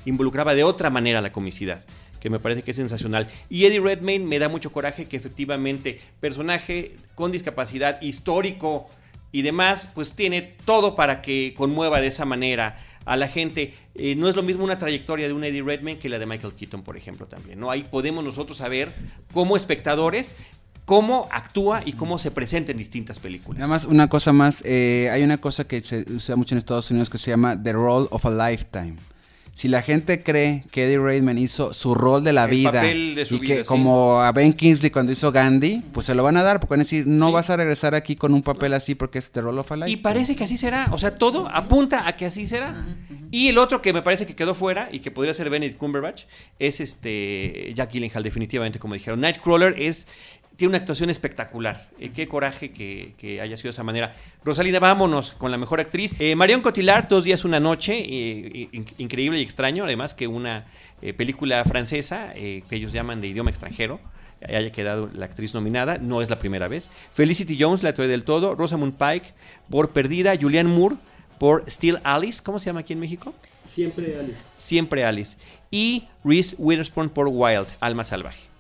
involucraba 0.05 0.55
de 0.55 0.64
otra 0.64 0.90
manera 0.90 1.20
la 1.20 1.31
comicidad, 1.31 1.85
que 2.23 2.31
me 2.31 2.39
parece 2.39 2.63
que 2.63 2.71
es 2.71 2.77
sensacional. 2.77 3.27
Y 3.51 3.65
Eddie 3.65 3.81
Redmayne 3.81 4.25
me 4.25 4.39
da 4.39 4.49
mucho 4.49 4.71
coraje 4.71 5.07
que 5.07 5.17
efectivamente 5.17 5.99
personaje 6.21 6.95
con 7.17 7.33
discapacidad 7.33 8.01
histórico 8.01 8.89
y 9.33 9.43
demás, 9.43 9.91
pues 9.93 10.13
tiene 10.13 10.55
todo 10.65 10.95
para 10.95 11.21
que 11.21 11.53
conmueva 11.57 12.01
de 12.01 12.07
esa 12.07 12.25
manera 12.25 12.77
a 13.07 13.17
la 13.17 13.27
gente. 13.27 13.75
Eh, 13.97 14.15
no 14.15 14.29
es 14.29 14.37
lo 14.37 14.45
mismo 14.45 14.63
una 14.63 14.79
trayectoria 14.79 15.27
de 15.27 15.33
un 15.33 15.43
Eddie 15.43 15.63
Redmayne 15.63 15.99
que 15.99 16.09
la 16.09 16.21
de 16.21 16.27
Michael 16.27 16.55
Keaton, 16.55 16.85
por 16.85 16.97
ejemplo, 16.97 17.27
también. 17.27 17.59
¿no? 17.59 17.73
Ahí 17.73 17.83
podemos 17.83 18.23
nosotros 18.23 18.57
saber 18.57 18.93
como 19.33 19.57
espectadores 19.57 20.37
cómo 20.85 21.27
actúa 21.33 21.83
y 21.85 21.95
cómo 21.95 22.21
se 22.21 22.31
presenta 22.31 22.71
en 22.71 22.79
distintas 22.79 23.19
películas. 23.19 23.59
Nada 23.59 23.71
más 23.71 23.85
una 23.85 24.09
cosa 24.09 24.33
más, 24.33 24.63
eh, 24.65 25.11
hay 25.11 25.25
una 25.25 25.39
cosa 25.39 25.67
que 25.67 25.83
se 25.83 26.05
usa 26.09 26.37
mucho 26.37 26.55
en 26.55 26.59
Estados 26.59 26.89
Unidos 26.93 27.11
que 27.11 27.19
se 27.19 27.33
llama 27.33 27.61
The 27.61 27.73
Role 27.73 28.07
of 28.11 28.25
a 28.27 28.51
Lifetime. 28.51 28.97
Si 29.55 29.69
la 29.69 29.83
gente 29.83 30.23
cree 30.23 30.65
que 30.71 30.87
Eddie 30.87 30.99
Redmayne 30.99 31.41
hizo 31.41 31.75
su 31.75 31.95
rol 31.95 32.25
de 32.25 32.33
la 32.33 32.45
El 32.45 32.51
vida 32.51 32.73
papel 32.73 33.15
de 33.15 33.27
su 33.27 33.35
y 33.35 33.38
vida, 33.41 33.55
que 33.57 33.61
sí. 33.61 33.67
como 33.67 34.21
a 34.23 34.33
Ben 34.33 34.55
Kingsley 34.55 34.91
cuando 34.91 35.12
hizo 35.12 35.31
Gandhi, 35.31 35.83
pues 35.93 36.07
se 36.07 36.15
lo 36.15 36.23
van 36.23 36.38
a 36.38 36.43
dar 36.43 36.59
porque 36.59 36.73
van 36.73 36.81
a 36.81 36.85
decir, 36.85 37.07
no 37.07 37.27
Sí. 37.29 37.33
vas 37.35 37.51
a 37.51 37.57
regresar 37.59 37.95
aquí 37.95 38.17
con 38.17 38.33
un 38.33 38.43
papel 38.43 38.73
así 38.73 38.95
porque 38.95 39.19
es 39.19 39.31
The 39.31 39.43
Role 39.43 39.61
of 39.61 39.71
a 39.71 39.77
Lifetime. 39.77 39.99
Y 39.99 40.03
parece 40.03 40.35
que 40.37 40.45
así 40.45 40.57
será. 40.57 40.88
O 40.93 40.99
sea, 40.99 41.19
todo 41.19 41.49
apunta 41.49 42.09
a 42.09 42.17
que 42.17 42.25
así 42.27 42.47
será. 42.47 42.87
Y 43.31 43.49
el 43.49 43.59
otro 43.59 43.83
que 43.83 43.93
me 43.93 44.01
parece 44.03 44.27
que 44.27 44.35
quedó 44.35 44.55
fuera 44.55 44.88
y 44.91 45.01
que 45.01 45.11
podría 45.11 45.35
ser 45.35 45.49
Benedict 45.51 45.79
Cumberbatch 45.79 46.25
es 46.59 46.81
este 46.81 47.73
Jack 47.75 47.93
Gyllenhaal, 47.93 48.23
definitivamente, 48.23 48.79
como 48.79 48.95
dijeron. 48.95 49.21
Nightcrawler 49.21 49.75
es 49.79 50.07
tiene 50.62 50.70
una 50.70 50.79
actuación 50.79 51.11
espectacular. 51.11 51.88
Eh, 51.98 52.11
qué 52.14 52.29
coraje 52.29 52.70
que, 52.70 53.14
que 53.18 53.40
haya 53.40 53.57
sido 53.57 53.64
de 53.66 53.70
esa 53.70 53.83
manera. 53.83 54.14
Rosalina, 54.44 54.79
vámonos 54.79 55.33
con 55.33 55.51
la 55.51 55.59
mejor 55.59 55.81
actriz. 55.81 56.14
Eh, 56.20 56.37
Marion 56.37 56.61
Cotillard, 56.61 57.09
Dos 57.09 57.25
días, 57.25 57.44
una 57.44 57.59
noche. 57.59 57.98
eh, 57.98 58.68
in- 58.70 58.87
increíble 58.98 59.40
y 59.40 59.42
extraño, 59.42 59.83
además 59.83 60.14
que 60.14 60.29
una 60.29 60.66
película 61.16 61.64
francesa 61.64 62.33
que 62.33 62.62
ellos 62.70 62.92
llaman 62.92 63.20
de 63.20 63.27
idioma 63.27 63.51
extranjero 63.51 63.98
haya 64.48 64.70
quedado 64.70 65.11
la 65.14 65.25
actriz 65.25 65.53
nominada, 65.53 65.98
no 65.98 66.22
es 66.22 66.31
la 66.31 66.38
primera 66.38 66.68
vez. 66.68 66.90
Felicity 67.12 67.57
Jones, 67.61 67.83
la 67.83 67.92
trae 67.92 68.07
del 68.07 68.22
todo, 68.22 68.55
Rosamund 68.55 68.94
Pike 68.94 69.33
por 69.68 69.90
Perdida, 69.90 70.35
Julianne 70.40 70.68
Moore 70.70 70.94
por 71.40 71.68
Still 71.68 71.98
Alice, 72.05 72.40
¿cómo 72.40 72.61
se 72.61 72.66
llama 72.66 72.81
aquí 72.81 72.92
en 72.92 73.01
México? 73.01 73.35
Siempre, 73.66 74.16
Alice. 74.16 74.38
Siempre 74.57 75.05
Alice. 75.05 75.37
Y 75.72 76.05
Reese 76.25 76.55
Witherspoon 76.57 77.11
por 77.11 77.27
Wild, 77.27 77.66
Alma 77.81 78.05
Salvaje. 78.05 78.52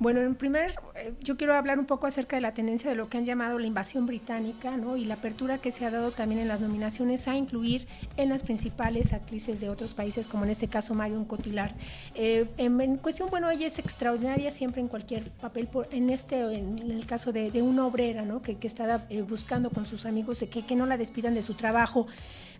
Bueno, 0.00 0.22
en 0.22 0.34
primer, 0.34 0.76
eh, 0.94 1.12
yo 1.20 1.36
quiero 1.36 1.54
hablar 1.54 1.78
un 1.78 1.84
poco 1.84 2.06
acerca 2.06 2.34
de 2.34 2.40
la 2.40 2.54
tendencia 2.54 2.88
de 2.88 2.96
lo 2.96 3.10
que 3.10 3.18
han 3.18 3.26
llamado 3.26 3.58
la 3.58 3.66
invasión 3.66 4.06
británica, 4.06 4.78
¿no? 4.78 4.96
Y 4.96 5.04
la 5.04 5.12
apertura 5.12 5.58
que 5.58 5.70
se 5.72 5.84
ha 5.84 5.90
dado 5.90 6.12
también 6.12 6.40
en 6.40 6.48
las 6.48 6.62
nominaciones 6.62 7.28
a 7.28 7.36
incluir 7.36 7.86
en 8.16 8.30
las 8.30 8.42
principales 8.42 9.12
actrices 9.12 9.60
de 9.60 9.68
otros 9.68 9.92
países, 9.92 10.26
como 10.26 10.44
en 10.44 10.52
este 10.52 10.68
caso 10.68 10.94
Marion 10.94 11.26
Cotillard. 11.26 11.72
Eh, 12.14 12.46
en, 12.56 12.96
cuestión, 12.96 13.28
bueno, 13.28 13.50
ella 13.50 13.66
es 13.66 13.78
extraordinaria 13.78 14.50
siempre 14.50 14.80
en 14.80 14.88
cualquier 14.88 15.24
papel, 15.32 15.66
por, 15.66 15.86
en 15.92 16.08
este, 16.08 16.40
en 16.40 16.78
el 16.78 17.04
caso 17.04 17.30
de, 17.30 17.60
una 17.60 17.84
obrera, 17.84 18.24
¿no? 18.24 18.40
Que, 18.40 18.56
que 18.56 18.68
está 18.68 19.04
eh, 19.10 19.20
buscando 19.20 19.68
con 19.68 19.84
sus 19.84 20.06
amigos 20.06 20.42
que, 20.50 20.64
que 20.64 20.76
no 20.76 20.86
la 20.86 20.96
despidan 20.96 21.34
de 21.34 21.42
su 21.42 21.52
trabajo. 21.52 22.06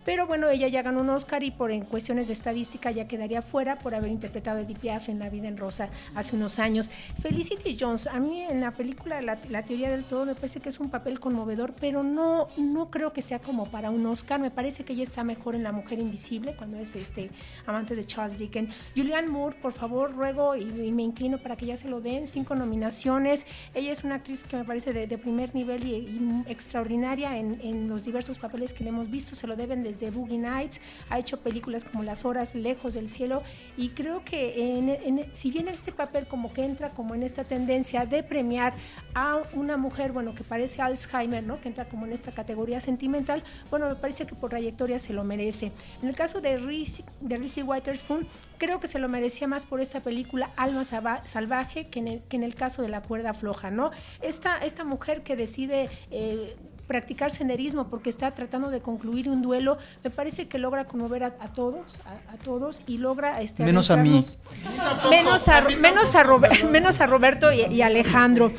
Pero 0.03 0.25
bueno, 0.25 0.49
ella 0.49 0.67
ya 0.67 0.81
ganó 0.81 1.01
un 1.01 1.09
Oscar 1.09 1.43
y 1.43 1.51
por 1.51 1.71
en 1.71 1.85
cuestiones 1.85 2.25
de 2.27 2.33
estadística 2.33 2.89
ya 2.89 3.07
quedaría 3.07 3.43
fuera 3.43 3.77
por 3.77 3.93
haber 3.93 4.09
interpretado 4.09 4.57
a 4.57 4.61
Edith 4.61 4.79
Piaf 4.79 5.09
en 5.09 5.19
La 5.19 5.29
vida 5.29 5.47
en 5.47 5.57
rosa 5.57 5.89
hace 6.15 6.35
unos 6.35 6.57
años. 6.57 6.89
Felicity 7.21 7.77
Jones, 7.79 8.07
a 8.07 8.19
mí 8.19 8.41
en 8.41 8.61
la 8.61 8.71
película 8.71 9.21
la, 9.21 9.37
teoría 9.63 9.91
del 9.91 10.03
todo 10.03 10.25
me 10.25 10.33
parece 10.33 10.59
que 10.59 10.69
es 10.69 10.79
un 10.79 10.89
papel 10.89 11.19
conmovedor, 11.19 11.73
pero 11.79 12.01
no, 12.01 12.47
no 12.57 12.89
creo 12.89 13.13
que 13.13 13.21
sea 13.21 13.39
como 13.39 13.69
para 13.69 13.91
un 13.91 14.05
Oscar. 14.07 14.39
Me 14.39 14.49
parece 14.49 14.83
que 14.83 14.93
ella 14.93 15.03
está 15.03 15.23
mejor 15.23 15.53
en 15.53 15.61
La 15.61 15.71
mujer 15.71 15.99
invisible 15.99 16.55
cuando 16.55 16.77
es 16.77 16.95
este 16.95 17.29
amante 17.67 17.95
de 17.95 18.05
Charles 18.05 18.39
Dickens. 18.39 18.73
Julianne 18.95 19.29
Moore, 19.29 19.55
por 19.61 19.73
favor, 19.73 20.15
ruego 20.15 20.55
y, 20.55 20.65
me 20.91 21.03
inclino 21.03 21.37
para 21.37 21.55
que 21.55 21.67
ya 21.67 21.77
se 21.77 21.89
lo 21.89 22.01
den. 22.01 22.27
Cinco 22.27 22.55
nominaciones. 22.55 23.45
Ella 23.75 23.91
es 23.91 24.03
una 24.03 24.15
actriz 24.15 24.43
que 24.43 24.57
me 24.57 24.65
parece 24.65 24.93
de, 24.93 25.17
primer 25.19 25.53
nivel 25.53 25.85
y, 25.85 26.43
extraordinaria 26.47 27.37
en, 27.37 27.59
en 27.61 27.87
los 27.87 28.03
diversos 28.03 28.39
papeles 28.39 28.73
que 28.73 28.83
le 28.83 28.89
hemos 28.89 29.11
visto. 29.11 29.35
Se 29.35 29.45
lo 29.45 29.55
deben 29.55 29.83
de 29.83 29.90
de 29.99 30.11
Boogie 30.11 30.37
Nights, 30.37 30.79
ha 31.09 31.19
hecho 31.19 31.39
películas 31.39 31.83
como 31.83 32.03
Las 32.03 32.25
Horas 32.25 32.55
Lejos 32.55 32.93
del 32.93 33.09
Cielo 33.09 33.43
y 33.77 33.89
creo 33.89 34.23
que 34.23 35.29
si 35.33 35.51
bien 35.51 35.67
este 35.67 35.91
papel 35.91 36.27
como 36.27 36.53
que 36.53 36.63
entra 36.63 36.91
como 36.91 37.15
en 37.15 37.23
esta 37.23 37.43
tendencia 37.43 38.05
de 38.05 38.23
premiar 38.23 38.73
a 39.13 39.41
una 39.53 39.77
mujer, 39.77 40.11
bueno, 40.11 40.35
que 40.35 40.43
parece 40.43 40.81
Alzheimer, 40.81 41.43
¿no? 41.43 41.59
Que 41.59 41.69
entra 41.69 41.85
como 41.85 42.05
en 42.05 42.13
esta 42.13 42.31
categoría 42.31 42.81
sentimental, 42.81 43.43
bueno, 43.69 43.89
me 43.89 43.95
parece 43.95 44.25
que 44.25 44.35
por 44.35 44.49
trayectoria 44.49 44.99
se 44.99 45.13
lo 45.13 45.23
merece. 45.23 45.71
En 46.01 46.09
el 46.09 46.15
caso 46.15 46.41
de 46.41 46.57
Reese, 46.57 47.03
de 47.19 47.37
Reese 47.37 47.63
Witherspoon, 47.63 48.27
creo 48.57 48.79
que 48.79 48.87
se 48.87 48.99
lo 48.99 49.09
merecía 49.09 49.47
más 49.47 49.65
por 49.65 49.81
esta 49.81 50.01
película 50.01 50.51
Alma 50.55 50.85
Salvaje 51.23 51.87
que 51.87 51.99
en 51.99 52.07
el, 52.07 52.21
que 52.23 52.37
en 52.37 52.43
el 52.43 52.55
caso 52.55 52.81
de 52.81 52.89
La 52.89 53.01
Cuerda 53.01 53.33
Floja, 53.33 53.71
¿no? 53.71 53.91
Esta, 54.21 54.57
esta 54.57 54.83
mujer 54.83 55.23
que 55.23 55.35
decide... 55.35 55.89
Eh, 56.11 56.55
practicar 56.91 57.31
senderismo 57.31 57.87
porque 57.87 58.09
está 58.09 58.31
tratando 58.31 58.69
de 58.69 58.81
concluir 58.81 59.29
un 59.29 59.41
duelo, 59.41 59.77
me 60.03 60.09
parece 60.09 60.49
que 60.49 60.57
logra 60.57 60.83
conmover 60.83 61.23
a, 61.23 61.31
todos, 61.31 61.85
a, 62.05 62.35
todos 62.43 62.81
y 62.85 62.97
logra 62.97 63.39
este, 63.41 63.63
menos 63.63 63.89
a 63.89 63.95
mí, 63.95 64.21
menos 65.09 65.47
a, 65.47 65.61
menos 65.61 66.15
a, 66.15 66.25
menos 66.69 66.99
a 66.99 67.07
Roberto 67.07 67.49
y, 67.53 67.81
Alejandro. 67.81 68.51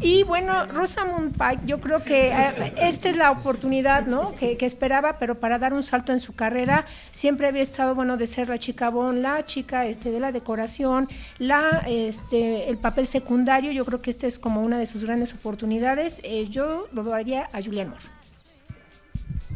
Y 0.00 0.22
bueno, 0.22 0.66
Rosamund 0.66 1.36
Pike, 1.36 1.66
yo 1.66 1.80
creo 1.80 2.04
que 2.04 2.28
eh, 2.28 2.72
esta 2.76 3.08
es 3.08 3.16
la 3.16 3.32
oportunidad, 3.32 4.06
¿no? 4.06 4.34
Que, 4.36 4.56
esperaba, 4.60 5.18
pero 5.18 5.40
para 5.40 5.58
dar 5.58 5.74
un 5.74 5.82
salto 5.82 6.12
en 6.12 6.20
su 6.20 6.34
carrera, 6.34 6.86
siempre 7.10 7.48
había 7.48 7.62
estado, 7.62 7.94
bueno, 7.96 8.16
de 8.16 8.28
ser 8.28 8.48
la 8.48 8.58
chica 8.58 8.90
bon, 8.90 9.22
la 9.22 9.44
chica 9.44 9.86
este, 9.86 10.10
de 10.12 10.20
la 10.20 10.30
decoración, 10.30 11.08
la, 11.38 11.84
este, 11.88 12.68
el 12.68 12.78
papel 12.78 13.06
secundario, 13.08 13.72
yo 13.72 13.84
creo 13.84 14.00
que 14.00 14.10
esta 14.10 14.28
es 14.28 14.38
como 14.38 14.62
una 14.62 14.78
de 14.78 14.86
sus 14.86 15.02
grandes 15.04 15.34
oportunidades. 15.34 16.20
Eh, 16.22 16.46
yo 16.48 16.86
lo 16.92 17.02
daría 17.02 17.48
a 17.52 17.60
Julián 17.60 17.92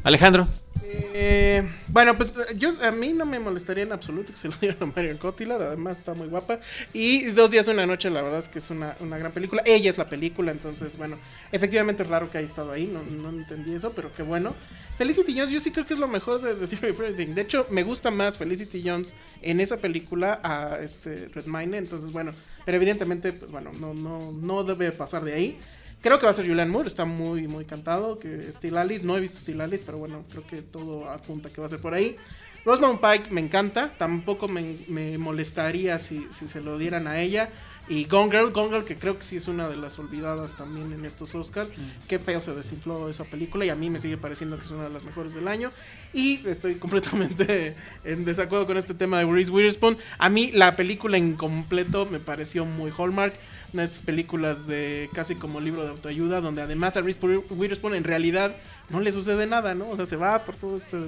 Alejandro. 0.03 0.49
Eh, 0.85 1.63
bueno, 1.89 2.17
pues 2.17 2.35
yo 2.57 2.71
a 2.83 2.91
mí 2.91 3.13
no 3.13 3.27
me 3.27 3.39
molestaría 3.39 3.85
en 3.85 3.93
absoluto 3.93 4.33
que 4.33 4.39
se 4.39 4.49
lo 4.49 4.55
dieran 4.61 4.83
a 4.83 4.87
Marion 4.97 5.19
Cotillard, 5.19 5.63
además 5.63 5.99
está 5.99 6.15
muy 6.15 6.29
guapa. 6.29 6.61
Y 6.93 7.27
Dos 7.33 7.51
días, 7.51 7.69
una 7.69 7.87
noche, 7.87 8.11
la 8.11 8.23
verdad 8.23 8.39
es 8.39 8.49
que 8.49 8.59
es 8.59 8.71
una, 8.71 8.95
gran 9.01 9.33
película. 9.33 9.63
Ella 9.65 9.91
es 9.91 9.99
la 9.99 10.09
película, 10.09 10.53
entonces, 10.53 10.97
bueno, 10.97 11.17
efectivamente 11.51 12.03
es 12.03 12.09
raro 12.09 12.31
que 12.31 12.39
haya 12.39 12.47
estado 12.47 12.73
ahí, 12.73 12.87
no, 12.87 13.03
no 13.03 13.31
entendí 13.31 13.75
eso, 13.75 13.93
pero 13.93 14.13
qué 14.13 14.23
bueno. 14.23 14.55
Felicity 14.99 15.35
Jones, 15.37 15.51
yo 15.51 15.61
sí 15.61 15.71
creo 15.71 15.87
que 15.87 15.95
es 15.95 16.01
lo 16.01 16.09
mejor 16.09 16.43
de 16.43 16.55
The 16.55 16.67
Theory 16.67 16.91
of 16.91 17.01
Everything. 17.01 17.35
De 17.35 17.43
hecho, 17.43 17.67
me 17.71 17.83
gusta 17.83 18.11
más 18.11 18.39
Felicity 18.39 18.83
Jones 18.87 19.15
en 19.41 19.61
esa 19.61 19.79
película 19.79 20.41
a 20.43 20.79
este 20.81 21.29
Red 21.29 21.47
Mine, 21.47 21.79
entonces, 21.79 22.13
bueno, 22.13 22.33
pero 22.65 22.77
evidentemente, 22.77 23.33
pues 23.33 23.51
bueno, 23.51 23.71
no, 23.81 23.95
no, 23.95 24.33
no 24.33 24.65
debe 24.65 24.93
pasar 24.93 25.25
de 25.25 25.35
ahí. 25.35 25.59
Creo 26.03 26.19
que 26.19 26.27
va 26.27 26.33
a 26.33 26.35
ser 26.35 26.49
Julian 26.49 26.69
Moore, 26.69 26.89
está 26.89 27.05
muy, 27.05 27.47
muy 27.47 27.65
cantado. 27.65 28.19
Que 28.19 28.53
Steel 28.53 28.77
Alice, 28.77 29.07
no 29.07 29.17
he 29.17 29.21
visto 29.21 29.39
Steel 29.39 29.61
Alice, 29.61 29.85
pero 29.87 29.99
bueno, 29.99 30.25
creo 30.29 30.45
que 30.45 30.61
todo 30.61 31.09
apunta 31.09 31.49
que 31.49 31.61
va 31.61 31.69
a 31.69 31.71
ser 31.71 31.79
por 31.79 31.95
ahí. 31.95 32.17
Rosamund 32.65 33.01
Pike 33.01 33.31
me 33.31 33.41
encanta, 33.41 33.93
tampoco 33.97 34.49
me, 34.49 35.19
molestaría 35.19 35.99
si, 35.99 36.27
se 36.31 36.61
lo 36.61 36.77
dieran 36.77 37.07
a 37.07 37.21
ella. 37.21 37.51
Y 37.89 38.05
Gone 38.05 38.31
Girl, 38.31 38.53
Gone 38.53 38.71
Girl, 38.71 38.85
que 38.85 38.97
creo 38.97 39.17
que 39.17 39.25
sí 39.25 39.37
es 39.37 39.49
una 39.49 39.69
de 39.69 39.77
las 39.77 39.99
olvidadas 39.99 40.57
también 40.57 40.93
en 40.93 41.05
estos 41.05 41.35
Oscars. 41.35 41.71
Mm. 41.71 42.07
Qué 42.09 42.19
feo 42.19 42.41
se 42.41 42.55
desinfló 42.55 43.09
esa 43.09 43.25
película 43.25 43.65
y 43.65 43.71
a 43.71 43.75
mí 43.75 43.91
me 43.91 44.01
sigue 44.01 44.17
pareciendo 44.17 44.57
que 44.57 44.65
es 44.65 44.71
una 44.71 44.85
de 44.85 44.91
las 44.91 45.05
mejores 45.05 45.35
del 45.35 45.47
año. 45.47 45.71
Y 46.13 46.47
estoy 46.49 46.75
completamente 46.77 47.75
en 48.05 48.25
desacuerdo 48.25 48.67
con 48.67 48.77
este 48.77 48.95
tema 48.95 49.19
de 49.19 49.27
Reese 49.27 49.51
Witherspoon. 49.51 49.99
A 50.19 50.29
mí 50.29 50.51
la 50.53 50.75
película 50.75 51.17
en 51.17 51.35
completo 51.35 52.07
me 52.07 52.19
pareció 52.19 52.65
muy 52.65 52.93
Hallmark 52.97 53.35
estas 53.81 54.03
películas 54.03 54.67
de 54.67 55.09
casi 55.15 55.35
como 55.35 55.61
libro 55.61 55.83
de 55.85 55.91
autoayuda, 55.91 56.41
donde 56.41 56.63
además 56.63 56.97
a 56.97 57.01
Reese 57.01 57.21
Witherspoon 57.51 57.95
en 57.95 58.05
realidad 58.05 58.55
no 58.91 59.01
le 59.01 59.13
sucede 59.13 59.47
nada, 59.47 59.75
¿no? 59.75 59.89
O 59.89 59.97
sea, 59.97 60.05
se 60.07 60.17
va 60.17 60.45
por 60.45 60.57
todo 60.57 60.77
este 60.77 60.99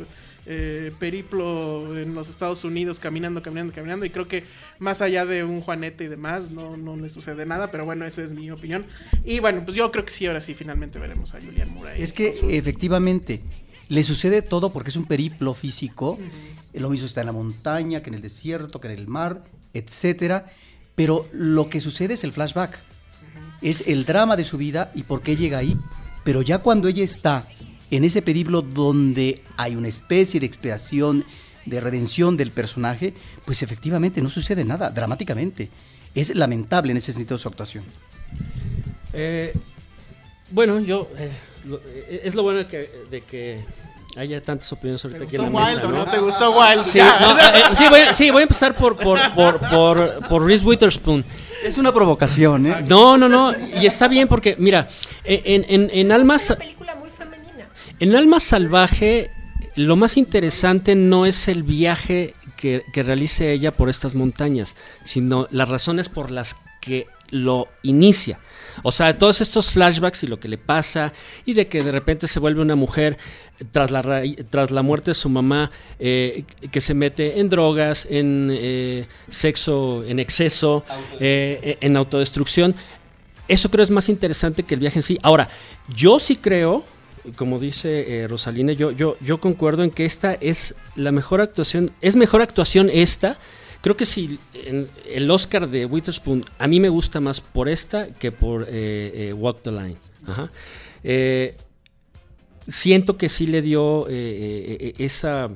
eh, 0.46 0.92
periplo 0.98 1.98
en 1.98 2.14
los 2.14 2.28
Estados 2.28 2.64
Unidos 2.64 2.98
caminando, 2.98 3.42
caminando, 3.42 3.72
caminando, 3.74 4.06
y 4.06 4.10
creo 4.10 4.28
que 4.28 4.44
más 4.78 5.02
allá 5.02 5.26
de 5.26 5.44
un 5.44 5.60
Juanete 5.60 6.04
y 6.04 6.08
demás, 6.08 6.50
no, 6.50 6.76
no 6.76 6.96
le 6.96 7.08
sucede 7.08 7.44
nada, 7.46 7.70
pero 7.70 7.84
bueno, 7.84 8.06
esa 8.06 8.22
es 8.22 8.32
mi 8.32 8.50
opinión. 8.50 8.86
Y 9.24 9.40
bueno, 9.40 9.62
pues 9.64 9.76
yo 9.76 9.90
creo 9.90 10.04
que 10.04 10.12
sí, 10.12 10.26
ahora 10.26 10.40
sí, 10.40 10.54
finalmente 10.54 10.98
veremos 10.98 11.34
a 11.34 11.40
Julian 11.40 11.70
Murray. 11.70 12.00
Es 12.00 12.12
que 12.12 12.34
efectivamente 12.50 13.42
le 13.88 14.02
sucede 14.02 14.42
todo 14.42 14.72
porque 14.72 14.90
es 14.90 14.96
un 14.96 15.04
periplo 15.04 15.54
físico. 15.54 16.18
Lo 16.72 16.90
mismo 16.90 17.06
está 17.06 17.20
en 17.20 17.26
la 17.26 17.32
montaña, 17.32 18.02
que 18.02 18.10
en 18.10 18.14
el 18.14 18.22
desierto, 18.22 18.80
que 18.80 18.88
en 18.88 18.98
el 18.98 19.06
mar, 19.06 19.44
etcétera. 19.72 20.46
Pero 20.94 21.28
lo 21.32 21.68
que 21.68 21.80
sucede 21.80 22.14
es 22.14 22.24
el 22.24 22.32
flashback. 22.32 22.82
Es 23.62 23.84
el 23.86 24.04
drama 24.04 24.36
de 24.36 24.44
su 24.44 24.58
vida 24.58 24.92
y 24.94 25.02
por 25.02 25.22
qué 25.22 25.36
llega 25.36 25.58
ahí. 25.58 25.76
Pero 26.24 26.42
ya 26.42 26.58
cuando 26.58 26.88
ella 26.88 27.04
está 27.04 27.46
en 27.90 28.04
ese 28.04 28.22
periplo 28.22 28.62
donde 28.62 29.42
hay 29.56 29.76
una 29.76 29.88
especie 29.88 30.40
de 30.40 30.46
expiación, 30.46 31.24
de 31.66 31.80
redención 31.80 32.36
del 32.36 32.50
personaje, 32.50 33.14
pues 33.44 33.62
efectivamente 33.62 34.20
no 34.20 34.28
sucede 34.28 34.64
nada, 34.64 34.90
dramáticamente. 34.90 35.70
Es 36.14 36.34
lamentable 36.34 36.92
en 36.92 36.98
ese 36.98 37.12
sentido 37.12 37.38
su 37.38 37.48
actuación. 37.48 37.84
Eh, 39.12 39.52
bueno, 40.50 40.78
yo. 40.80 41.08
Eh, 41.16 41.30
eh, 42.08 42.20
es 42.24 42.34
lo 42.34 42.42
bueno 42.42 42.64
de 42.64 43.20
que 43.22 43.64
haya 44.16 44.40
tantas 44.40 44.72
opiniones 44.72 45.04
ahorita 45.04 45.24
aquí 45.24 45.36
en 45.36 45.42
la 45.42 45.50
mesa, 45.50 45.82
¿no? 45.82 45.90
¿no? 45.90 46.06
¿Te 46.06 46.18
gustó 46.18 46.50
Wild? 46.52 46.86
Sí, 46.86 46.98
eh, 47.00 47.04
sí, 47.72 47.84
voy, 47.88 48.00
sí, 48.12 48.30
voy 48.30 48.40
a 48.40 48.42
empezar 48.42 48.74
por, 48.74 48.96
por, 48.96 49.18
por, 49.34 49.58
por, 49.58 50.28
por 50.28 50.46
Reese 50.46 50.64
Witherspoon. 50.64 51.24
Es 51.64 51.78
una 51.78 51.92
provocación, 51.92 52.66
¿eh? 52.66 52.84
No, 52.86 53.16
no, 53.16 53.28
no. 53.28 53.52
Y 53.80 53.86
está 53.86 54.06
bien 54.06 54.28
porque, 54.28 54.54
mira, 54.58 54.86
en, 55.24 55.64
en, 55.68 55.90
en 55.92 56.12
Almas... 56.12 56.50
Una 56.50 56.58
película 56.58 56.94
muy 56.94 57.10
femenina. 57.10 57.68
En 57.98 58.14
Alma 58.14 58.38
Salvaje, 58.38 59.30
lo 59.74 59.96
más 59.96 60.16
interesante 60.16 60.94
no 60.94 61.26
es 61.26 61.48
el 61.48 61.62
viaje 61.62 62.34
que, 62.56 62.84
que 62.92 63.02
realice 63.02 63.52
ella 63.52 63.72
por 63.72 63.88
estas 63.88 64.14
montañas, 64.14 64.76
sino 65.04 65.48
las 65.50 65.68
razones 65.68 66.08
por 66.08 66.30
las 66.30 66.56
que 66.80 67.06
lo 67.30 67.68
inicia. 67.82 68.38
O 68.82 68.92
sea, 68.92 69.16
todos 69.16 69.40
estos 69.40 69.70
flashbacks 69.70 70.24
y 70.24 70.26
lo 70.26 70.40
que 70.40 70.48
le 70.48 70.58
pasa 70.58 71.12
y 71.44 71.54
de 71.54 71.66
que 71.66 71.82
de 71.82 71.92
repente 71.92 72.26
se 72.26 72.40
vuelve 72.40 72.60
una 72.60 72.74
mujer 72.74 73.18
tras 73.70 73.90
la, 73.90 74.22
tras 74.50 74.70
la 74.70 74.82
muerte 74.82 75.12
de 75.12 75.14
su 75.14 75.28
mamá 75.28 75.70
eh, 75.98 76.44
que 76.70 76.80
se 76.80 76.94
mete 76.94 77.38
en 77.38 77.48
drogas, 77.48 78.06
en 78.10 78.50
eh, 78.52 79.06
sexo 79.28 80.02
en 80.04 80.18
exceso, 80.18 80.84
eh, 81.20 81.78
en 81.80 81.96
autodestrucción. 81.96 82.74
Eso 83.46 83.70
creo 83.70 83.84
es 83.84 83.90
más 83.90 84.08
interesante 84.08 84.62
que 84.62 84.74
el 84.74 84.80
viaje 84.80 84.98
en 84.98 85.02
sí. 85.02 85.18
Ahora, 85.22 85.48
yo 85.94 86.18
sí 86.18 86.36
creo, 86.36 86.82
como 87.36 87.58
dice 87.58 88.26
Rosalina, 88.28 88.72
yo, 88.72 88.90
yo, 88.90 89.16
yo 89.20 89.38
concuerdo 89.38 89.84
en 89.84 89.90
que 89.90 90.06
esta 90.06 90.34
es 90.34 90.74
la 90.96 91.12
mejor 91.12 91.40
actuación, 91.40 91.92
es 92.00 92.16
mejor 92.16 92.40
actuación 92.40 92.90
esta 92.90 93.38
Creo 93.84 93.98
que 93.98 94.06
si 94.06 94.38
el 95.12 95.30
Oscar 95.30 95.68
de 95.68 95.84
Witherspoon 95.84 96.42
a 96.56 96.66
mí 96.66 96.80
me 96.80 96.88
gusta 96.88 97.20
más 97.20 97.42
por 97.42 97.68
esta 97.68 98.08
que 98.14 98.32
por 98.32 98.62
eh, 98.62 99.28
eh, 99.28 99.32
Walk 99.34 99.60
the 99.60 99.70
Line. 99.70 99.96
Eh, 101.02 101.54
siento 102.66 103.18
que 103.18 103.28
sí 103.28 103.46
le 103.46 103.60
dio 103.60 104.06
esa 104.08 105.50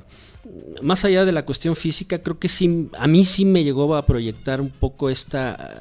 más 0.83 1.05
allá 1.05 1.25
de 1.25 1.31
la 1.31 1.43
cuestión 1.43 1.75
física, 1.75 2.19
creo 2.19 2.37
que 2.37 2.49
sí, 2.49 2.89
a 2.99 3.07
mí 3.07 3.25
sí 3.25 3.45
me 3.45 3.63
llegó 3.63 3.95
a 3.95 4.05
proyectar 4.05 4.61
un 4.61 4.69
poco 4.69 5.09
esta 5.09 5.73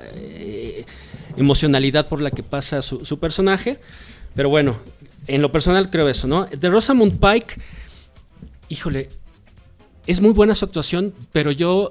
emocionalidad 1.36 2.08
por 2.08 2.22
la 2.22 2.30
que 2.30 2.42
pasa 2.42 2.80
su, 2.80 3.04
su, 3.04 3.18
personaje. 3.18 3.78
Pero 4.34 4.48
bueno, 4.48 4.78
en 5.26 5.42
lo 5.42 5.52
personal 5.52 5.90
creo 5.90 6.08
eso, 6.08 6.26
¿no? 6.26 6.46
De 6.46 6.70
Rosamund 6.70 7.20
Pike, 7.20 7.60
híjole, 8.70 9.10
es 10.06 10.22
muy 10.22 10.32
buena 10.32 10.54
su 10.54 10.64
actuación, 10.64 11.12
pero 11.30 11.50
yo 11.50 11.90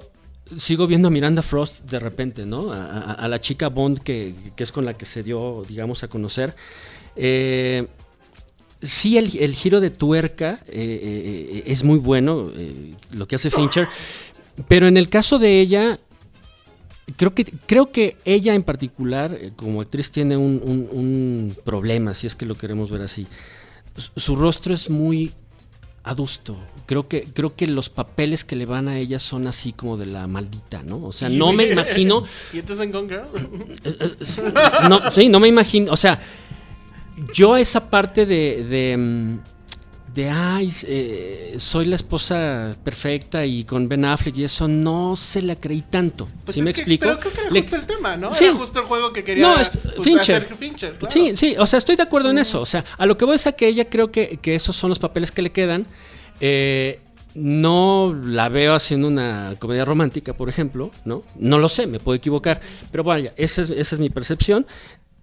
sigo 0.56 0.88
viendo 0.88 1.08
a 1.08 1.12
Miranda 1.12 1.41
Frost 1.41 1.89
de 1.89 2.00
repente, 2.00 2.45
¿no? 2.45 2.72
A, 2.72 3.28
la 3.28 3.41
chica 3.41 3.70
Bond 3.70 4.00
que, 4.00 4.34
es 4.56 4.72
con 4.72 4.86
la 4.86 4.93
que 4.93 5.06
se 5.06 5.24
dio, 5.24 5.64
digamos, 5.68 6.04
a 6.04 6.08
conocer. 6.08 6.56
Eh, 7.16 7.88
sí, 8.82 9.18
el, 9.18 9.54
giro 9.54 9.80
de 9.80 9.89
tuerca 9.89 10.60
eh, 10.68 10.74
eh, 10.74 11.64
es 11.66 11.84
muy 11.84 12.00
bueno, 12.00 12.52
lo 13.12 13.28
que 13.28 13.36
hace 13.36 13.50
Fincher, 13.50 13.88
pero 14.68 14.88
en 14.88 14.98
el 14.98 15.10
caso 15.10 15.39
de 15.39 15.60
ella, 15.60 16.00
creo 17.16 17.34
que, 17.34 17.45
creo 17.45 17.91
que 17.91 18.18
ella 18.26 18.56
en 18.56 18.64
particular, 18.64 19.38
como 19.56 19.82
actriz, 19.82 20.12
tiene 20.12 20.38
un, 20.38 21.56
problema, 21.66 22.14
si 22.14 22.28
es 22.28 22.36
que 22.36 22.45
lo 22.45 22.56
queremos 22.56 22.89
ver 22.89 23.02
así. 23.02 23.28
Su 24.16 24.36
rostro 24.36 24.74
es 24.74 24.89
muy 24.89 25.32
adusto. 26.08 26.58
Creo 26.86 27.08
que, 27.08 27.24
creo 27.24 27.55
que 27.55 27.68
los 27.68 27.89
papeles 27.89 28.45
que 28.45 28.55
le 28.55 28.66
van 28.66 28.88
a 28.88 28.97
ella 28.97 29.20
son 29.20 29.45
así 29.45 29.74
como 29.74 29.97
de 29.97 30.05
la 30.05 30.26
maldita, 30.28 30.82
¿no? 30.84 31.03
O 31.03 31.12
sea, 31.12 31.30
no 31.30 31.51
me 31.51 31.66
imagino. 31.66 32.24
¿Y 32.53 32.60
entonces 32.60 32.86
en 32.86 32.91
Gone 32.91 33.10
Girl? 33.10 34.89
No, 34.89 35.12
sí, 35.12 35.28
no 35.28 35.39
me 35.39 35.49
imagino. 35.49 35.91
O 35.91 35.97
sea, 35.97 36.20
yo 37.34 37.58
esa 37.58 37.89
parte 37.89 38.26
de. 38.26 38.64
de, 38.64 38.97
mm, 38.97 39.39
de, 40.18 40.30
ay, 40.30 40.74
eh, 40.88 41.55
soy 41.59 41.86
la 41.86 41.95
esposa 41.95 42.76
perfecta 42.84 43.45
y 43.45 43.63
con 43.63 43.88
Ben 43.88 44.03
Affleck 44.03 44.36
y 44.38 44.43
eso 44.43 44.68
no 44.68 45.15
se 45.15 45.41
la 45.43 45.55
creí 45.55 45.84
tanto. 45.84 46.28
Pues 46.43 46.55
¿Sí 46.55 46.61
me 46.61 46.74
que- 46.74 46.82
explico? 46.82 47.05
Pero 47.05 47.20
creo 47.20 47.32
que 47.34 47.39
era 47.41 47.49
Le- 47.51 47.61
justo 47.61 47.76
el 47.78 47.86
tema, 47.86 48.18
¿no? 48.18 48.34
Sí. 48.34 48.45
Era 48.45 48.53
justo 48.55 48.80
el 48.80 48.86
juego 48.86 49.13
que 49.13 49.24
quería 49.24 49.47
No, 49.47 49.59
es- 49.59 49.70
pues, 49.70 49.93
Fincher. 50.03 50.43
hacer 50.43 50.57
Fincher. 50.57 50.93
claro. 50.95 51.11
Sí, 51.13 51.32
sí, 51.36 51.55
o 51.57 51.65
sea, 51.68 51.78
estoy 51.78 51.95
de 51.95 52.03
acuerdo 52.03 52.32
en 52.32 52.39
eso. 52.39 52.59
O 52.59 52.65
sea, 52.65 52.84
a 52.97 53.05
lo 53.05 53.18
que 53.18 53.26
voy 53.26 53.36
es 53.36 53.47
a 53.47 53.51
que 53.51 53.68
ella 53.68 53.86
creo 53.89 54.11
que, 54.11 54.39
que 54.41 54.55
esos 54.55 54.76
son 54.76 54.89
los 54.89 54.99
papeles 54.99 55.32
que 55.32 55.41
le 55.43 55.51
quedan. 55.51 55.86
Eh, 56.41 56.99
no 57.36 58.20
la 58.24 58.49
veo 58.49 58.74
haciendo 58.74 59.07
una 59.07 59.53
comedia 59.59 59.86
romántica, 59.86 60.34
por 60.34 60.49
ejemplo, 60.49 60.89
¿no? 61.05 61.22
No 61.38 61.59
lo 61.59 61.70
sé, 61.70 61.86
me 61.86 61.99
puedo 61.99 62.15
equivocar. 62.15 62.59
Pero 62.91 63.03
vaya, 63.03 63.32
esa 63.38 63.61
es, 63.61 63.70
esa 63.70 63.95
es 63.95 63.99
mi 63.99 64.09
percepción. 64.09 64.65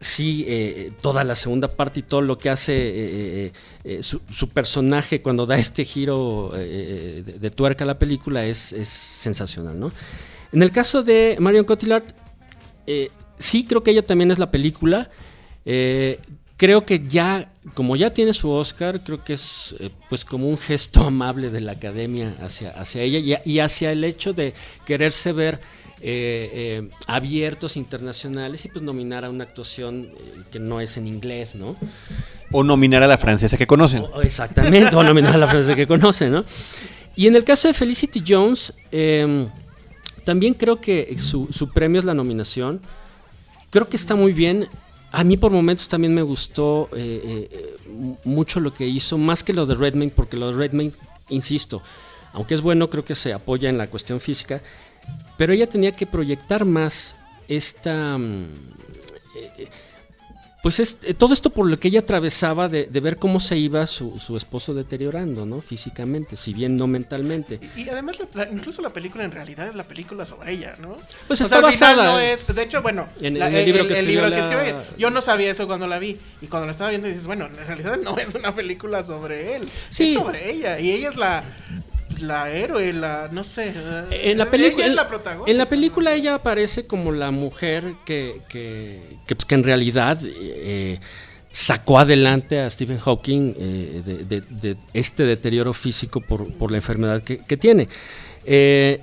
Sí, 0.05 0.45
eh, 0.47 0.93
toda 1.01 1.25
la 1.25 1.35
segunda 1.35 1.67
parte 1.67 2.01
y 2.01 2.03
todo 2.03 2.21
lo 2.21 2.37
que 2.37 2.51
hace 2.51 2.75
eh, 2.77 3.53
eh, 3.85 4.03
su, 4.03 4.21
personaje 4.51 5.23
cuando 5.23 5.47
da 5.47 5.55
este 5.55 5.87
giro 5.87 6.53
de, 6.53 7.51
tuerca 7.57 7.85
a 7.85 7.87
la 7.87 7.99
película 7.99 8.45
es, 8.45 8.59
sensacional, 8.87 9.81
¿no? 9.81 9.91
En 10.53 10.63
el 10.63 10.73
caso 10.73 11.03
de 11.03 11.39
Marion 11.41 11.65
Cotillard, 11.65 12.05
sí 13.39 13.65
creo 13.65 13.83
que 13.83 13.93
ella 13.93 14.03
también 14.03 14.31
es 14.31 14.39
la 14.39 14.51
película. 14.51 15.09
Creo 15.65 16.85
que 16.85 17.03
ya, 17.09 17.51
como 17.73 17.97
ya 17.97 18.13
tiene 18.13 18.35
su 18.35 18.51
Oscar, 18.51 19.01
creo 19.03 19.25
que 19.25 19.33
es 19.33 19.75
pues 20.11 20.27
como 20.27 20.51
un 20.51 20.59
gesto 20.59 21.01
amable 21.01 21.49
de 21.49 21.63
la 21.63 21.73
academia 21.73 22.37
hacia, 22.43 22.73
hacia 22.73 23.01
ella 23.01 23.41
y 23.43 23.59
hacia 23.59 23.91
el 23.91 24.05
hecho 24.05 24.35
de 24.35 24.53
quererse 24.85 25.33
ver 25.33 25.61
eh, 26.07 26.51
eh, 26.83 26.89
abiertos 27.07 27.77
internacionales 27.77 28.65
y 28.65 28.69
pues 28.69 28.83
nominar 28.83 29.25
a 29.25 29.31
una 29.31 29.45
actuación 29.45 30.11
eh, 30.17 30.43
que 30.53 30.59
no 30.59 30.81
es 30.81 30.97
en 30.99 31.07
inglés, 31.07 31.55
¿no? 31.55 31.77
O 32.53 32.63
nominar 32.63 33.03
a 33.03 33.07
la 33.07 33.17
francesa 33.19 33.57
que 33.57 33.67
conocen. 33.67 34.05
O- 34.13 34.21
exactamente, 34.23 34.95
o 34.95 35.03
nominar 35.03 35.35
a 35.35 35.39
la 35.39 35.47
frase 35.47 35.75
que 35.75 35.87
conoce, 35.87 36.29
¿no? 36.29 36.45
Y 37.17 37.27
en 37.27 37.37
el 37.37 37.45
caso 37.45 37.69
de 37.69 37.75
Felicity 37.75 38.23
Jones, 38.27 38.75
eh, 38.93 39.49
también 40.25 40.55
creo 40.55 40.81
que 40.81 41.17
su, 41.19 41.49
su 41.53 41.71
premio 41.71 41.99
es 42.01 42.05
la 42.05 42.15
nominación. 42.15 42.81
Creo 43.71 43.89
que 43.89 43.97
está 43.97 44.15
muy 44.15 44.33
bien. 44.33 44.69
A 45.11 45.23
mí 45.25 45.37
por 45.37 45.53
momentos 45.53 45.89
también 45.89 46.13
me 46.15 46.23
gustó 46.23 46.89
eh, 46.97 47.21
eh, 47.25 47.49
eh, 47.53 47.77
mu- 47.89 48.17
mucho 48.25 48.61
lo 48.61 48.75
que 48.75 48.87
hizo, 48.87 49.17
más 49.17 49.43
que 49.45 49.53
lo 49.53 49.65
de 49.65 49.75
Redmayne, 49.75 50.13
porque 50.15 50.37
lo 50.37 50.49
de 50.51 50.57
Redmayne, 50.59 50.93
insisto, 51.29 51.83
aunque 52.33 52.55
es 52.55 52.61
bueno, 52.61 52.91
creo 52.91 53.05
que 53.05 53.15
se 53.15 53.33
apoya 53.33 53.69
en 53.71 53.79
la 53.79 53.87
cuestión 53.87 54.19
física, 54.21 54.61
pero 55.37 55.53
ella 55.53 55.69
tenía 55.69 55.93
que 55.93 56.07
proyectar 56.07 56.65
más 56.65 57.17
esta... 57.49 58.17
mm, 58.19 58.47
eh, 59.37 59.69
pues 60.63 60.81
es, 60.81 60.97
eh, 61.03 61.13
todo 61.13 61.35
esto 61.35 61.51
por 61.51 61.69
lo 61.69 61.79
que 61.79 61.89
ella 61.89 62.01
atravesaba 62.01 62.71
de, 62.71 62.87
de 62.87 63.01
ver 63.01 63.19
cómo 63.19 63.39
se 63.39 63.59
iba 63.59 63.87
su, 63.87 64.19
su 64.19 64.35
esposo 64.35 64.73
deteriorando, 64.73 65.45
¿no? 65.45 65.61
Físicamente, 65.61 66.39
si 66.39 66.55
bien 66.55 66.75
no 66.79 66.87
mentalmente. 66.87 67.61
Y, 67.77 67.83
y 67.83 67.89
además, 67.91 68.17
la- 68.33 68.49
incluso 68.51 68.81
la 68.81 68.89
película 68.89 69.25
en 69.25 69.31
realidad 69.33 69.69
es 69.69 69.75
la 69.75 69.85
película 69.85 70.25
sobre 70.25 70.55
ella, 70.55 70.75
¿no? 70.81 70.97
Pues 71.27 71.43
O 71.43 71.45
está 71.45 71.57
sea, 71.57 71.61
basada 71.61 72.05
No 72.05 72.19
es, 72.19 72.47
de 72.47 72.63
hecho, 72.63 72.81
bueno, 72.81 73.07
en- 73.21 73.39
la- 73.39 73.51
en 73.51 73.57
el 73.57 73.65
libro 73.67 73.87
que 73.87 73.93
escribió 73.93 74.23
libro 74.23 74.31
que 74.31 74.37
la- 74.37 74.63
escribió. 74.65 74.85
Yo 74.97 75.11
no 75.11 75.21
sabía 75.21 75.51
eso 75.51 75.67
cuando 75.67 75.87
la 75.87 75.99
vi. 75.99 76.19
Y 76.41 76.47
cuando 76.47 76.65
la 76.65 76.71
estaba 76.73 76.89
viendo 76.89 77.09
dices, 77.09 77.27
bueno, 77.27 77.45
en 77.45 77.57
realidad 77.67 77.99
no 78.03 78.17
es 78.17 78.35
una 78.35 78.55
película 78.55 79.03
sobre 79.03 79.57
él. 79.57 79.69
Sí. 79.91 80.15
Es 80.15 80.19
sobre 80.19 80.51
ella. 80.51 80.81
Y 80.81 80.93
ella 80.93 81.11
es 81.11 81.17
la, 81.17 81.45
la 82.21 82.51
héroe, 82.51 82.93
la, 82.93 83.29
no 83.33 83.45
sé. 83.45 83.73
En 84.11 84.39
la 84.39 84.51
película, 84.51 84.87
es 84.87 84.95
la 84.95 85.09
protagonista. 85.09 85.51
en 85.51 85.59
la 85.59 85.69
película 85.69 86.15
ella 86.15 86.35
aparece 86.35 86.87
como 86.87 87.13
la 87.13 87.31
mujer 87.31 87.95
que, 88.05 88.41
que, 88.49 89.01
que, 89.27 89.35
pues, 89.37 89.45
que 89.45 89.55
en 89.55 89.65
realidad 89.65 90.19
eh, 90.25 90.99
sacó 91.51 91.99
adelante 91.99 92.61
a 92.61 92.69
Stephen 92.71 92.99
Hawking 92.99 93.55
eh, 93.59 94.03
de, 94.05 94.25
de- 94.25 94.41
de 94.41 94.77
este 94.93 95.23
deterioro 95.25 95.73
físico 95.73 96.21
por, 96.21 96.53
por 96.55 96.71
la 96.71 96.79
enfermedad 96.79 97.23
que, 97.23 97.39
que 97.39 97.57
tiene. 97.57 97.89
Eh, 98.45 99.01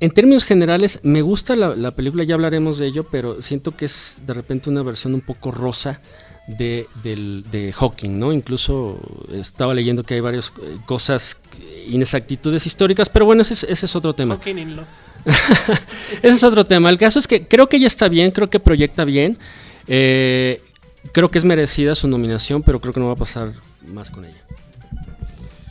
en 0.00 0.10
términos 0.12 0.44
generales, 0.44 1.00
me 1.02 1.22
gusta 1.22 1.56
la, 1.56 1.74
la 1.74 1.90
película, 1.90 2.22
ya 2.24 2.34
hablaremos 2.34 2.78
de 2.78 2.86
ello, 2.86 3.04
pero 3.10 3.42
siento 3.42 3.76
que 3.76 3.86
es 3.86 4.22
de 4.26 4.32
repente 4.32 4.70
una 4.70 4.82
versión 4.82 5.12
un 5.12 5.20
poco 5.20 5.50
rosa 5.50 6.00
de, 6.48 6.86
del- 7.02 7.44
de 7.50 7.72
Hawking, 7.72 8.18
¿no? 8.18 8.32
Incluso 8.32 8.98
estaba 9.32 9.74
leyendo 9.74 10.02
que 10.02 10.14
hay 10.14 10.20
varias 10.20 10.52
eh, 10.62 10.78
cosas, 10.86 11.36
inexactitudes 11.86 12.66
históricas, 12.66 13.08
pero 13.08 13.24
bueno, 13.26 13.42
ese 13.42 13.54
es, 13.54 13.62
ese 13.64 13.86
es 13.86 13.94
otro 13.96 14.14
tema. 14.14 14.34
Hawking 14.36 14.58
in 14.58 14.76
Love. 14.76 14.86
Ese 16.22 16.36
es 16.36 16.42
otro 16.44 16.64
tema. 16.64 16.88
El 16.90 16.96
caso 16.96 17.18
es 17.18 17.26
que 17.26 17.46
creo 17.46 17.68
que 17.68 17.76
ella 17.76 17.86
está 17.88 18.08
bien, 18.08 18.30
creo 18.30 18.48
que 18.48 18.60
proyecta 18.60 19.04
bien. 19.04 19.36
Eh, 19.86 20.62
creo 21.12 21.28
que 21.28 21.38
es 21.38 21.44
merecida 21.44 21.94
su 21.96 22.08
nominación, 22.08 22.62
pero 22.62 22.80
creo 22.80 22.94
que 22.94 23.00
no 23.00 23.06
va 23.08 23.12
a 23.12 23.16
pasar 23.16 23.52
más 23.92 24.10
con 24.10 24.24
ella. 24.24 24.38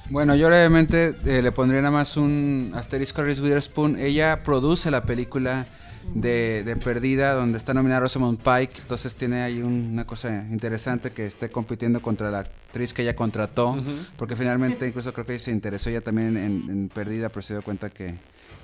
Bueno, 0.10 0.36
yo 0.36 0.48
brevemente 0.48 1.16
eh, 1.26 1.42
le 1.42 1.52
pondría 1.52 1.82
nada 1.82 1.92
más 1.92 2.18
un 2.18 2.72
asterisco 2.76 3.22
a 3.22 3.24
Reese 3.24 3.42
Witherspoon. 3.42 3.98
Ella 3.98 4.44
produce 4.44 4.92
la 4.92 5.04
película 5.04 5.66
de, 6.14 6.64
de 6.64 6.76
Perdida, 6.78 7.34
donde 7.34 7.58
está 7.58 7.74
nominada 7.74 8.02
Rosamund 8.02 8.40
Pike. 8.40 8.82
Entonces 8.82 9.16
tiene 9.16 9.42
ahí 9.44 9.62
un- 9.62 9.90
una 9.94 10.06
cosa 10.06 10.46
interesante 10.52 11.12
que 11.12 11.26
esté 11.26 11.50
compitiendo 11.50 12.02
contra 12.02 12.32
la 12.32 12.40
actriz 12.40 12.94
que 12.94 13.02
ella 13.04 13.16
contrató. 13.16 13.78
Porque 14.18 14.36
finalmente, 14.36 14.88
incluso 14.88 15.14
creo 15.14 15.26
que 15.26 15.40
se 15.40 15.52
interesó 15.52 15.90
ella 15.90 16.02
también 16.02 16.38
en, 16.38 16.70
en 16.70 16.90
Perdida, 16.90 17.30
pero 17.30 17.42
se 17.42 17.54
dio 17.54 17.62
cuenta 17.62 17.90
que, 17.90 18.16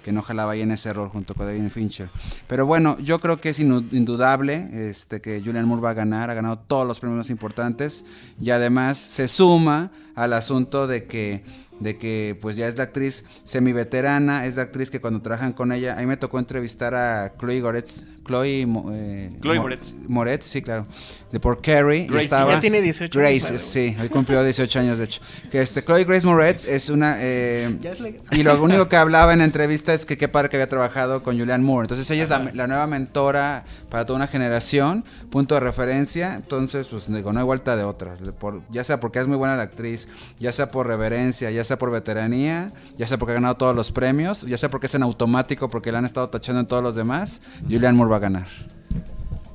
que 0.03 0.11
no 0.11 0.21
jalaba 0.21 0.53
ahí 0.53 0.61
en 0.61 0.71
ese 0.71 0.91
rol 0.93 1.09
junto 1.09 1.33
con 1.35 1.45
David 1.45 1.69
Fincher. 1.69 2.09
Pero 2.47 2.65
bueno, 2.65 2.97
yo 2.99 3.19
creo 3.19 3.39
que 3.39 3.49
es 3.49 3.59
indudable 3.59 4.69
este, 4.89 5.21
que 5.21 5.41
Julian 5.43 5.65
Moore 5.67 5.81
va 5.81 5.89
a 5.91 5.93
ganar, 5.93 6.29
ha 6.29 6.33
ganado 6.33 6.59
todos 6.59 6.87
los 6.87 6.99
premios 6.99 7.17
más 7.17 7.29
importantes 7.29 8.03
y 8.41 8.49
además 8.49 8.97
se 8.97 9.27
suma 9.27 9.91
al 10.15 10.33
asunto 10.33 10.87
de 10.87 11.05
que 11.05 11.43
de 11.79 11.97
que 11.97 12.37
pues 12.39 12.55
ya 12.55 12.67
es 12.67 12.77
la 12.77 12.83
actriz 12.83 13.25
semi-veterana, 13.43 14.45
es 14.45 14.55
la 14.57 14.63
actriz 14.63 14.89
que 14.91 15.01
cuando 15.01 15.21
trabajan 15.21 15.53
con 15.53 15.71
ella, 15.71 15.97
a 15.97 15.99
mí 16.01 16.05
me 16.05 16.17
tocó 16.17 16.39
entrevistar 16.39 16.93
a 16.95 17.33
Chloe 17.37 17.59
Goretz, 17.61 18.05
Chloe, 18.25 18.61
eh, 18.61 19.31
Chloe 19.41 19.55
Mo- 19.57 19.61
Moretz. 19.63 19.93
Moretz, 20.07 20.45
sí, 20.45 20.61
claro, 20.61 20.85
de 21.31 21.39
por 21.39 21.61
Carrie, 21.61 22.01
y 22.03 22.07
Gracie. 22.07 22.23
estaba 22.25 22.53
Ya 22.53 22.59
tiene 22.61 22.79
18 22.81 23.19
años, 23.19 23.29
Grace, 23.31 23.47
claro. 23.47 23.57
sí, 23.57 23.97
hoy 24.01 24.09
cumplió 24.09 24.43
18 24.43 24.79
años 24.79 24.97
de 24.99 25.03
hecho. 25.05 25.21
Que 25.51 25.61
este 25.61 25.83
Chloe 25.83 26.05
Grace 26.05 26.25
Moretz 26.25 26.63
es 26.65 26.89
una 26.89 27.17
eh, 27.19 27.75
Ya 27.81 27.91
es 27.91 27.99
legal. 27.99 28.21
y 28.31 28.43
lo 28.43 28.61
único 28.63 28.87
que 28.87 28.95
hablaba 28.95 29.33
en 29.33 29.39
la 29.39 29.45
entrevista 29.45 29.93
es 29.93 30.05
que 30.05 30.15
qué 30.17 30.29
padre 30.29 30.49
que 30.49 30.57
había 30.57 30.69
trabajado 30.69 31.21
con 31.23 31.37
Julianne 31.37 31.65
Moore. 31.65 31.85
Entonces 31.85 32.09
ella 32.11 32.23
es 32.23 32.29
la, 32.29 32.51
la 32.53 32.67
nueva 32.67 32.87
mentora 32.87 33.65
para 33.93 34.05
toda 34.05 34.17
una 34.17 34.25
generación, 34.25 35.03
punto 35.29 35.53
de 35.53 35.61
referencia. 35.61 36.33
Entonces, 36.33 36.87
pues 36.89 37.13
digo, 37.13 37.31
no 37.31 37.39
hay 37.39 37.45
vuelta 37.45 37.75
de 37.75 37.83
otras. 37.83 38.21
Por- 38.39 38.63
ya 38.71 38.83
sea 38.83 38.99
porque 38.99 39.19
es 39.19 39.27
muy 39.27 39.37
buena 39.37 39.55
la 39.55 39.61
actriz, 39.61 40.09
ya 40.39 40.51
sea 40.51 40.71
por 40.71 40.87
reverencia, 40.87 41.51
ya 41.51 41.63
sea 41.63 41.77
por 41.77 41.91
veteranía, 41.91 42.71
ya 42.97 43.05
sea 43.05 43.19
porque 43.19 43.33
ha 43.33 43.35
ganado 43.35 43.53
todos 43.55 43.75
los 43.75 43.91
premios, 43.91 44.47
ya 44.47 44.57
sea 44.57 44.69
porque 44.69 44.87
es 44.87 44.95
en 44.95 45.03
automático, 45.03 45.69
porque 45.69 45.91
la 45.91 45.99
han 45.99 46.05
estado 46.05 46.27
tachando 46.27 46.61
en 46.61 46.65
todos 46.65 46.81
los 46.81 46.95
demás, 46.95 47.43
Julianne 47.69 47.95
Moore 47.95 48.09
va 48.09 48.15
a 48.15 48.19
ganar. 48.19 48.47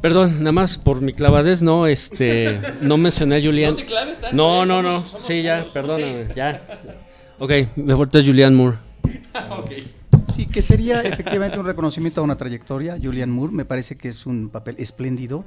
Perdón, 0.00 0.38
nada 0.38 0.52
más 0.52 0.78
por 0.78 1.00
mi 1.00 1.12
clavadez, 1.12 1.60
no, 1.60 1.88
este, 1.88 2.60
no 2.80 2.96
mencioné 2.96 3.38
a 3.38 3.40
Julian. 3.44 3.74
No, 4.32 4.64
no, 4.64 4.82
no, 4.84 5.04
sí, 5.26 5.42
ya, 5.42 5.66
perdóname, 5.74 6.28
ya. 6.36 6.62
Ok, 7.40 7.50
me 7.74 7.96
falta 7.96 8.20
Julian 8.24 8.54
Moore. 8.54 8.76
Sí, 9.68 9.84
que 10.58 10.62
sería 10.62 11.02
efectivamente 11.02 11.56
un 11.60 11.66
reconocimiento 11.66 12.20
a 12.20 12.24
una 12.24 12.36
trayectoria. 12.36 12.98
Julian 13.00 13.30
Moore 13.30 13.52
me 13.52 13.64
parece 13.64 13.96
que 13.96 14.08
es 14.08 14.26
un 14.26 14.48
papel 14.48 14.74
espléndido, 14.80 15.44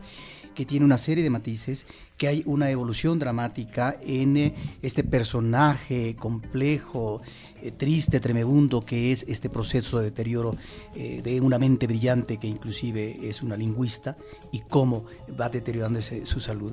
que 0.55 0.65
tiene 0.65 0.85
una 0.85 0.97
serie 0.97 1.21
de 1.21 1.29
matices, 1.29 1.85
que 2.15 2.29
hay 2.29 2.43
una 2.45 2.69
evolución 2.69 3.19
dramática 3.19 3.97
en 4.03 4.37
eh, 4.37 4.55
este 4.81 5.03
personaje 5.03 6.15
complejo, 6.15 7.21
eh, 7.61 7.71
triste, 7.71 8.21
tremebundo, 8.21 8.85
que 8.85 9.11
es 9.11 9.25
este 9.27 9.49
proceso 9.49 9.99
de 9.99 10.05
deterioro 10.05 10.55
eh, 10.95 11.21
de 11.21 11.41
una 11.41 11.59
mente 11.59 11.87
brillante 11.87 12.37
que 12.37 12.47
inclusive 12.47 13.27
es 13.27 13.41
una 13.41 13.57
lingüista 13.57 14.15
y 14.53 14.61
cómo 14.61 15.03
va 15.37 15.49
deteriorándose 15.49 16.25
su 16.25 16.39
salud. 16.39 16.71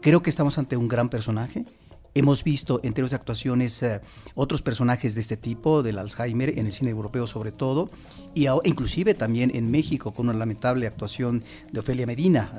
Creo 0.00 0.22
que 0.22 0.30
estamos 0.30 0.56
ante 0.56 0.78
un 0.78 0.88
gran 0.88 1.10
personaje 1.10 1.66
Hemos 2.16 2.44
visto 2.44 2.78
en 2.84 2.92
términos 2.92 3.10
de 3.10 3.16
actuaciones 3.16 3.82
eh, 3.82 4.00
otros 4.36 4.62
personajes 4.62 5.16
de 5.16 5.20
este 5.20 5.36
tipo, 5.36 5.82
del 5.82 5.98
Alzheimer, 5.98 6.56
en 6.58 6.66
el 6.66 6.72
cine 6.72 6.90
europeo 6.90 7.26
sobre 7.26 7.50
todo, 7.50 7.90
y 8.34 8.46
a- 8.46 8.54
inclusive 8.62 9.14
también 9.14 9.50
en 9.52 9.68
México 9.70 10.12
con 10.12 10.28
una 10.28 10.38
lamentable 10.38 10.86
actuación 10.86 11.42
de 11.72 11.80
Ofelia 11.80 12.06
Medina 12.06 12.52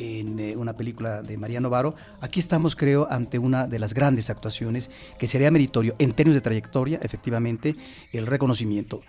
eh, 0.00 0.20
en 0.20 0.38
eh, 0.40 0.56
una 0.56 0.72
película 0.74 1.22
de 1.22 1.36
María 1.38 1.60
Novaro. 1.60 1.94
Aquí 2.20 2.40
estamos, 2.40 2.74
creo, 2.74 3.06
ante 3.08 3.38
una 3.38 3.68
de 3.68 3.78
las 3.78 3.94
grandes 3.94 4.30
actuaciones 4.30 4.90
que 5.16 5.28
sería 5.28 5.50
meritorio 5.52 5.94
en 6.00 6.10
términos 6.12 6.34
de 6.34 6.40
trayectoria, 6.40 6.98
efectivamente, 7.00 7.76
el 8.12 8.26
reconocimiento. 8.26 9.00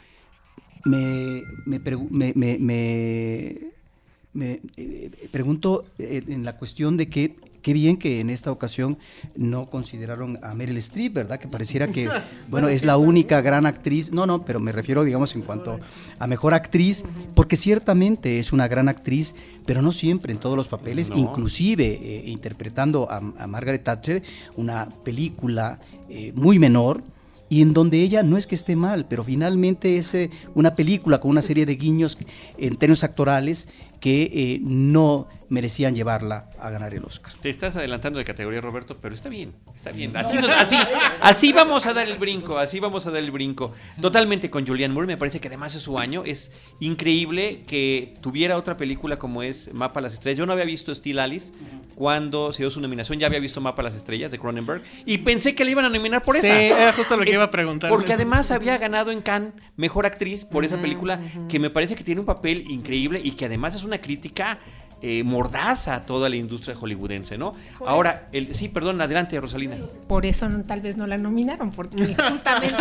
Me, 0.85 1.41
me, 1.65 1.79
me- 2.35 3.59
me- 4.33 4.59
pregunto 5.31 5.85
en 5.97 6.45
la 6.45 6.55
cuestión 6.57 6.95
de 6.95 7.09
que 7.09 7.35
qué 7.61 7.73
bien 7.73 7.97
que 7.97 8.19
en 8.19 8.29
esta 8.29 8.51
ocasión 8.51 8.97
no 9.35 9.69
consideraron 9.69 10.39
a 10.43 10.53
Meryl 10.55 10.77
Streep, 10.77 11.13
¿verdad? 11.13 11.39
Que 11.39 11.47
pareciera 11.47 11.87
que, 11.87 12.09
bueno, 12.49 12.67
es 12.69 12.85
la 12.85 12.97
única 12.97 13.41
gran 13.41 13.65
actriz. 13.65 14.11
No, 14.11 14.25
no, 14.25 14.45
pero 14.45 14.59
me 14.59 14.71
refiero, 14.71 15.03
digamos, 15.03 15.35
en 15.35 15.41
cuanto 15.41 15.79
a 16.17 16.27
mejor 16.27 16.53
actriz, 16.53 17.03
porque 17.35 17.55
ciertamente 17.55 18.39
es 18.39 18.51
una 18.53 18.67
gran 18.67 18.89
actriz, 18.89 19.35
pero 19.65 19.81
no 19.81 19.91
siempre 19.91 20.31
en 20.33 20.39
todos 20.39 20.55
los 20.55 20.67
papeles, 20.67 21.09
No. 21.09 21.17
inclusive 21.17 21.85
eh, 22.01 22.23
interpretando 22.25 23.09
a, 23.11 23.17
a 23.17 23.47
Margaret 23.47 23.83
Thatcher, 23.83 24.23
una 24.55 24.87
película 25.03 25.79
eh, 26.09 26.31
muy 26.35 26.59
menor 26.59 27.03
y 27.49 27.61
en 27.63 27.73
donde 27.73 28.01
ella 28.01 28.21
no 28.23 28.37
es 28.37 28.45
que 28.45 28.55
esté 28.55 28.75
mal, 28.75 29.07
pero 29.09 29.23
finalmente 29.23 29.97
es 29.97 30.13
eh, 30.13 30.29
una 30.53 30.75
película 30.75 31.19
con 31.19 31.31
una 31.31 31.41
serie 31.41 31.65
de 31.65 31.75
guiños 31.75 32.17
en 32.57 32.75
términos 32.77 33.03
actorales 33.03 33.67
que 33.99 34.29
eh, 34.33 34.59
no 34.63 35.27
merecían 35.49 35.95
llevarla 35.95 36.49
a 36.59 36.69
ganar 36.69 36.93
el 36.93 37.03
Oscar. 37.03 37.33
Te 37.41 37.49
estás 37.49 37.75
adelantando 37.75 38.19
de 38.19 38.25
categoría, 38.25 38.61
Roberto, 38.61 38.97
pero 39.01 39.15
está 39.15 39.29
bien, 39.29 39.53
está 39.75 39.91
bien. 39.91 40.15
Así, 40.15 40.37
nos- 40.37 40.49
así, 40.51 40.77
así 41.21 41.53
vamos 41.53 41.85
a 41.85 41.93
dar 41.93 42.07
el 42.07 42.17
brinco, 42.17 42.57
así 42.57 42.79
vamos 42.79 43.05
a 43.07 43.11
dar 43.11 43.21
el 43.23 43.31
brinco. 43.31 43.73
Totalmente 44.01 44.49
con 44.49 44.65
Julianne 44.65 44.93
Moore, 44.93 45.07
me 45.07 45.17
parece 45.17 45.39
que 45.39 45.47
además 45.47 45.73
es 45.75 45.81
su 45.81 45.97
año. 45.99 46.23
Es 46.25 46.51
increíble 46.79 47.63
que 47.67 48.13
tuviera 48.21 48.57
otra 48.57 48.77
película 48.77 49.17
como 49.17 49.43
es 49.43 49.73
Mapa 49.73 49.99
a 49.99 50.03
las 50.03 50.13
Estrellas. 50.13 50.37
Yo 50.37 50.45
no 50.45 50.53
había 50.53 50.65
visto 50.65 50.93
Steel 50.93 51.19
Alice 51.19 51.51
cuando 51.95 52.53
se 52.53 52.63
dio 52.63 52.69
su 52.71 52.79
nominación, 52.79 53.19
ya 53.19 53.27
había 53.27 53.39
visto 53.39 53.59
Mapa 53.61 53.81
a 53.81 53.85
las 53.85 53.95
Estrellas 53.95 54.31
de 54.31 54.39
Cronenberg 54.39 54.83
y 55.05 55.17
pensé 55.19 55.55
que 55.55 55.65
le 55.65 55.71
iban 55.71 55.85
a 55.85 55.89
nominar 55.89 56.23
por 56.23 56.35
Sí, 56.37 56.45
esa. 56.47 56.61
era 56.61 56.93
justo 56.93 57.17
lo 57.17 57.23
que 57.23 57.29
Es- 57.31 57.35
iba 57.35 57.45
a 57.45 57.51
preguntar. 57.51 57.89
Porque 57.89 58.13
además 58.13 58.51
había 58.51 58.77
ganado 58.77 59.11
en 59.11 59.21
Cannes 59.21 59.51
Mejor 59.75 60.05
Actriz 60.05 60.45
por 60.45 60.63
esa 60.65 60.77
película 60.77 61.19
que 61.49 61.59
me 61.59 61.69
parece 61.69 61.95
que 61.95 62.03
tiene 62.03 62.19
un 62.21 62.25
papel 62.25 62.63
increíble 62.69 63.19
y 63.23 63.31
que 63.31 63.45
además 63.45 63.75
es 63.75 63.83
una 63.83 63.99
crítica 63.99 64.59
eh, 65.01 65.23
mordaza 65.23 65.95
a 65.95 66.01
toda 66.05 66.27
la 66.29 66.35
industria 66.35 66.75
hollywoodense, 66.75 67.37
¿no? 67.37 67.53
Ahora, 67.85 68.27
el, 68.33 68.53
sí, 68.53 68.67
perdón, 68.67 69.01
adelante, 69.01 69.39
Rosalina. 69.39 69.77
Por 70.07 70.25
eso 70.25 70.49
no- 70.49 70.63
tal 70.63 70.81
vez 70.81 70.97
no 70.97 71.07
la 71.07 71.17
nominaron, 71.17 71.71
porque 71.71 72.15
justamente 72.31 72.75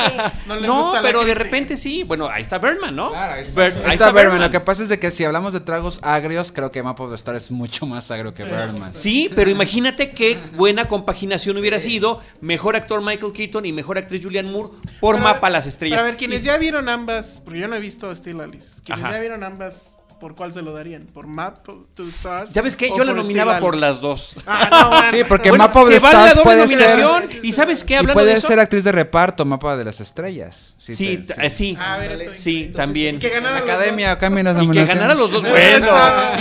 No 0.46 0.56
les 0.56 0.66
No, 0.66 0.82
gusta 0.84 1.02
pero 1.02 1.24
de 1.24 1.34
repente 1.34 1.76
sí. 1.76 2.02
Bueno, 2.02 2.28
ahí 2.28 2.42
está 2.42 2.58
Berman, 2.58 2.96
¿no? 2.96 3.10
Claro, 3.10 3.34
ahí 3.34 3.42
está, 3.42 3.54
Ber- 3.54 3.72
Ahí 3.84 3.92
está 3.92 4.06
Bergman. 4.06 4.14
Bergman. 4.14 4.40
Lo 4.42 4.50
que 4.50 4.60
pasa 4.60 4.82
es 4.82 4.88
de 4.88 4.98
que 4.98 5.10
si 5.10 5.24
hablamos 5.24 5.52
de 5.52 5.60
tragos 5.60 6.00
agrios, 6.02 6.50
creo 6.52 6.70
que 6.70 6.82
Map 6.82 6.98
of 7.00 7.10
the 7.10 7.14
Star 7.16 7.36
es 7.36 7.50
mucho 7.50 7.86
más 7.86 8.10
agrio 8.10 8.34
que 8.34 8.44
Bergman. 8.44 8.94
Sí, 8.94 9.30
pero 9.34 9.50
imagínate 9.50 10.10
qué 10.10 10.38
buena 10.56 10.86
compaginación 10.86 11.56
hubiera 11.56 11.78
sido 11.80 12.20
mejor 12.40 12.76
actor 12.76 13.02
Michael 13.02 13.32
Keaton 13.32 13.64
y 13.66 13.72
mejor 13.72 13.98
actriz 13.98 14.24
Julianne 14.24 14.50
Moore 14.50 14.70
por 15.00 15.14
Pero- 15.14 15.24
Mapa 15.24 15.46
a 15.46 15.50
las 15.50 15.66
Estrellas. 15.66 16.00
A 16.00 16.04
ver, 16.04 16.16
quienes 16.16 16.40
Y- 16.40 16.44
ya 16.46 16.58
vieron 16.58 16.88
ambas, 16.88 17.40
porque 17.44 17.60
yo 17.60 17.68
no 17.68 17.76
he 17.76 17.80
visto 17.80 18.14
Steel 18.14 18.40
Alice. 18.40 18.80
Quienes 18.84 19.04
Ajá. 19.04 19.14
ya 19.14 19.20
vieron 19.20 19.44
ambas, 19.44 19.97
¿por 20.18 20.34
cuál 20.34 20.52
se 20.52 20.62
lo 20.62 20.72
darían? 20.72 21.04
¿Por 21.04 21.26
Map 21.26 21.58
to 21.94 22.02
Stars? 22.08 22.50
¿Sabes 22.52 22.76
qué? 22.76 22.88
Yo 22.96 23.04
la 23.04 23.12
nominaba 23.12 23.58
por 23.60 23.76
las 23.76 24.00
dos. 24.00 24.34
Ah, 24.46 24.68
no, 24.70 24.88
bueno. 24.90 25.10
Sí, 25.10 25.18
porque 25.28 25.50
Bueno, 25.50 25.64
Map 25.64 25.76
of 25.76 25.88
the 25.88 25.94
se 25.94 26.00
vale 26.00 26.18
la 26.18 26.26
Stars 26.28 26.34
doble 26.36 26.44
puede 26.44 26.60
nominación. 26.62 27.30
ser. 27.30 27.44
¿Y 27.44 27.52
sabes 27.52 27.84
qué? 27.84 27.94
Y 27.94 27.96
Hablando 27.96 28.20
de 28.20 28.24
puede 28.26 28.38
eso, 28.38 28.48
ser 28.48 28.58
actriz 28.60 28.84
de 28.84 28.92
reparto, 28.92 29.44
Mapa 29.44 29.76
de 29.76 29.84
las 29.84 30.00
Estrellas. 30.00 30.74
Sí, 30.78 30.94
te- 30.96 31.34
t- 31.34 31.46
eh, 31.46 31.50
sí. 31.50 31.76
Ah, 31.78 31.94
a 31.94 31.98
ver, 31.98 32.36
Sí, 32.36 32.56
entonces, 32.64 32.72
también. 32.76 33.16
y 33.16 33.18
que 33.18 33.28
La 33.28 33.34
ganara 33.34 33.60
los 33.60 33.68
academia 33.70 34.18
Y 34.62 34.70
que 34.70 34.84
ganara 34.84 35.14
los 35.14 35.30
dos. 35.30 35.42
Bueno, 35.48 35.86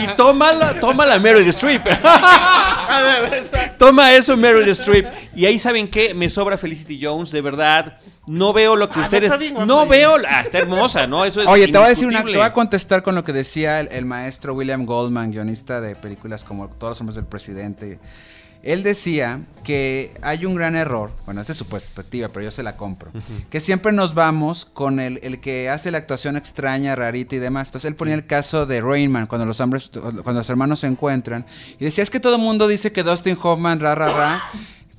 y 0.03 0.07
toma 0.15 0.51
la, 0.53 0.79
toma 0.79 1.05
la 1.05 1.19
Meryl 1.19 1.47
Streep. 1.49 1.83
toma 3.77 4.13
eso, 4.13 4.35
Meryl 4.37 4.67
Streep. 4.69 5.07
Y 5.35 5.45
ahí 5.45 5.59
saben 5.59 5.89
qué, 5.89 6.13
me 6.13 6.29
sobra 6.29 6.57
Felicity 6.57 6.99
Jones, 7.03 7.31
de 7.31 7.41
verdad. 7.41 7.97
No 8.27 8.53
veo 8.53 8.75
lo 8.75 8.87
que 8.89 8.95
Ah, 8.95 8.97
no, 8.99 9.03
ustedes. 9.05 9.23
está 9.25 9.37
bien 9.37 9.53
guapa 9.53 9.65
No 9.65 9.87
veo. 9.87 10.15
Ah, 10.27 10.41
está 10.41 10.59
hermosa, 10.59 11.07
¿no? 11.07 11.25
Eso 11.25 11.41
es. 11.41 11.47
Oye, 11.47 11.67
te 11.69 11.77
voy 11.77 11.87
a 11.87 11.89
decir 11.89 12.07
una, 12.07 12.23
te 12.23 12.31
voy 12.33 12.41
a 12.41 12.53
contestar 12.53 13.01
con 13.01 13.15
lo 13.15 13.23
que 13.23 13.33
decía 13.33 13.79
el, 13.79 13.87
el 13.91 14.05
maestro 14.05 14.53
William 14.53 14.85
Goldman, 14.85 15.31
guionista 15.31 15.81
de 15.81 15.95
películas 15.95 16.43
como 16.43 16.67
Todos 16.69 16.91
los 16.91 17.01
hombres 17.01 17.15
del 17.15 17.25
presidente. 17.25 17.99
Él 18.63 18.83
decía 18.83 19.41
que 19.63 20.13
hay 20.21 20.43
un 20.45 20.55
gran 20.55 20.75
error, 20.75 21.11
bueno, 21.25 21.39
esa 21.39 21.51
es 21.53 21.57
su 21.57 21.67
perspectiva, 21.67 22.27
pero 22.29 22.43
yo 22.43 22.51
se 22.51 22.63
la 22.63 22.75
compro, 22.75 23.11
que 23.49 23.61
siempre 23.61 23.93
nos 23.93 24.13
vamos 24.13 24.65
con 24.65 24.99
el, 24.99 25.19
el 25.23 25.39
que 25.39 25.69
hace 25.69 25.89
la 25.91 25.99
actuación 25.99 26.35
extraña, 26.35 26.93
rarita 26.95 27.35
y 27.35 27.39
demás. 27.39 27.69
Entonces 27.69 27.87
él 27.87 27.95
ponía 27.95 28.15
el 28.15 28.25
caso 28.25 28.65
de 28.65 28.81
Rain 28.81 29.09
Man, 29.11 29.27
cuando 29.27 29.45
los 29.45 29.61
hombres, 29.61 29.89
cuando 29.93 30.33
los 30.41 30.49
hermanos 30.49 30.79
se 30.81 30.87
encuentran, 30.87 31.45
y 31.79 31.85
decía, 31.85 32.03
es 32.03 32.09
que 32.09 32.19
todo 32.19 32.35
el 32.35 32.41
mundo 32.41 32.67
dice 32.67 32.91
que 32.91 33.03
Dustin 33.03 33.37
Hoffman, 33.41 33.79
ra, 33.79 33.93
ra, 33.95 34.11
ra, 34.11 34.43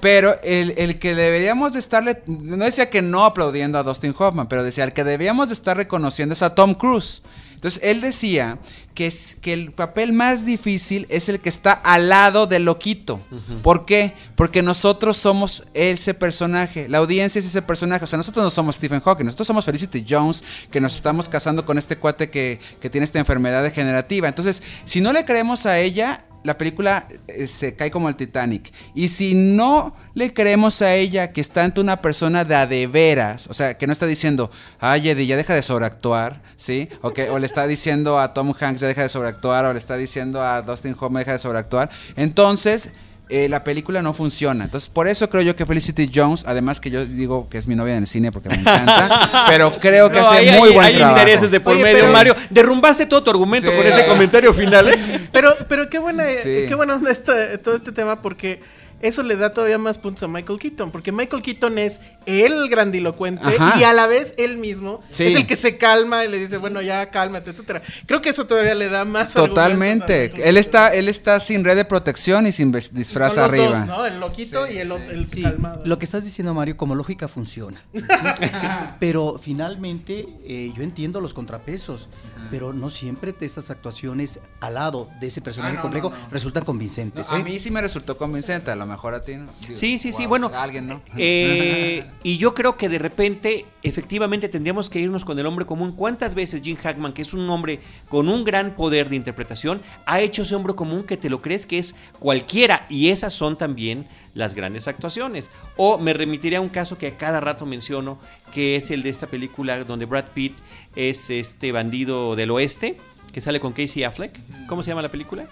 pero 0.01 0.37
el, 0.43 0.75
el 0.77 0.99
que 0.99 1.15
deberíamos 1.15 1.73
de 1.73 1.81
estarle, 1.81 2.23
no 2.27 2.65
decía 2.65 2.89
que 2.89 3.03
no 3.03 3.25
aplaudiendo 3.25 3.79
a 3.79 3.83
Dustin 3.83 4.15
Hoffman, 4.17 4.49
pero 4.49 4.63
decía, 4.63 4.85
el 4.85 4.93
que 4.93 5.05
deberíamos 5.05 5.49
de 5.49 5.55
estar 5.55 5.77
reconociendo 5.77 6.35
es 6.35 6.43
a 6.43 6.55
Tom 6.55 6.75
Cruise. 6.75 7.23
Entonces 7.59 7.81
él 7.83 8.01
decía 8.01 8.61
que, 8.95 9.09
es, 9.09 9.37
que 9.41 9.53
el 9.53 9.73
papel 9.73 10.13
más 10.13 10.45
difícil 10.45 11.09
es 11.11 11.29
el 11.29 11.41
que 11.41 11.49
está 11.49 11.73
al 11.73 12.09
lado 12.09 12.47
del 12.47 12.65
loquito. 12.65 13.21
¿Por 13.65 13.85
qué? 13.85 14.15
Porque 14.37 14.63
nosotros 14.63 15.17
somos 15.17 15.65
ese 15.75 16.15
personaje, 16.15 16.89
la 16.89 16.99
audiencia 16.99 17.41
es 17.41 17.47
ese 17.47 17.61
personaje. 17.61 18.05
O 18.05 18.07
sea, 18.07 18.17
nosotros 18.17 18.45
no 18.45 18.51
somos 18.53 18.77
Stephen 18.77 19.01
Hawking, 19.01 19.25
nosotros 19.25 19.49
somos 19.49 19.65
Felicity 19.65 20.07
Jones, 20.09 20.45
que 20.71 20.81
nos 20.81 20.95
estamos 20.95 21.29
casando 21.29 21.67
con 21.67 21.79
este 21.79 21.97
cuate 21.97 22.31
que, 22.31 22.61
que 22.81 22.89
tiene 22.89 23.05
esta 23.05 23.19
enfermedad 23.19 23.65
degenerativa. 23.65 24.29
Entonces, 24.29 24.63
si 24.85 25.01
no 25.01 25.13
le 25.13 25.25
creemos 25.25 25.67
a 25.67 25.81
ella, 25.81 26.28
la 26.49 26.57
película 26.57 27.07
eh, 27.27 27.47
se 27.47 27.77
cae 27.77 27.91
como 27.91 28.09
el 28.09 28.17
Titanic. 28.17 28.73
Y 28.95 29.09
si 29.09 29.35
no 29.35 29.95
le 30.15 30.33
creemos 30.33 30.81
a 30.81 30.95
ella 30.95 31.31
que 31.31 31.43
está 31.43 31.63
ante 31.63 31.79
una 31.79 32.01
persona 32.01 32.43
de 32.43 32.55
a 32.55 32.67
de 32.67 32.87
veras, 32.87 33.49
o 33.49 33.55
sea, 33.55 33.77
que 33.77 33.87
no 33.87 33.93
está 33.93 34.07
diciendo, 34.07 34.51
ay, 34.81 35.11
Eddie, 35.11 35.27
ya 35.27 35.37
deja 35.37 35.55
de 35.55 35.63
sobreactuar, 35.63 36.41
¿sí? 36.57 36.89
O, 37.03 37.13
que, 37.13 37.29
o 37.29 37.39
le 37.39 37.45
está 37.45 37.67
diciendo 37.67 38.19
a 38.19 38.33
Tom 38.33 38.55
Hanks, 38.59 38.81
ya 38.81 38.87
deja 38.87 39.03
de 39.03 39.11
sobreactuar, 39.11 39.67
o 39.67 39.75
le 39.75 39.79
está 39.79 39.99
diciendo 39.99 40.43
a 40.43 40.63
Dustin 40.63 40.97
Hoffman, 40.99 41.21
deja 41.21 41.33
de 41.33 41.39
sobreactuar. 41.39 41.91
Entonces, 42.17 42.93
eh, 43.31 43.49
la 43.49 43.63
película 43.65 44.01
no 44.03 44.15
funciona. 44.15 44.65
Entonces, 44.65 44.89
por 44.89 45.07
eso 45.09 45.29
creo 45.29 45.43
yo 45.43 45.55
que 45.57 45.67
Felicity 45.67 46.11
Jones, 46.15 46.45
además 46.47 46.81
que 46.81 46.91
yo 46.91 47.05
digo 47.05 47.49
que 47.49 47.59
es 47.59 47.69
mi 47.69 47.75
novia 47.75 47.95
en 47.95 48.05
el 48.05 48.07
cine 48.07 48.33
porque 48.33 48.49
me 48.49 48.57
encanta, 48.57 49.45
pero 49.49 49.79
creo 49.79 50.11
que 50.11 50.21
No, 50.21 50.29
hace 50.31 50.53
muy 50.53 50.69
hay, 50.69 50.75
buen 50.75 50.87
hay 50.87 50.95
trabajo. 50.97 51.19
intereses 51.19 51.51
de 51.51 51.61
por 51.61 51.75
Oye, 51.75 51.83
medio, 51.83 51.99
pero- 52.01 52.13
Mario. 52.13 52.37
Derrumbaste 52.51 53.07
todo 53.07 53.23
tu 53.23 53.31
argumento 53.31 53.71
Sí. 53.71 53.77
con 53.77 53.87
ese 53.87 54.07
comentario 54.07 54.55
final, 54.55 54.89
¿eh? 54.89 55.29
Pero, 55.33 55.55
pero 55.69 55.89
qué 55.91 55.99
buena, 55.99 56.25
Sí. 56.43 56.65
qué 56.69 56.75
buena 56.75 56.95
onda 56.97 57.11
esta- 57.11 57.59
todo 57.59 57.75
este 57.77 57.93
tema 57.93 58.23
porque 58.23 58.61
eso 59.01 59.23
le 59.23 59.37
da 59.37 59.53
todavía 59.55 59.79
más 59.79 59.99
puntos 59.99 60.23
a 60.23 60.29
Michael 60.29 60.59
Keaton. 60.59 60.91
Porque 60.91 61.13
Michael 61.13 61.43
Keaton 61.43 61.79
es 61.79 62.01
el 62.27 62.69
grandilocuente 62.69 63.43
Ajá. 63.45 63.79
y 63.81 63.85
a 63.85 63.93
la 63.93 64.07
vez 64.07 64.35
él 64.39 64.59
mismo 64.59 65.03
Sí. 65.11 65.25
es 65.25 65.37
el 65.37 65.47
que 65.47 65.57
se 65.57 65.77
calma 65.77 66.25
y 66.25 66.29
le 66.29 66.39
dice, 66.39 66.57
bueno, 66.57 66.83
ya 66.83 67.11
cálmate, 67.11 67.51
etcétera. 67.51 67.83
Creo 68.07 68.21
que 68.21 68.31
eso 68.31 68.47
todavía 68.47 68.75
le 68.75 68.89
da 68.89 69.05
más 69.05 69.33
Totalmente. 69.33 70.33
Él 70.49 70.57
está, 70.57 70.89
él 70.89 71.09
está 71.09 71.41
sin 71.41 71.65
red 71.65 71.77
de 71.77 71.85
protección 71.85 72.47
y 72.47 72.53
sin 72.53 72.73
disfraz 72.73 73.35
Son 73.35 73.43
los 73.45 73.51
arriba. 73.53 73.79
dos, 73.81 73.87
¿no? 73.87 74.07
El 74.07 74.21
loquito 74.21 74.67
y 74.71 74.79
el, 74.79 74.91
el 74.93 75.27
Sí, 75.29 75.43
calmado. 75.43 75.83
lo 75.85 75.99
que 75.99 76.05
estás 76.05 76.25
diciendo, 76.25 76.55
Mario, 76.55 76.77
como 76.77 76.95
lógica 76.95 77.29
funciona. 77.29 77.83
¿sí? 77.93 78.01
pero 79.01 79.39
finalmente 79.41 80.27
eh, 80.45 80.73
yo 80.77 80.83
entiendo 80.83 81.21
los 81.21 81.35
contrapesos, 81.35 82.09
pero 82.51 82.73
no 82.73 82.91
siempre 82.91 83.33
de 83.33 83.47
estas 83.47 83.71
actuaciones 83.71 84.41
al 84.61 84.75
lado 84.75 85.09
de 85.21 85.27
ese 85.29 85.41
personaje 85.41 85.75
Ah, 85.75 85.77
no, 85.77 85.83
complejo 85.83 86.11
no, 86.11 86.17
no. 86.17 86.29
resultan 86.31 86.65
convincentes. 86.65 87.31
A 87.33 87.39
¿eh? 87.39 87.45
mí 87.45 87.59
sí 87.61 87.71
me 87.71 87.81
resultó 87.81 88.17
convincente, 88.17 88.71
a 88.71 88.77
lo 88.77 88.87
mejor 88.87 89.15
a 89.15 89.25
ti 89.25 89.37
no. 89.37 89.49
Digo, 89.61 89.75
Sí, 89.75 89.99
sí, 89.99 90.13
sí, 90.13 90.27
bueno. 90.27 90.51
a 90.55 90.63
Alguien 90.63 90.87
no. 90.87 91.03
Eh, 91.17 92.05
y 92.23 92.39
yo 92.39 92.55
creo 92.55 92.77
que 92.77 92.89
de 92.89 92.99
repente, 92.99 93.67
efectivamente, 93.83 94.49
tendríamos 94.49 94.89
que 94.91 95.01
irnos 95.01 95.25
con 95.25 95.39
el 95.39 95.47
hombre 95.47 95.67
común. 95.67 95.93
¿Cuántas 95.93 96.35
veces 96.35 96.63
Jim 96.63 96.77
Hackman, 96.77 97.13
que 97.13 97.23
es 97.23 97.33
un 97.33 97.49
hombre 97.51 97.81
con 98.09 98.29
un 98.29 98.45
gran 98.45 98.75
poder 98.77 99.09
de 99.09 99.17
interpretación, 99.17 99.83
ha 100.07 100.21
hecho 100.21 100.43
ese 100.43 100.55
hombre 100.55 100.75
común 100.75 101.05
que 101.05 101.17
te 101.17 101.29
lo 101.31 101.43
crees 101.43 101.67
que 101.67 101.79
es 101.79 101.95
cualquiera? 102.19 102.87
Y 102.89 103.11
esas 103.11 103.35
son 103.35 103.57
también 103.59 104.07
las 104.35 104.55
grandes 104.55 104.89
actuaciones. 104.89 105.51
O 105.77 105.99
me 105.99 106.13
remitiría 106.13 106.59
a 106.59 106.61
un 106.61 106.69
caso 106.69 106.99
que 106.99 107.09
a 107.09 107.17
cada 107.17 107.41
rato 107.41 107.67
menciono, 107.67 108.19
que 108.53 108.77
es 108.77 108.91
el 108.91 109.03
de 109.03 109.11
esta 109.11 109.27
película 109.27 109.85
donde 109.85 110.05
Brad 110.07 110.27
Pitt 110.35 110.57
es 110.97 111.31
este 111.31 111.73
bandido 111.73 112.37
del 112.37 112.51
oeste, 112.51 112.99
que 113.33 113.41
sale 113.41 113.61
con 113.61 113.73
Casey 113.73 114.05
Affleck. 114.05 114.39
¿Cómo 114.67 114.83
se 114.83 114.91
llama 114.91 115.03
la 115.03 115.11
película? 115.11 115.47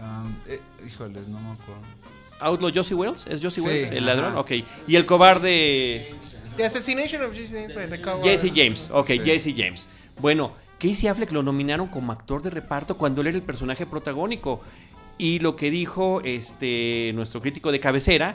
Um, 0.00 0.34
eh, 0.48 0.60
híjoles, 0.86 1.28
no 1.28 1.40
me 1.40 1.52
acuerdo. 1.52 1.82
Outlaw 2.40 2.70
Josie 2.74 2.94
Wells. 2.94 3.26
¿Es 3.26 3.40
Josie 3.42 3.62
Sí, 3.62 3.68
Wells 3.68 3.90
el 3.90 4.08
ajá. 4.08 4.16
ladrón? 4.20 4.36
Ok. 4.38 4.50
Y 4.86 4.96
el 4.96 5.06
cobarde... 5.06 6.14
The 6.56 6.64
Assassination 6.64 7.22
of 7.24 7.34
Jesse 7.34 7.50
James 7.52 7.74
by 7.74 7.88
the 7.88 8.00
Coward. 8.00 8.22
Jesse 8.22 8.52
James, 8.54 8.90
ok, 8.92 9.06
Sí. 9.08 9.18
Jesse 9.24 9.54
James. 9.56 9.88
Bueno, 10.20 10.52
Casey 10.78 11.08
Affleck 11.08 11.32
lo 11.32 11.42
nominaron 11.42 11.88
como 11.88 12.12
actor 12.12 12.42
de 12.42 12.50
reparto 12.50 12.96
cuando 12.96 13.22
él 13.22 13.28
era 13.28 13.36
el 13.36 13.42
personaje 13.42 13.86
protagónico. 13.86 14.60
Y 15.18 15.38
lo 15.38 15.56
que 15.56 15.70
dijo 15.70 16.20
este 16.24 17.12
nuestro 17.14 17.40
crítico 17.40 17.70
de 17.70 17.80
cabecera 17.80 18.34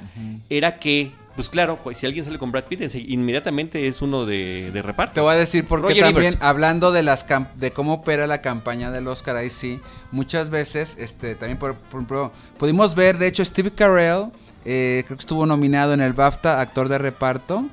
era 0.49 0.79
que, 0.79 1.11
pues 1.35 1.49
claro, 1.49 1.77
pues, 1.83 1.97
si 1.97 2.05
alguien 2.05 2.23
sale 2.23 2.39
con 2.39 2.51
Brad 2.51 2.65
Pitt, 2.65 2.81
inmediatamente 2.95 3.87
es 3.87 4.01
uno 4.01 4.25
de, 4.25 4.71
de 4.71 4.81
reparto. 4.81 5.15
Te 5.15 5.21
voy 5.21 5.33
a 5.33 5.37
decir 5.37 5.65
porque 5.65 5.89
Roger 5.89 6.03
también 6.03 6.33
Ebert. 6.33 6.43
hablando 6.43 6.91
de 6.91 7.03
las 7.03 7.25
de 7.55 7.71
cómo 7.71 7.95
opera 7.95 8.27
la 8.27 8.41
campaña 8.41 8.91
del 8.91 9.07
Oscar 9.07 9.35
ahí 9.35 9.49
sí, 9.49 9.79
muchas 10.11 10.49
veces 10.49 10.95
este 10.99 11.35
también 11.35 11.57
por, 11.57 11.75
ejemplo 11.89 12.31
pudimos 12.57 12.95
ver 12.95 13.17
de 13.17 13.27
hecho 13.27 13.43
Steve 13.43 13.71
Carell 13.71 14.27
eh, 14.65 15.03
creo 15.05 15.17
que 15.17 15.21
estuvo 15.21 15.45
nominado 15.45 15.93
en 15.93 16.01
el 16.01 16.13
BAFTA 16.13 16.61
actor 16.61 16.89
de 16.89 16.97
reparto 16.97 17.65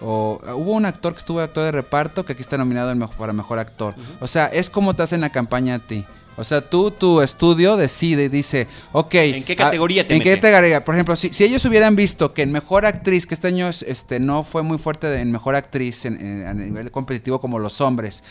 o 0.00 0.40
hubo 0.54 0.72
un 0.72 0.86
actor 0.86 1.12
que 1.12 1.20
estuvo 1.20 1.40
actor 1.40 1.64
de 1.64 1.72
reparto 1.72 2.24
que 2.24 2.32
aquí 2.32 2.42
está 2.42 2.58
nominado 2.58 2.94
para 3.16 3.32
mejor 3.32 3.58
actor. 3.58 3.94
O 4.20 4.26
sea, 4.26 4.46
es 4.46 4.70
como 4.70 4.94
te 4.94 5.02
hacen 5.02 5.20
la 5.20 5.30
campaña 5.30 5.76
a 5.76 5.78
ti. 5.78 6.04
O 6.36 6.44
sea, 6.44 6.68
tú, 6.68 6.90
tu 6.90 7.20
estudio 7.20 7.76
decide 7.76 8.24
y 8.24 8.28
dice, 8.28 8.66
ok. 8.92 9.14
¿En 9.14 9.44
qué 9.44 9.54
categoría 9.56 10.06
te 10.06 10.14
¿En 10.16 10.22
qué 10.22 10.34
categoría? 10.40 10.84
Por 10.84 10.94
ejemplo, 10.94 11.14
si, 11.16 11.32
si 11.32 11.44
ellos 11.44 11.64
hubieran 11.64 11.94
visto 11.96 12.34
que 12.34 12.42
en 12.42 12.50
Mejor 12.52 12.86
Actriz, 12.86 13.26
que 13.26 13.34
este 13.34 13.48
año 13.48 13.68
es- 13.68 13.82
este, 13.82 14.18
no 14.20 14.42
fue 14.42 14.62
muy 14.62 14.78
fuerte 14.78 15.12
en 15.20 15.30
Mejor 15.30 15.54
Actriz 15.54 16.04
en- 16.06 16.20
en- 16.20 16.46
a 16.46 16.54
nivel 16.54 16.90
competitivo 16.90 17.40
como 17.40 17.58
los 17.58 17.80
hombres, 17.80 18.24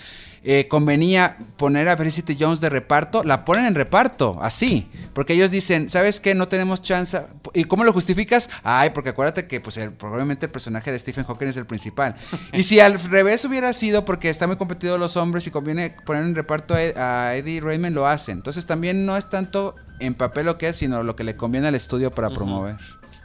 eh, 0.43 0.67
convenía 0.67 1.37
poner 1.57 1.87
a 1.89 1.95
Felicity 1.97 2.35
Jones 2.39 2.59
de 2.59 2.69
reparto, 2.69 3.23
la 3.23 3.45
ponen 3.45 3.65
en 3.65 3.75
reparto, 3.75 4.37
así. 4.41 4.89
Porque 5.13 5.33
ellos 5.33 5.51
dicen, 5.51 5.89
¿sabes 5.89 6.19
qué? 6.19 6.35
No 6.35 6.47
tenemos 6.47 6.81
chance. 6.81 7.21
¿Y 7.53 7.63
cómo 7.65 7.83
lo 7.83 7.93
justificas? 7.93 8.49
Ay, 8.63 8.89
porque 8.89 9.11
acuérdate 9.11 9.47
que 9.47 9.61
pues 9.61 9.77
el- 9.77 9.91
probablemente 9.93 10.47
el 10.47 10.51
personaje 10.51 10.91
de 10.91 10.99
Stephen 10.99 11.23
Hawking 11.25 11.47
es 11.47 11.57
el 11.57 11.65
principal. 11.65 12.15
y 12.53 12.63
si 12.63 12.79
al 12.79 12.99
revés 12.99 13.45
hubiera 13.45 13.71
sido 13.73 14.05
porque 14.05 14.29
está 14.29 14.47
muy 14.47 14.57
competido 14.57 14.97
los 14.97 15.15
hombres 15.17 15.47
y 15.47 15.51
conviene 15.51 15.95
poner 16.05 16.23
en 16.23 16.35
reparto 16.35 16.73
a, 16.73 16.81
Ed- 16.81 16.97
a 16.97 17.35
Eddie 17.35 17.61
Redmayne, 17.61 17.93
lo 17.95 18.07
hacen. 18.07 18.37
Entonces 18.39 18.65
también 18.65 19.05
no 19.05 19.15
es 19.17 19.29
tanto 19.29 19.75
en 19.99 20.13
papel 20.15 20.47
lo 20.47 20.57
que 20.57 20.69
es, 20.69 20.75
sino 20.77 21.03
lo 21.03 21.15
que 21.15 21.23
le 21.23 21.35
conviene 21.37 21.67
al 21.67 21.75
estudio 21.75 22.11
para 22.11 22.29
promover. 22.31 22.75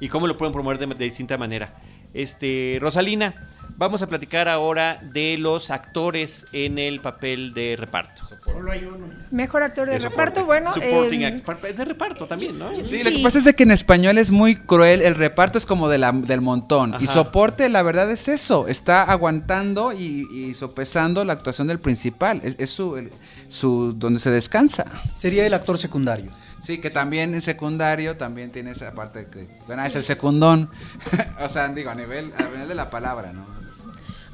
y 0.00 0.08
cómo 0.08 0.26
lo 0.28 0.36
pueden 0.36 0.52
promover 0.52 0.78
de, 0.78 0.86
de 0.86 1.04
distinta 1.04 1.36
manera. 1.38 1.74
Este, 2.14 2.78
Rosalina, 2.80 3.48
vamos 3.76 4.02
a 4.02 4.06
platicar 4.08 4.48
ahora 4.48 5.00
de 5.12 5.36
los 5.38 5.70
actores 5.70 6.46
en 6.52 6.78
el 6.78 7.00
papel 7.00 7.52
de 7.54 7.76
reparto. 7.78 8.22
Solo 8.44 8.72
hay 8.72 8.84
uno. 8.84 9.06
Mejor 9.30 9.62
actor 9.62 9.86
de, 9.86 9.92
De 9.94 9.98
reparto, 10.00 10.44
bueno. 10.44 10.72
Supporting 10.72 11.22
eh, 11.22 11.42
Es 11.68 11.76
de 11.76 11.84
reparto 11.84 12.26
también, 12.26 12.58
¿no? 12.58 12.74
Sí, 12.74 12.82
Sí. 12.84 13.02
lo 13.04 13.10
que 13.10 13.18
pasa 13.22 13.38
es 13.38 13.44
de 13.44 13.54
que 13.54 13.62
en 13.62 13.70
español 13.70 14.18
es 14.18 14.30
muy 14.30 14.56
cruel, 14.56 15.02
el 15.02 15.14
reparto 15.14 15.58
es 15.58 15.66
como 15.66 15.88
de 15.88 15.98
la, 15.98 16.12
del 16.12 16.40
montón. 16.40 16.94
Y 16.98 17.06
soporte, 17.06 17.68
la 17.68 17.82
verdad 17.82 18.10
es 18.10 18.26
eso, 18.28 18.66
está 18.68 19.02
aguantando 19.04 19.92
y, 19.92 20.26
y 20.32 20.54
sopesando 20.54 21.24
la 21.24 21.34
actuación 21.34 21.68
del 21.68 21.78
principal. 21.78 22.40
Es, 22.42 22.56
es 22.58 22.70
su, 22.70 22.96
el- 22.96 23.12
su 23.48 23.92
donde 23.94 24.18
se 24.20 24.30
descansa. 24.30 24.84
Sería 25.14 25.46
el 25.46 25.54
actor 25.54 25.78
secundario. 25.78 26.32
Sí, 26.68 26.82
que 26.82 26.90
también 26.90 27.32
en 27.32 27.40
secundario 27.40 28.18
también 28.18 28.52
tiene 28.52 28.72
esa 28.72 28.92
parte 28.92 29.28
que, 29.32 29.48
bueno, 29.66 29.82
es 29.86 29.96
el 29.96 30.02
secundón. 30.02 30.68
o 31.40 31.48
sea, 31.48 31.66
digo, 31.68 31.88
a 31.88 31.94
nivel, 31.94 32.30
a 32.36 32.42
nivel 32.42 32.68
de 32.68 32.74
la 32.74 32.90
palabra, 32.90 33.32
¿no? 33.32 33.46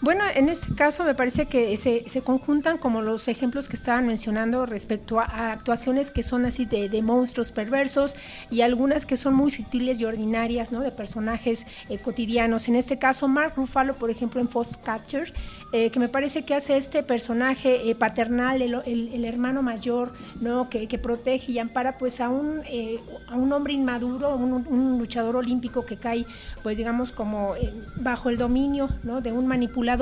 Bueno, 0.05 0.23
en 0.35 0.51
este 0.51 0.75
caso 0.75 1.03
me 1.03 1.15
parece 1.15 1.47
que 1.47 1.75
se, 1.79 2.07
se 2.11 2.21
conjuntan 2.21 2.77
como 2.77 3.01
los 3.01 3.27
ejemplos 3.27 3.71
que 3.71 3.77
estaban 3.77 4.07
mencionando 4.07 4.67
respecto 4.67 5.19
a, 5.19 5.25
a 5.25 5.53
actuaciones 5.53 6.11
que 6.11 6.23
son 6.23 6.45
así 6.45 6.67
de, 6.67 6.91
de 6.91 7.01
monstruos 7.01 7.51
perversos 7.53 8.15
y 8.51 8.61
algunas 8.61 9.07
que 9.07 9.17
son 9.17 9.35
muy 9.35 9.51
sutiles 9.51 9.99
y 10.01 10.05
ordinarias, 10.05 10.73
¿no? 10.73 10.81
De 10.81 10.91
personajes 10.91 11.65
eh, 11.89 11.97
cotidianos. 11.97 12.69
En 12.69 12.77
este 12.77 12.99
caso, 12.99 13.29
Mark 13.29 13.55
Ruffalo, 13.57 13.95
por 13.95 14.11
ejemplo, 14.11 14.43
en 14.43 14.49
Foxcatcher, 14.51 15.33
eh, 15.73 15.89
que 15.89 15.99
me 15.99 16.11
parece 16.11 16.45
que 16.45 16.55
hace 16.55 16.77
este 16.77 17.03
personaje 17.03 17.89
eh, 17.89 17.95
paternal, 17.95 18.61
el, 18.61 18.75
el- 18.85 19.11
el 19.15 19.25
hermano 19.25 19.63
mayor, 19.63 20.13
¿no? 20.43 20.69
Que, 20.69 20.87
que 20.87 20.99
protege 20.99 21.51
y 21.53 21.59
ampara 21.59 21.97
pues 21.97 22.21
a 22.21 22.29
un, 22.29 22.61
eh, 22.67 22.99
a 23.29 23.37
un 23.37 23.51
hombre 23.55 23.73
inmaduro, 23.73 24.37
un, 24.37 24.53
un 24.69 24.99
luchador 24.99 25.37
olímpico 25.37 25.87
que 25.87 25.97
cae, 25.97 26.27
pues 26.63 26.77
digamos, 26.77 27.11
como 27.11 27.57
eh, 27.57 27.73
bajo 27.97 28.29
el 28.29 28.37
dominio, 28.37 28.91
¿no? 29.03 29.23
De 29.23 29.33
un 29.33 29.47
manipulador. 29.47 29.93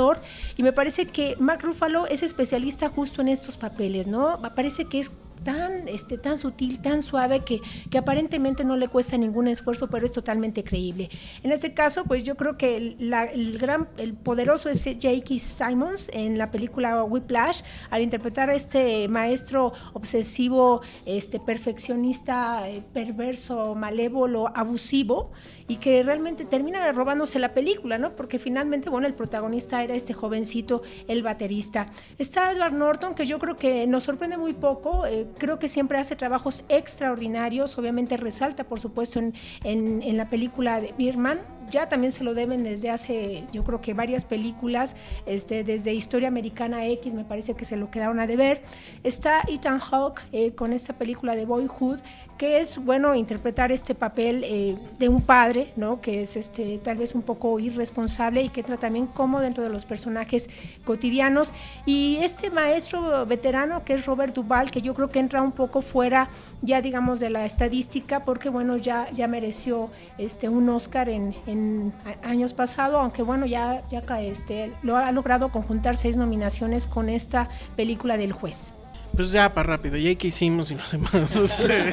Y 0.56 0.62
me 0.62 0.72
parece 0.72 1.06
que 1.06 1.36
Mark 1.38 1.62
Ruffalo 1.62 2.06
es 2.06 2.22
especialista 2.22 2.88
justo 2.88 3.20
en 3.20 3.28
estos 3.28 3.56
papeles, 3.56 4.06
¿no? 4.06 4.40
Parece 4.54 4.86
que 4.86 5.00
es 5.00 5.12
tan, 5.44 5.88
este, 5.88 6.18
tan 6.18 6.38
sutil, 6.38 6.80
tan 6.80 7.02
suave 7.02 7.40
que, 7.40 7.60
aparentemente 7.96 8.64
no 8.64 8.76
le 8.76 8.88
cuesta 8.88 9.16
ningún 9.16 9.48
esfuerzo, 9.48 9.88
pero 9.88 10.06
es 10.06 10.12
totalmente 10.12 10.64
creíble. 10.64 11.10
En 11.42 11.52
este 11.52 11.74
caso, 11.74 12.04
pues 12.04 12.24
yo 12.24 12.36
creo 12.36 12.56
que 12.56 12.76
el 12.76 13.58
gran, 13.58 13.88
el 13.96 14.14
poderoso 14.14 14.68
es 14.68 14.84
J.K. 14.84 15.38
Simons 15.38 16.10
en 16.12 16.38
la 16.38 16.50
película 16.50 17.04
Whiplash, 17.04 17.62
al 17.90 18.02
interpretar 18.02 18.50
a 18.50 18.54
este 18.54 19.08
maestro 19.08 19.72
obsesivo, 19.92 20.82
este 21.06 21.38
perfeccionista, 21.38 22.68
eh, 22.68 22.82
perverso, 22.92 23.74
malévolo, 23.74 24.48
abusivo, 24.54 25.30
y 25.68 25.76
que 25.76 26.02
realmente 26.02 26.44
termina 26.44 26.90
robándose 26.92 27.38
la 27.38 27.54
película, 27.54 27.98
¿no? 27.98 28.14
Porque 28.16 28.38
finalmente, 28.38 28.90
bueno, 28.90 29.06
el 29.06 29.14
protagonista 29.14 29.82
era 29.82 29.94
este 29.94 30.12
jovencito, 30.12 30.82
el 31.08 31.22
baterista. 31.22 31.86
Está 32.18 32.52
Edward 32.52 32.72
Norton, 32.74 33.14
que 33.14 33.26
yo 33.26 33.38
creo 33.38 33.56
que 33.56 33.86
nos 33.86 34.04
sorprende 34.04 34.36
muy 34.36 34.54
poco, 34.54 35.06
eh, 35.06 35.26
creo 35.38 35.58
que 35.58 35.68
siempre 35.68 35.98
hace 35.98 36.16
trabajos 36.16 36.64
extraordinarios, 36.68 37.76
obviamente 37.78 38.16
resalta, 38.16 38.64
por 38.64 38.80
supuesto, 38.80 39.18
en, 39.18 39.34
en- 39.64 40.02
en 40.02 40.16
la 40.16 40.28
película 40.28 40.80
de 40.80 40.92
Birman, 40.96 41.40
ya 41.70 41.88
también 41.88 42.12
se 42.12 42.22
lo 42.22 42.34
deben 42.34 42.64
desde 42.64 42.90
hace, 42.90 43.44
yo 43.52 43.64
creo 43.64 43.80
que 43.80 43.94
varias 43.94 44.26
películas, 44.26 44.94
este, 45.24 45.64
desde 45.64 45.94
Historia 45.94 46.28
Americana 46.28 46.84
X, 46.86 47.14
me 47.14 47.24
parece 47.24 47.54
que 47.54 47.64
se 47.64 47.76
lo 47.76 47.90
quedaron 47.90 48.20
a 48.20 48.26
deber. 48.26 48.62
Está 49.04 49.40
Ethan 49.48 49.78
Hawke 49.78 50.20
eh, 50.32 50.52
con 50.52 50.74
esta 50.74 50.92
película 50.92 51.34
de 51.34 51.46
Boyhood, 51.46 52.00
que 52.42 52.58
es 52.58 52.84
bueno 52.84 53.14
interpretar 53.14 53.70
este 53.70 53.94
papel 53.94 54.42
eh, 54.42 54.76
de 54.98 55.08
un 55.08 55.22
padre, 55.22 55.72
¿no? 55.76 56.00
Que 56.00 56.22
es 56.22 56.34
este 56.34 56.78
tal 56.78 56.96
vez 56.96 57.14
un 57.14 57.22
poco 57.22 57.60
irresponsable 57.60 58.42
y 58.42 58.48
que 58.48 58.62
entra 58.62 58.78
también 58.78 59.06
como 59.06 59.40
dentro 59.40 59.62
de 59.62 59.70
los 59.70 59.84
personajes 59.84 60.50
cotidianos. 60.84 61.52
Y 61.86 62.18
este 62.20 62.50
maestro 62.50 63.24
veterano 63.26 63.84
que 63.84 63.94
es 63.94 64.06
Robert 64.06 64.34
Duvall, 64.34 64.72
que 64.72 64.82
yo 64.82 64.92
creo 64.92 65.08
que 65.08 65.20
entra 65.20 65.40
un 65.40 65.52
poco 65.52 65.82
fuera 65.82 66.30
ya 66.62 66.82
digamos 66.82 67.20
de 67.20 67.30
la 67.30 67.46
estadística, 67.46 68.24
porque 68.24 68.48
bueno, 68.48 68.76
ya, 68.76 69.08
ya 69.12 69.28
mereció 69.28 69.90
este 70.18 70.48
un 70.48 70.68
Oscar 70.68 71.10
en, 71.10 71.92
años 72.24 72.54
pasados, 72.54 73.00
aunque 73.00 73.22
bueno, 73.22 73.46
ya, 73.46 73.84
ya 73.88 74.02
este, 74.20 74.72
lo 74.82 74.96
ha 74.96 75.12
logrado 75.12 75.52
conjuntar 75.52 75.96
seis 75.96 76.16
nominaciones 76.16 76.88
con 76.88 77.08
esta 77.08 77.48
película 77.76 78.16
del 78.16 78.32
juez. 78.32 78.74
Pues 79.14 79.30
ya, 79.30 79.52
para 79.52 79.76
rápido, 79.76 79.96
J.K. 79.96 80.30
Simmons 80.30 80.70
y 80.70 80.74
los 80.74 80.90
demás. 80.90 81.36
Este, 81.42 81.92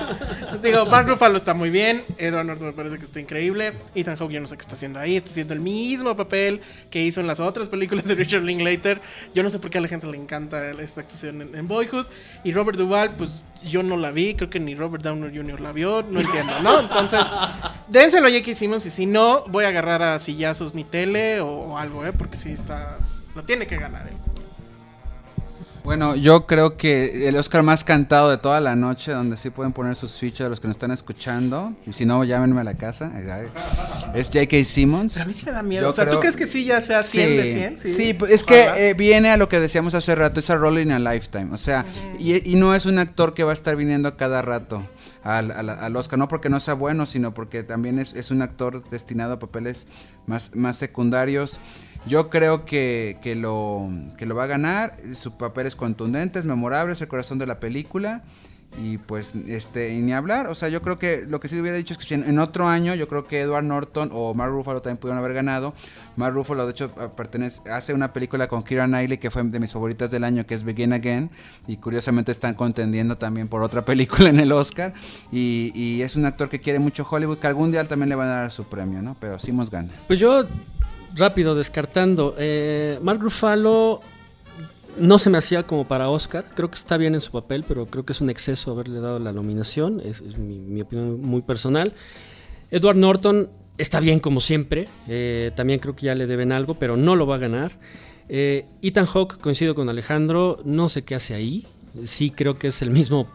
digo, 0.64 0.86
Mark 0.86 1.08
Ruffalo 1.08 1.36
está 1.36 1.54
muy 1.54 1.70
bien. 1.70 2.04
Edward 2.18 2.46
Norton 2.46 2.68
me 2.68 2.74
parece 2.74 2.98
que 2.98 3.04
está 3.04 3.20
increíble. 3.20 3.74
Ethan 3.94 4.16
Hawke 4.16 4.32
yo 4.32 4.40
no 4.40 4.48
sé 4.48 4.56
qué 4.56 4.62
está 4.62 4.76
haciendo 4.76 5.00
ahí. 5.00 5.18
Está 5.18 5.30
haciendo 5.30 5.54
el 5.54 5.60
mismo 5.60 6.16
papel 6.16 6.62
que 6.90 7.04
hizo 7.04 7.20
en 7.20 7.28
las 7.28 7.42
otras 7.42 7.68
películas 7.68 8.06
de 8.06 8.16
Richard 8.16 8.44
Linklater. 8.44 9.02
Yo 9.36 9.44
no 9.44 9.50
sé 9.50 9.60
por 9.60 9.70
qué 9.70 9.80
a 9.80 9.82
la 9.82 9.90
gente 9.90 10.08
le 10.08 10.18
encanta 10.18 10.72
esta 10.72 11.02
actuación 11.02 11.42
en, 11.54 11.68
Boyhood. 11.68 12.06
Y 12.46 12.54
Robert 12.54 12.78
Duvall, 12.78 13.12
pues 13.12 13.38
yo 13.64 13.84
no 13.84 13.98
la 13.98 14.12
vi. 14.12 14.36
Creo 14.36 14.50
que 14.50 14.62
ni 14.62 14.76
Robert 14.76 15.04
Downey 15.04 15.36
Jr. 15.36 15.60
la 15.60 15.74
vio. 15.74 16.04
No 16.04 16.22
entiendo, 16.22 16.62
¿no? 16.62 16.80
Entonces, 16.80 17.26
dénselo 17.90 18.28
a 18.28 18.32
J.K. 18.32 18.54
Simmons. 18.54 18.86
Y 18.86 18.92
si 18.92 19.06
no, 19.06 19.44
voy 19.48 19.66
a 19.66 19.70
agarrar 19.70 20.02
a 20.04 20.20
sillazos 20.20 20.74
mi 20.74 20.86
tele 20.86 21.42
o 21.42 21.78
algo, 21.78 22.06
¿eh? 22.06 22.14
Porque 22.14 22.38
sí 22.38 22.52
está... 22.52 22.98
Lo 23.36 23.44
tiene 23.44 23.68
que 23.68 23.78
ganar 23.78 24.08
él. 24.08 24.29
Bueno, 25.90 26.16
yo 26.16 26.46
creo 26.46 26.78
que 26.78 27.28
el 27.28 27.36
Oscar 27.36 27.64
más 27.64 27.84
cantado 27.84 28.30
de 28.30 28.38
toda 28.38 28.62
la 28.62 28.76
noche, 28.76 29.12
donde 29.12 29.38
sí 29.38 29.50
pueden 29.50 29.74
poner 29.74 29.96
sus 29.96 30.20
fichas 30.20 30.48
los 30.48 30.60
que 30.60 30.68
nos 30.68 30.76
están 30.76 30.92
escuchando, 30.92 31.74
y 31.88 31.94
si 31.94 32.06
no, 32.06 32.24
llámenme 32.24 32.62
a 32.62 32.64
la 32.64 32.76
casa, 32.76 33.12
es 34.14 34.28
J.K. 34.28 34.66
Simmons. 34.66 35.14
Pero 35.16 35.24
a 35.24 35.28
mí 35.28 35.34
sí 35.34 35.46
me 35.48 35.52
da 35.52 35.64
miedo. 35.64 35.82
Yo 35.86 35.90
o 35.90 35.94
sea, 35.94 36.04
¿tú 36.06 36.10
creo- 36.12 36.20
crees 36.20 36.36
que 36.36 36.46
sí 36.46 36.64
ya 36.66 36.80
sea 36.82 37.02
100 37.02 37.30
de 37.38 37.52
100? 37.52 37.78
Sí, 37.80 38.14
pues 38.14 38.30
es 38.32 38.44
que 38.44 38.66
eh, 38.78 38.94
viene 38.94 39.32
a 39.32 39.38
lo 39.38 39.50
que 39.50 39.60
decíamos 39.60 39.96
hace 39.96 40.14
rato, 40.14 40.40
es 40.40 40.52
a 40.52 40.58
role 40.58 40.84
in 40.84 40.92
a 40.92 41.00
lifetime. 41.00 41.48
O 41.54 41.58
sea, 41.58 41.88
y, 42.20 42.48
y 42.48 42.56
no 42.56 42.76
es 42.76 42.86
un 42.86 43.00
actor 43.00 43.34
que 43.34 43.44
va 43.44 43.50
a 43.50 43.56
estar 43.56 43.76
viniendo 43.76 44.10
a 44.10 44.16
cada 44.16 44.44
rato 44.44 44.88
al, 45.24 45.50
al- 45.50 45.72
al 45.72 45.96
Oscar, 45.96 46.20
no 46.20 46.28
porque 46.28 46.50
no 46.52 46.60
sea 46.60 46.76
bueno, 46.76 47.08
sino 47.08 47.34
porque 47.34 47.64
también 47.64 47.98
es, 47.98 48.14
es 48.14 48.30
un 48.30 48.44
actor 48.44 48.88
destinado 48.92 49.34
a 49.34 49.40
papeles 49.40 49.88
más, 50.28 50.52
más 50.56 50.78
secundarios. 50.78 51.60
Yo 52.06 52.30
creo 52.30 52.66
que, 52.66 53.18
que 53.22 53.36
lo, 53.36 53.90
que 54.18 54.26
lo 54.26 54.36
va 54.36 54.44
a 54.44 54.48
ganar. 54.48 54.98
Su 55.14 55.38
papel 55.38 55.68
es 55.68 55.76
contundente, 55.76 56.40
es 56.40 56.46
memorable, 56.46 56.94
es 56.94 57.02
el 57.02 57.08
corazón 57.08 57.40
de 57.40 57.48
la 57.48 57.60
película. 57.60 58.24
Y 58.78 58.98
pues, 59.00 59.36
este, 59.36 59.94
y 59.94 60.00
ni 60.00 60.14
hablar. 60.14 60.48
O 60.48 60.56
sea, 60.56 60.70
yo 60.70 60.82
creo 60.82 61.00
que 61.00 61.26
lo 61.28 61.40
que 61.40 61.48
sí 61.48 61.60
hubiera 61.60 61.76
dicho 61.76 61.94
es 61.94 61.98
que 61.98 62.06
si 62.06 62.14
en, 62.14 62.40
otro 62.40 62.68
año, 62.68 62.94
yo 62.96 63.08
creo 63.08 63.26
que 63.26 63.42
Edward 63.42 63.64
Norton 63.64 64.10
o 64.14 64.34
Mark 64.34 64.52
Ruffalo 64.52 64.82
también 64.82 64.98
pudieron 64.98 65.18
haber 65.18 65.34
ganado. 65.34 65.74
Mark 66.16 66.34
Ruffalo, 66.34 66.66
de 66.66 66.72
hecho, 66.72 66.92
pertenece, 67.16 67.70
hace 67.70 67.94
una 67.94 68.14
película 68.14 68.48
con 68.48 68.64
Kira 68.64 68.86
Knightley 68.86 69.18
que 69.18 69.32
fue 69.32 69.44
de 69.44 69.60
mis 69.60 69.74
favoritas 69.74 70.12
del 70.12 70.24
año, 70.24 70.46
que 70.46 70.54
es 70.54 70.64
Begin 70.64 70.94
Again. 70.94 71.32
Y 71.68 71.78
curiosamente 71.78 72.32
están 72.32 72.54
contendiendo 72.54 73.18
también 73.18 73.48
por 73.48 73.64
otra 73.64 73.84
película 73.86 74.30
en 74.30 74.40
el 74.40 74.52
Oscar. 74.52 74.94
Y, 75.32 75.72
y 75.74 76.02
es 76.04 76.16
un 76.16 76.26
actor 76.26 76.48
que 76.48 76.62
quiere 76.62 76.80
mucho 76.80 77.06
Hollywood, 77.10 77.40
que 77.40 77.48
algún 77.48 77.72
día 77.72 77.84
también 77.86 78.10
le 78.10 78.16
van 78.16 78.30
a 78.30 78.36
dar 78.36 78.52
su 78.52 78.66
premio, 78.66 79.02
¿no? 79.02 79.18
Pero 79.20 79.40
Simons 79.40 79.72
gana. 79.72 79.90
Pues 80.08 80.20
yo, 80.20 80.46
rápido, 81.16 81.56
descartando. 81.56 82.36
Eh, 82.38 83.00
Mark 83.02 83.20
Ruffalo 83.20 84.02
no 84.98 85.20
se 85.20 85.30
me 85.30 85.38
hacía 85.38 85.64
como 85.64 85.88
para 85.88 86.10
Oscar. 86.10 86.46
Creo 86.56 86.70
que 86.70 86.76
está 86.76 86.98
bien 86.98 87.16
en 87.16 87.22
su 87.22 87.32
papel, 87.32 87.64
pero 87.68 87.86
creo 87.86 88.06
que 88.06 88.14
es 88.14 88.22
un 88.22 88.30
exceso 88.30 88.72
haberle 88.72 89.00
dado 89.00 89.20
la 89.20 89.32
nominación. 89.32 90.02
Es, 90.04 90.22
mi, 90.38 90.82
opinión 90.82 91.22
muy 91.22 91.42
personal. 91.42 91.94
Edward 92.72 92.98
Norton 92.98 93.50
está 93.78 94.00
bien 94.00 94.20
como 94.20 94.40
siempre. 94.40 94.88
eh, 95.08 95.52
también 95.56 95.80
creo 95.80 95.96
que 95.96 96.06
ya 96.06 96.16
le 96.16 96.28
deben 96.28 96.52
algo, 96.52 96.76
pero 96.76 96.98
no 96.98 97.16
lo 97.16 97.26
va 97.26 97.36
a 97.36 97.40
ganar. 97.40 97.72
Eh, 98.28 98.66
Ethan 98.82 99.06
Hawke, 99.06 99.40
coincido 99.40 99.74
con 99.74 99.90
Alejandro, 99.90 100.60
no 100.66 100.90
sé 100.90 101.04
qué 101.04 101.16
hace 101.16 101.34
ahí. 101.34 101.66
Sí 102.06 102.30
creo 102.30 102.60
que 102.60 102.68
es 102.68 102.84
el 102.84 102.92
mismo 102.92 103.28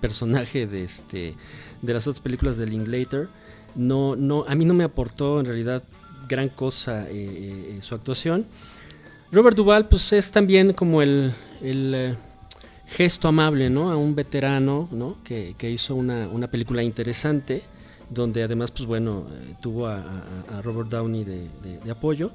personaje 0.00 0.66
de, 0.66 0.82
este, 0.82 1.34
de 1.80 1.94
las 1.94 2.06
otras 2.08 2.20
películas 2.20 2.56
de 2.56 2.66
Linklater. 2.66 3.28
No, 3.76 4.16
no, 4.16 4.44
a 4.48 4.54
mí 4.56 4.64
no 4.64 4.74
me 4.74 4.82
aportó 4.82 5.38
en 5.38 5.46
realidad 5.46 5.84
gran 6.30 6.48
cosa 6.48 7.08
eh, 7.10 7.12
eh, 7.12 7.78
su 7.82 7.94
actuación. 7.94 8.46
Robert 9.32 9.56
Duvall, 9.56 9.86
pues 9.88 10.12
es 10.12 10.30
también 10.30 10.72
como 10.72 11.02
el, 11.02 11.32
el, 11.60 11.94
eh, 11.94 12.14
gesto 12.86 13.28
amable, 13.28 13.68
¿no? 13.68 13.90
A 13.90 13.96
un 13.96 14.14
veterano, 14.14 14.88
¿no? 14.92 15.18
Que, 15.24 15.54
que 15.58 15.70
hizo 15.70 15.94
una, 15.96 16.28
una 16.28 16.48
película 16.48 16.82
interesante, 16.82 17.62
donde 18.08 18.42
además, 18.42 18.70
pues 18.70 18.86
bueno, 18.86 19.26
eh, 19.32 19.54
tuvo 19.60 19.86
a, 19.88 20.02
Robert 20.62 20.88
Downey 20.88 21.24
de, 21.24 21.90
apoyo, 21.90 22.30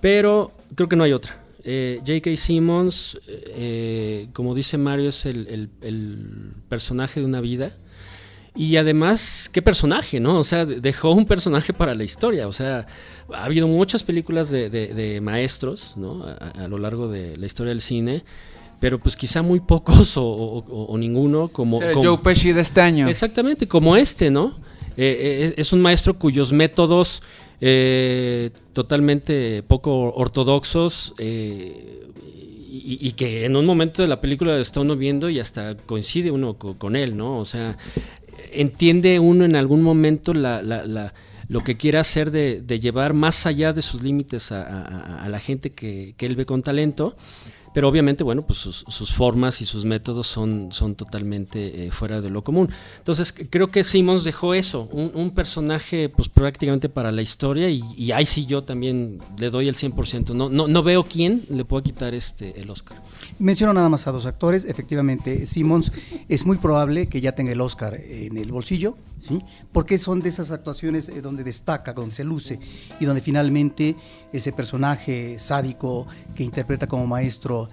pero 0.00 0.52
creo 0.74 0.88
que 0.88 0.96
no 0.96 1.04
hay 1.04 1.12
otra. 1.12 1.38
Eh, 1.64 2.00
J.K. 2.06 2.36
Simmons, 2.36 3.18
eh, 3.28 4.28
como 4.32 4.54
dice 4.54 4.76
Mario, 4.78 5.08
es 5.10 5.26
el- 5.26 5.70
el 5.80 6.52
personaje 6.68 7.20
de 7.20 7.26
una 7.26 7.40
vida. 7.40 7.76
Y 8.54 8.76
además, 8.76 9.48
qué 9.52 9.62
personaje, 9.62 10.20
¿no? 10.20 10.38
O 10.38 10.44
sea, 10.44 10.66
dejó 10.66 11.12
un 11.12 11.24
personaje 11.24 11.72
para 11.72 11.94
la 11.94 12.04
historia. 12.04 12.46
O 12.48 12.52
sea, 12.52 12.86
ha 13.32 13.44
habido 13.44 13.66
muchas 13.66 14.02
películas 14.02 14.50
de, 14.50 14.68
de- 14.68 14.92
de 14.92 15.20
maestros, 15.22 15.94
¿no? 15.96 16.24
A, 16.24 16.64
a 16.64 16.68
lo 16.68 16.76
largo 16.78 17.08
de 17.08 17.36
la 17.38 17.46
historia 17.46 17.70
del 17.70 17.80
cine, 17.80 18.24
pero 18.78 18.98
pues 18.98 19.16
quizá 19.16 19.40
muy 19.40 19.60
pocos 19.60 20.16
o, 20.18 20.22
o- 20.24 20.58
o- 20.58 20.84
o 20.84 20.98
ninguno 20.98 21.48
como... 21.48 21.80
Como- 21.80 22.02
Joe 22.02 22.18
Pesci 22.18 22.52
de 22.52 22.60
este 22.60 22.82
año. 22.82 23.08
Exactamente, 23.08 23.66
como 23.66 23.96
este, 23.96 24.30
¿no? 24.30 24.48
Eh, 24.98 25.48
eh, 25.50 25.54
es 25.56 25.72
un 25.72 25.80
maestro 25.80 26.18
cuyos 26.18 26.52
métodos 26.52 27.22
eh, 27.62 28.50
totalmente 28.74 29.62
poco 29.62 30.12
ortodoxos 30.14 31.14
eh, 31.18 32.02
y, 32.70 32.98
y 33.00 33.12
que 33.12 33.44
en 33.46 33.56
un 33.56 33.64
momento 33.64 34.02
de 34.02 34.08
la 34.08 34.20
película 34.20 34.58
está 34.58 34.80
uno 34.80 34.96
viendo 34.96 35.30
y 35.30 35.38
hasta 35.40 35.74
coincide 35.76 36.30
uno 36.30 36.54
co- 36.54 36.76
con, 36.76 36.96
él, 36.96 37.16
¿no? 37.16 37.38
O 37.38 37.44
sea, 37.46 37.78
entiende 38.54 39.18
uno 39.18 39.44
en 39.44 39.56
algún 39.56 39.82
momento 39.82 40.34
la, 40.34 40.62
la- 40.62 40.84
la- 40.84 41.12
lo 41.52 41.62
que 41.62 41.76
quiere 41.76 41.98
hacer 41.98 42.30
de, 42.30 42.62
de 42.62 42.80
llevar 42.80 43.12
más 43.12 43.44
allá 43.44 43.74
de 43.74 43.82
sus 43.82 44.02
límites 44.02 44.52
a, 44.52 45.26
la 45.28 45.38
gente 45.38 45.70
que, 45.70 46.14
él 46.18 46.34
ve 46.34 46.46
con 46.46 46.62
talento. 46.62 47.14
Pero 47.74 47.88
obviamente, 47.88 48.22
bueno, 48.22 48.42
pues 48.42 48.58
sus, 48.58 49.12
formas 49.14 49.62
y 49.62 49.66
sus 49.66 49.86
métodos 49.86 50.26
son, 50.26 50.70
totalmente 50.94 51.86
eh, 51.86 51.90
fuera 51.90 52.20
de 52.20 52.28
lo 52.28 52.44
común. 52.44 52.68
Entonces, 52.98 53.34
creo 53.48 53.68
que 53.68 53.82
Simmons 53.82 54.24
dejó 54.24 54.52
eso, 54.52 54.88
un, 54.92 55.30
personaje 55.30 56.10
pues 56.10 56.28
prácticamente 56.28 56.90
para 56.90 57.10
la 57.10 57.22
historia 57.22 57.70
y, 57.70 57.82
y 57.96 58.12
ahí 58.12 58.26
sí 58.26 58.44
yo 58.44 58.62
también 58.62 59.18
le 59.38 59.48
doy 59.48 59.68
el 59.68 59.74
100%. 59.74 60.34
No, 60.34 60.50
no, 60.50 60.68
no 60.68 60.82
veo 60.82 61.04
quién 61.04 61.44
le 61.48 61.64
pueda 61.64 61.82
quitar 61.82 62.12
este 62.12 62.60
el 62.60 62.68
Oscar. 62.68 62.98
Menciono 63.38 63.72
nada 63.72 63.88
más 63.88 64.06
a 64.06 64.12
dos 64.12 64.26
actores. 64.26 64.64
Efectivamente, 64.64 65.46
Simmons 65.46 65.92
es 66.28 66.46
muy 66.46 66.58
probable 66.58 67.08
que 67.08 67.20
ya 67.20 67.34
tenga 67.34 67.52
el 67.52 67.60
Oscar 67.60 67.98
en 68.00 68.36
el 68.36 68.52
bolsillo, 68.52 68.96
¿sí? 69.18 69.42
Porque 69.72 69.98
son 69.98 70.20
de 70.20 70.28
esas 70.28 70.50
actuaciones 70.50 71.08
eh, 71.08 71.20
donde 71.22 71.42
destaca, 71.42 71.92
donde 71.92 72.14
se 72.14 72.24
luce 72.24 72.60
y 73.00 73.04
donde 73.04 73.20
finalmente 73.20 73.96
ese 74.32 74.52
personaje 74.52 75.38
sádico 75.38 76.06
que 76.34 76.44
interpreta 76.44 76.86
como 76.86 77.06
maestro 77.06 77.68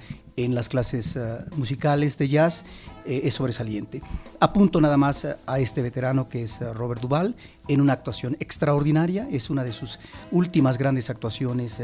en 0.45 0.55
las 0.55 0.69
clases 0.69 1.15
eh, 1.15 1.39
musicales 1.55 2.17
de 2.17 2.29
jazz 2.29 2.63
eh, 3.05 3.21
es 3.25 3.33
sobresaliente. 3.33 4.01
Apunto 4.39 4.79
nada 4.79 4.95
más 4.95 5.27
a 5.45 5.59
este 5.59 5.81
veterano 5.81 6.29
que 6.29 6.43
es 6.43 6.61
eh, 6.61 6.73
Robert 6.73 7.01
Duvall 7.01 7.35
en 7.67 7.81
una 7.81 7.93
actuación 7.93 8.37
extraordinaria, 8.39 9.27
es 9.29 9.49
una 9.49 9.65
de 9.65 9.73
sus 9.73 9.99
últimas 10.31 10.77
grandes 10.77 11.09
actuaciones 11.09 11.81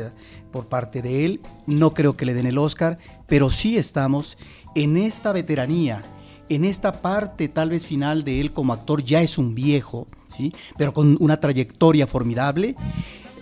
por 0.52 0.68
parte 0.68 1.02
de 1.02 1.26
él. 1.26 1.42
No 1.68 1.94
creo 1.94 2.16
que 2.16 2.26
le 2.26 2.34
den 2.34 2.48
el 2.48 2.58
Oscar, 2.58 2.98
pero 3.28 3.50
sí 3.50 3.78
estamos 3.78 4.38
en 4.74 4.98
esta 4.98 5.32
veteranía, 5.34 6.02
en 6.48 6.64
esta 6.64 7.02
parte 7.02 7.50
tal 7.50 7.70
vez 7.70 7.86
final 7.86 8.24
de 8.24 8.40
él 8.40 8.54
como 8.54 8.74
actor, 8.74 9.04
ya 9.04 9.22
es 9.22 9.38
un 9.38 9.54
viejo, 9.54 10.08
¿sí? 10.30 10.54
pero 10.78 10.94
con 10.94 11.18
una 11.20 11.40
trayectoria 11.40 12.08
formidable, 12.08 12.76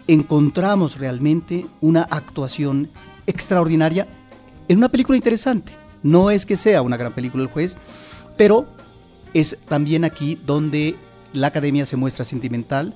encontramos 0.08 0.98
realmente 0.98 1.66
una 1.82 2.02
actuación 2.04 2.90
extraordinaria 3.26 4.08
en 4.68 4.78
una 4.78 4.90
película 4.90 5.18
interesante. 5.18 5.74
No 6.02 6.32
es 6.32 6.46
que 6.46 6.58
sea 6.58 6.82
una 6.82 6.98
gran 6.98 7.14
película 7.14 7.44
el 7.44 7.50
juez, 7.50 7.78
pero 8.38 8.68
es 9.34 9.58
también 9.68 10.04
aquí 10.06 10.40
donde 10.46 10.96
la 11.34 11.48
academia 11.48 11.86
se 11.86 11.98
muestra 11.98 12.26
sentimental 12.26 12.94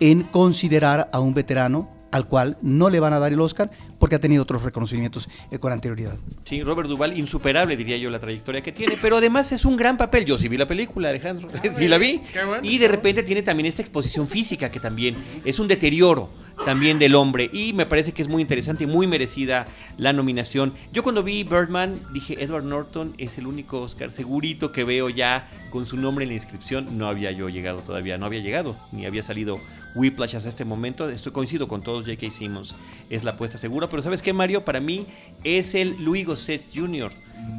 en 0.00 0.22
considerar 0.22 1.08
a 1.12 1.20
un 1.20 1.34
veterano 1.34 1.88
al 2.12 2.26
cual 2.26 2.56
no 2.62 2.90
le 2.90 3.00
van 3.00 3.12
a 3.12 3.18
dar 3.18 3.32
el 3.32 3.40
Oscar 3.40 3.70
porque 3.98 4.16
ha 4.16 4.20
tenido 4.20 4.42
otros 4.42 4.62
reconocimientos 4.62 5.28
eh, 5.50 5.58
con 5.58 5.72
anterioridad. 5.72 6.18
Sí, 6.44 6.62
Robert 6.62 6.88
Duvall, 6.88 7.18
insuperable 7.18 7.76
diría 7.76 7.96
yo 7.96 8.10
la 8.10 8.20
trayectoria 8.20 8.60
que 8.62 8.72
tiene, 8.72 8.96
pero 9.00 9.16
además 9.16 9.50
es 9.52 9.64
un 9.64 9.76
gran 9.76 9.96
papel. 9.96 10.24
Yo 10.24 10.38
sí 10.38 10.48
vi 10.48 10.56
la 10.56 10.66
película, 10.66 11.08
Alejandro, 11.08 11.48
sí 11.72 11.88
la 11.88 11.98
vi. 11.98 12.20
Qué 12.32 12.44
bueno, 12.44 12.66
y 12.66 12.78
de 12.78 12.88
repente 12.88 13.22
tiene 13.22 13.42
también 13.42 13.66
esta 13.66 13.82
exposición 13.82 14.28
física 14.28 14.70
que 14.70 14.80
también 14.80 15.16
es 15.44 15.58
un 15.58 15.68
deterioro 15.68 16.28
también 16.64 16.98
del 16.98 17.14
hombre 17.14 17.50
y 17.52 17.72
me 17.72 17.86
parece 17.86 18.12
que 18.12 18.22
es 18.22 18.28
muy 18.28 18.42
interesante 18.42 18.84
y 18.84 18.86
muy 18.86 19.06
merecida 19.06 19.66
la 19.96 20.12
nominación. 20.12 20.72
Yo 20.92 21.02
cuando 21.02 21.22
vi 21.22 21.42
Birdman 21.42 21.98
dije, 22.12 22.42
Edward 22.42 22.64
Norton 22.64 23.14
es 23.18 23.38
el 23.38 23.46
único 23.46 23.80
Oscar 23.80 24.10
segurito 24.10 24.72
que 24.72 24.84
veo 24.84 25.08
ya 25.08 25.48
con 25.70 25.86
su 25.86 25.96
nombre 25.96 26.24
en 26.24 26.30
la 26.30 26.34
inscripción. 26.34 26.98
No 26.98 27.08
había 27.08 27.32
yo 27.32 27.48
llegado 27.48 27.80
todavía, 27.80 28.18
no 28.18 28.26
había 28.26 28.40
llegado, 28.40 28.76
ni 28.92 29.06
había 29.06 29.22
salido 29.22 29.58
Whiplash 29.94 30.36
hasta 30.36 30.48
este 30.48 30.64
momento. 30.64 31.08
Estoy 31.08 31.32
coincido 31.32 31.68
con 31.68 31.82
todos, 31.82 32.04
J.K. 32.04 32.30
Simmons 32.30 32.74
es 33.10 33.24
la 33.24 33.32
apuesta 33.32 33.58
segura, 33.58 33.88
pero 33.88 34.02
¿sabes 34.02 34.22
qué, 34.22 34.32
Mario? 34.32 34.64
Para 34.64 34.80
mí 34.80 35.06
es 35.44 35.74
el 35.74 36.02
Louis 36.02 36.26
Gossett 36.26 36.62
Jr. 36.74 37.12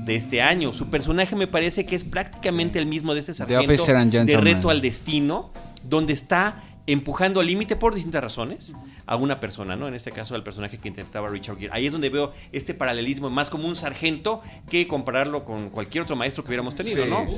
de 0.06 0.16
este 0.16 0.42
año. 0.42 0.74
Su 0.74 0.88
personaje 0.88 1.36
me 1.36 1.48
parece 1.48 1.86
que 1.86 1.96
es 1.96 2.04
prácticamente 2.04 2.80
el 2.80 2.86
mismo 2.86 3.14
de 3.14 3.20
este 3.20 3.34
sargento 3.34 3.86
de 4.26 4.38
reto 4.38 4.70
al 4.70 4.82
destino, 4.82 5.52
donde 5.84 6.14
está 6.14 6.64
empujando 6.86 7.40
al 7.40 7.48
límite 7.48 7.76
por 7.78 7.96
distintas 7.96 8.22
razones 8.24 8.74
a 9.06 9.16
una 9.16 9.40
persona, 9.40 9.76
¿no? 9.76 9.88
En 9.88 9.94
este 9.96 10.12
caso 10.12 10.36
al 10.36 10.44
personaje 10.44 10.78
que 10.78 10.88
interpretaba 10.90 11.30
Richard 11.30 11.58
Gere. 11.58 11.72
Ahí 11.74 11.86
es 11.86 11.92
donde 11.94 12.10
veo 12.10 12.34
este 12.52 12.74
paralelismo 12.74 13.30
más 13.30 13.50
como 13.50 13.68
un 13.68 13.76
sargento 13.76 14.42
que 14.70 14.88
compararlo 14.88 15.46
con 15.46 15.70
cualquier 15.70 16.04
otro 16.04 16.16
maestro 16.16 16.44
que 16.44 16.50
hubiéramos 16.50 16.76
tenido, 16.76 17.04
Sí, 17.06 17.10
¿no? 17.10 17.26
sí, 17.32 17.38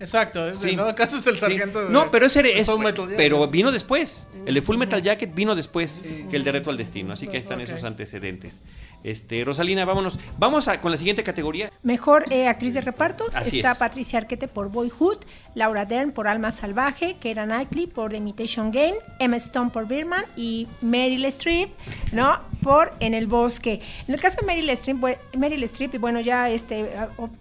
Exacto, 0.00 0.46
es, 0.48 0.58
Sí. 0.58 0.70
en 0.70 0.76
todo 0.76 0.94
caso 0.94 1.16
es 1.16 1.26
el 1.26 1.34
Sí. 1.34 1.40
sargento 1.40 1.84
de- 1.84 1.90
No, 1.90 2.10
pero 2.10 2.26
ese 2.26 2.58
es, 2.58 2.66
Full 2.66 2.78
Metal 2.82 3.04
Jacket. 3.04 3.16
pero 3.16 3.46
vino 3.48 3.72
después. 3.72 4.26
El 4.44 4.54
de 4.54 4.60
Full 4.60 4.76
Metal 4.76 5.00
Jacket 5.00 5.34
vino 5.34 5.54
después 5.54 6.00
que 6.28 6.36
el 6.36 6.44
de 6.44 6.52
Reto 6.52 6.68
al 6.70 6.76
Destino, 6.76 7.12
así 7.14 7.26
que 7.26 7.32
ahí 7.36 7.40
están 7.40 7.60
esos 7.62 7.84
antecedentes. 7.84 8.60
Este, 9.04 9.44
Rosalina, 9.44 9.84
vámonos. 9.84 10.18
Vamos 10.38 10.66
a, 10.66 10.80
con 10.80 10.90
la 10.90 10.96
siguiente 10.96 11.22
categoría. 11.22 11.70
Mejor 11.82 12.24
eh, 12.32 12.48
actriz 12.48 12.72
de 12.72 12.80
repartos 12.80 13.28
Así 13.36 13.58
está 13.58 13.72
es. 13.72 13.78
Patricia 13.78 14.18
Arquette 14.18 14.48
por 14.48 14.70
Boyhood, 14.70 15.18
Laura 15.54 15.84
Dern 15.84 16.10
por 16.10 16.26
Alma 16.26 16.50
Salvaje, 16.50 17.16
Keira 17.20 17.44
Knightley 17.44 17.86
por 17.86 18.10
The 18.10 18.16
Imitation 18.16 18.72
Game, 18.72 18.94
Emma 19.18 19.36
Stone 19.36 19.70
por 19.70 19.86
Birdman 19.86 20.24
y 20.36 20.66
Meryl 20.80 21.26
Streep, 21.26 21.68
¿no? 22.12 22.40
Por 22.62 22.94
En 22.98 23.12
el 23.12 23.26
Bosque. 23.26 23.82
En 24.08 24.14
el 24.14 24.20
caso 24.22 24.40
de 24.40 24.46
Meryl 24.46 24.70
Streep, 24.70 24.96
Meryl 25.36 25.62
Streep 25.64 25.94
y 25.94 25.98
bueno, 25.98 26.20
ya 26.20 26.48
este, 26.48 26.90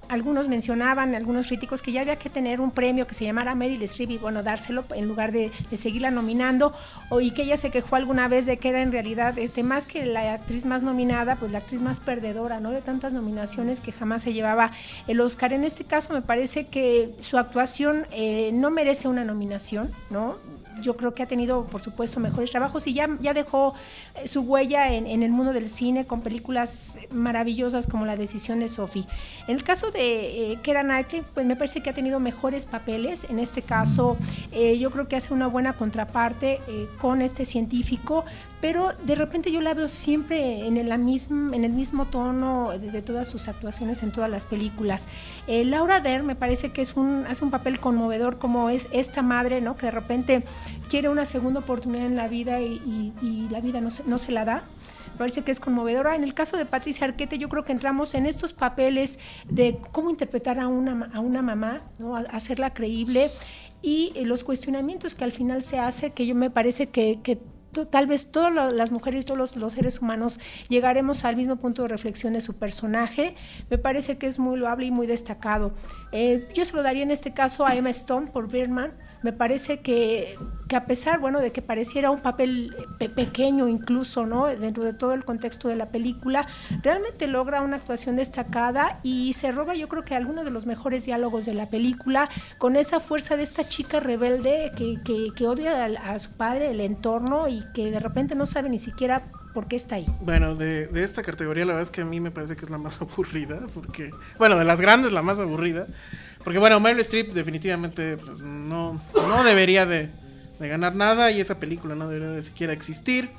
algunos 0.09 0.49
mencionaban, 0.49 1.15
algunos 1.15 1.47
críticos, 1.47 1.81
que 1.81 1.93
ya 1.93 2.01
había 2.01 2.17
que 2.17 2.29
tener 2.29 2.59
un 2.59 2.71
premio 2.71 3.07
que 3.07 3.15
se 3.15 3.23
llamara 3.23 3.55
Meryl 3.55 3.81
Streep 3.83 4.11
y 4.11 4.17
bueno, 4.17 4.43
dárselo 4.43 4.83
en 4.93 5.07
lugar 5.07 5.31
de, 5.31 5.49
de 5.71 5.77
seguirla 5.77 6.11
nominando, 6.11 6.73
o, 7.09 7.21
y 7.21 7.31
que 7.31 7.43
ella 7.43 7.55
se 7.55 7.69
quejó 7.69 7.95
alguna 7.95 8.27
vez 8.27 8.45
de 8.45 8.57
que 8.57 8.67
era 8.67 8.81
en 8.81 8.91
realidad, 8.91 9.39
este, 9.39 9.63
más 9.63 9.87
que 9.87 10.05
la 10.05 10.33
actriz 10.33 10.65
más 10.65 10.83
nominada, 10.83 11.37
pues 11.37 11.52
la 11.53 11.59
actriz 11.59 11.81
más 11.81 11.99
perdedora, 11.99 12.59
¿no? 12.59 12.71
De 12.71 12.81
tantas 12.81 13.13
nominaciones 13.13 13.79
que 13.79 13.91
jamás 13.91 14.23
se 14.23 14.33
llevaba 14.33 14.71
el 15.07 15.21
Oscar. 15.21 15.53
En 15.53 15.63
este 15.63 15.85
caso 15.85 16.13
me 16.13 16.21
parece 16.21 16.67
que 16.67 17.15
su 17.19 17.37
actuación 17.37 18.05
eh, 18.11 18.51
no 18.53 18.71
merece 18.71 19.07
una 19.07 19.23
nominación, 19.23 19.91
¿no? 20.09 20.35
Yo 20.81 20.97
creo 20.97 21.13
que 21.13 21.23
ha 21.23 21.27
tenido, 21.27 21.65
por 21.65 21.81
supuesto, 21.81 22.19
mejores 22.19 22.51
trabajos 22.51 22.87
y 22.87 22.93
ya, 22.93 23.07
ya 23.21 23.33
dejó 23.33 23.73
eh, 24.15 24.27
su 24.27 24.41
huella 24.41 24.91
en, 24.91 25.23
el 25.23 25.31
mundo 25.31 25.53
del 25.53 25.69
cine 25.69 26.05
con 26.05 26.21
películas 26.21 26.97
maravillosas 27.11 27.85
como 27.85 28.05
La 28.05 28.15
decisión 28.15 28.59
de 28.59 28.69
Sophie. 28.69 29.05
En 29.47 29.55
el 29.55 29.63
caso 29.63 29.91
de 29.91 30.53
eh, 30.53 30.59
Keira 30.63 30.83
Knightley, 30.83 31.23
pues 31.33 31.45
me 31.45 31.55
parece 31.55 31.81
que 31.81 31.89
ha 31.89 31.93
tenido 31.93 32.19
mejores 32.19 32.65
papeles. 32.65 33.25
En 33.29 33.39
este 33.39 33.61
caso, 33.61 34.17
eh, 34.51 34.77
yo 34.77 34.89
creo 34.89 35.07
que 35.07 35.15
hace 35.15 35.33
una 35.33 35.47
buena 35.47 35.73
contraparte 35.73 36.59
con 36.99 37.21
este 37.21 37.45
científico, 37.45 38.25
pero 38.63 38.93
de 39.03 39.15
repente 39.15 39.51
yo 39.51 39.59
la 39.59 39.73
veo 39.73 39.89
siempre 39.89 40.65
en 40.65 40.77
en 40.77 41.63
el 41.65 41.71
mismo 41.73 42.05
tono 42.05 42.69
de, 42.71 42.91
de 42.91 43.01
todas 43.01 43.27
sus 43.27 43.49
actuaciones 43.49 44.01
en 44.03 44.13
todas 44.13 44.29
las 44.29 44.45
películas. 44.45 45.05
Eh, 45.47 45.65
Laura 45.65 45.99
Dern 45.99 46.25
me 46.25 46.35
parece 46.37 46.71
que 46.71 46.81
es 46.81 46.95
un, 46.95 47.25
hace 47.27 47.43
un 47.43 47.51
papel 47.51 47.81
conmovedor 47.81 48.37
como 48.37 48.69
es 48.69 48.87
esta 48.93 49.21
madre, 49.21 49.59
¿no? 49.59 49.75
Que 49.75 49.87
de 49.87 49.91
repente 49.91 50.43
quiere 50.87 51.09
una 51.09 51.25
segunda 51.25 51.59
oportunidad 51.59 52.05
en 52.05 52.15
la 52.15 52.29
vida 52.29 52.61
y, 52.61 52.81
y- 52.85 53.13
y 53.21 53.49
la 53.49 53.59
vida 53.59 53.81
no 53.81 53.91
se, 53.91 54.05
no 54.05 54.17
se 54.17 54.31
la 54.31 54.45
da. 54.45 54.63
parece 55.17 55.41
que 55.41 55.51
es 55.51 55.59
conmovedora. 55.59 56.15
En 56.15 56.23
el 56.23 56.33
caso 56.33 56.55
de 56.55 56.65
Patricia 56.65 57.05
Arquette, 57.05 57.37
yo 57.37 57.49
creo 57.49 57.65
que 57.65 57.73
entramos 57.73 58.15
en 58.15 58.25
estos 58.25 58.53
papeles 58.53 59.19
de 59.49 59.77
cómo 59.91 60.09
interpretar 60.09 60.57
a 60.59 60.67
una, 60.69 61.09
a 61.13 61.19
una 61.19 61.41
mamá, 61.41 61.81
¿no? 61.99 62.15
hacerla 62.15 62.73
creíble 62.73 63.29
y 63.81 64.13
eh, 64.15 64.23
los 64.25 64.45
cuestionamientos 64.45 65.15
que 65.15 65.25
al 65.25 65.33
final 65.33 65.63
se 65.63 65.79
hace, 65.79 66.11
que 66.13 66.25
yo 66.25 66.33
me 66.33 66.49
parece 66.49 66.87
que, 66.87 67.19
que 67.21 67.37
tal 67.73 68.07
vez 68.07 68.31
todas 68.31 68.73
las 68.73 68.91
mujeres, 68.91 69.25
todos 69.25 69.55
los, 69.55 69.73
seres 69.73 70.01
humanos 70.01 70.39
llegaremos 70.69 71.25
al 71.25 71.35
mismo 71.35 71.57
punto 71.57 71.81
de 71.81 71.87
reflexión 71.89 72.33
de 72.33 72.41
su 72.41 72.53
personaje. 72.53 73.35
Me 73.69 73.77
parece 73.77 74.17
que 74.17 74.27
es 74.27 74.39
muy 74.39 74.57
loable 74.57 74.85
y 74.85 74.91
muy 74.91 75.07
destacado. 75.07 75.73
Eh, 76.11 76.47
yo 76.53 76.65
se 76.65 76.75
lo 76.75 76.83
daría 76.83 77.03
en 77.03 77.11
este 77.11 77.33
caso 77.33 77.65
a 77.65 77.75
Emma 77.75 77.89
Stone 77.89 78.27
por 78.27 78.49
Birdman 78.49 78.93
me 79.23 79.33
parece 79.33 79.79
que, 79.79 80.37
que, 80.67 80.75
a 80.75 80.85
pesar, 80.85 81.19
bueno, 81.19 81.39
de 81.39 81.51
que 81.51 81.61
pareciera 81.61 82.11
un 82.11 82.19
papel 82.19 82.75
pequeño 83.15 83.67
incluso, 83.67 84.25
¿no? 84.25 84.47
Dentro 84.47 84.83
de 84.83 84.93
todo 84.93 85.13
el 85.13 85.23
contexto 85.23 85.69
de 85.69 85.75
la 85.75 85.89
película, 85.89 86.47
realmente 86.83 87.27
logra 87.27 87.61
una 87.61 87.77
actuación 87.77 88.17
destacada 88.17 88.99
y 89.01 89.33
se 89.33 89.51
roba 89.51 89.75
yo 89.75 89.87
creo 89.87 90.03
que 90.03 90.15
algunos 90.15 90.45
de 90.45 90.51
los 90.51 90.65
mejores 90.65 91.05
diálogos 91.05 91.45
de 91.45 91.53
la 91.53 91.69
película 91.69 92.29
con 92.57 92.75
esa 92.75 92.99
fuerza 92.99 93.37
de 93.37 93.43
esta 93.43 93.65
chica 93.65 93.99
rebelde 93.99 94.71
que, 94.75 95.01
que, 95.33 95.47
odia 95.47 95.85
a, 95.85 96.19
su 96.19 96.31
padre, 96.31 96.71
el 96.71 96.81
entorno 96.81 97.47
y 97.47 97.63
que 97.73 97.91
de 97.91 97.99
repente 97.99 98.35
no 98.35 98.45
sabe 98.45 98.69
ni 98.69 98.79
siquiera 98.79 99.23
¿Por 99.53 99.67
qué 99.67 99.75
está 99.75 99.97
ahí? 99.97 100.07
Bueno, 100.21 100.55
de, 100.55 100.87
de, 100.87 101.03
esta 101.03 101.21
categoría 101.21 101.63
la 101.63 101.73
verdad 101.73 101.83
es 101.83 101.91
que 101.91 102.01
a 102.01 102.05
mí 102.05 102.19
me 102.19 102.31
parece 102.31 102.55
que 102.55 102.65
es 102.65 102.71
la 102.71 102.79
más 102.79 102.99
aburrida, 103.01 103.59
porque, 103.71 104.09
bueno, 104.39 104.57
de 104.57 104.65
las 104.65 104.81
grandes 104.81 105.11
la 105.11 105.21
más 105.21 105.37
aburrida, 105.37 105.85
porque 106.43 106.59
bueno, 106.59 106.79
Meryl 106.79 106.99
Streep 107.01 107.33
definitivamente 107.33 108.17
pues, 108.17 108.39
no, 108.39 109.01
no 109.13 109.43
debería 109.43 109.85
de, 109.85 110.09
ganar 110.59 110.95
nada 110.95 111.29
y 111.29 111.41
esa 111.41 111.59
película 111.59 111.93
no 111.93 112.07
debería 112.07 112.33
de 112.33 112.41
siquiera 112.41 112.71
existir. 112.71 113.29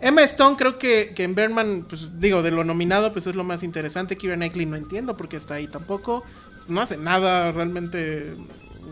Emma 0.00 0.22
Stone 0.22 0.56
creo 0.56 0.78
que, 0.78 1.12
que 1.14 1.22
en 1.22 1.36
Berman, 1.36 1.86
pues 1.88 2.18
digo, 2.18 2.42
de 2.42 2.50
lo 2.50 2.64
nominado 2.64 3.12
pues 3.12 3.28
es 3.28 3.36
lo 3.36 3.44
más 3.44 3.62
interesante. 3.62 4.16
Kira 4.16 4.34
Knightley 4.34 4.66
no 4.66 4.74
entiendo 4.74 5.16
porque 5.16 5.36
está 5.36 5.54
ahí 5.54 5.68
tampoco. 5.68 6.24
No 6.66 6.80
hace 6.80 6.96
nada 6.96 7.52
realmente 7.52 8.34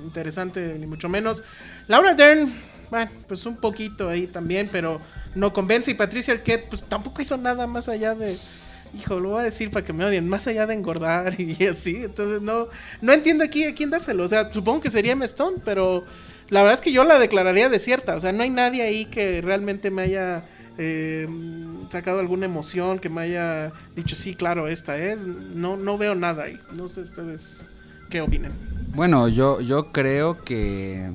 interesante, 0.05 0.77
ni 0.79 0.87
mucho 0.87 1.09
menos. 1.09 1.43
Laura 1.89 2.15
Dern, 2.15 2.53
bueno, 2.91 3.11
pues 3.27 3.45
un 3.47 3.57
poquito 3.57 4.09
ahí 4.09 4.27
también, 4.29 4.69
pero 4.71 5.01
no 5.35 5.53
convence. 5.53 5.91
Y 5.91 5.95
Patricia 5.95 6.35
Arquette, 6.35 6.69
pues 6.69 6.83
tampoco 6.83 7.23
hizo 7.23 7.37
nada 7.37 7.67
más 7.67 7.89
allá 7.89 8.15
de 8.15 8.39
hijo, 8.97 9.21
lo 9.21 9.31
voy 9.31 9.41
a 9.41 9.45
decir 9.45 9.71
para 9.71 9.85
que 9.85 9.93
me 9.93 10.05
odien, 10.05 10.29
más 10.29 10.47
allá 10.47 10.67
de 10.67 10.75
engordar 10.75 11.41
y 11.41 11.67
así. 11.67 11.97
Entonces 11.97 12.43
no, 12.43 12.69
no 13.01 13.13
entiendo 13.13 13.45
aquí 13.45 13.65
a 13.65 13.75
quién 13.75 13.91
dárselo. 13.91 14.25
O 14.25 14.29
sea, 14.29 14.53
supongo 14.53 14.81
que 14.81 14.91
sería 14.91 15.13
M. 15.13 15.25
Pero 15.65 16.05
la 16.51 16.63
verdad 16.63 16.75
es 16.75 16.81
que 16.81 16.93
yo 16.93 17.05
la 17.05 17.19
declararía 17.19 17.69
desierta. 17.69 18.17
O 18.17 18.21
sea, 18.21 18.33
no 18.33 18.43
hay 18.43 18.51
nadie 18.51 18.83
ahí 18.83 19.07
que 19.07 19.41
realmente 19.41 19.91
me 19.91 20.03
haya 20.03 20.45
eh, 20.79 21.29
sacado 21.91 22.21
alguna 22.21 22.47
emoción, 22.47 22.99
que 22.99 23.09
me 23.09 23.23
haya 23.23 23.73
dicho, 23.95 24.17
sí, 24.17 24.35
claro, 24.35 24.69
esta 24.69 24.99
es. 24.99 25.27
No, 25.27 25.77
no 25.77 25.99
veo 25.99 26.15
nada 26.15 26.45
ahí. 26.45 26.59
No 26.73 26.89
sé 26.89 27.03
ustedes 27.03 27.63
qué 28.11 28.21
opinan. 28.21 28.53
Bueno, 28.95 29.29
yo, 29.29 29.61
yo 29.61 29.93
creo 29.93 30.45
que... 30.45 31.11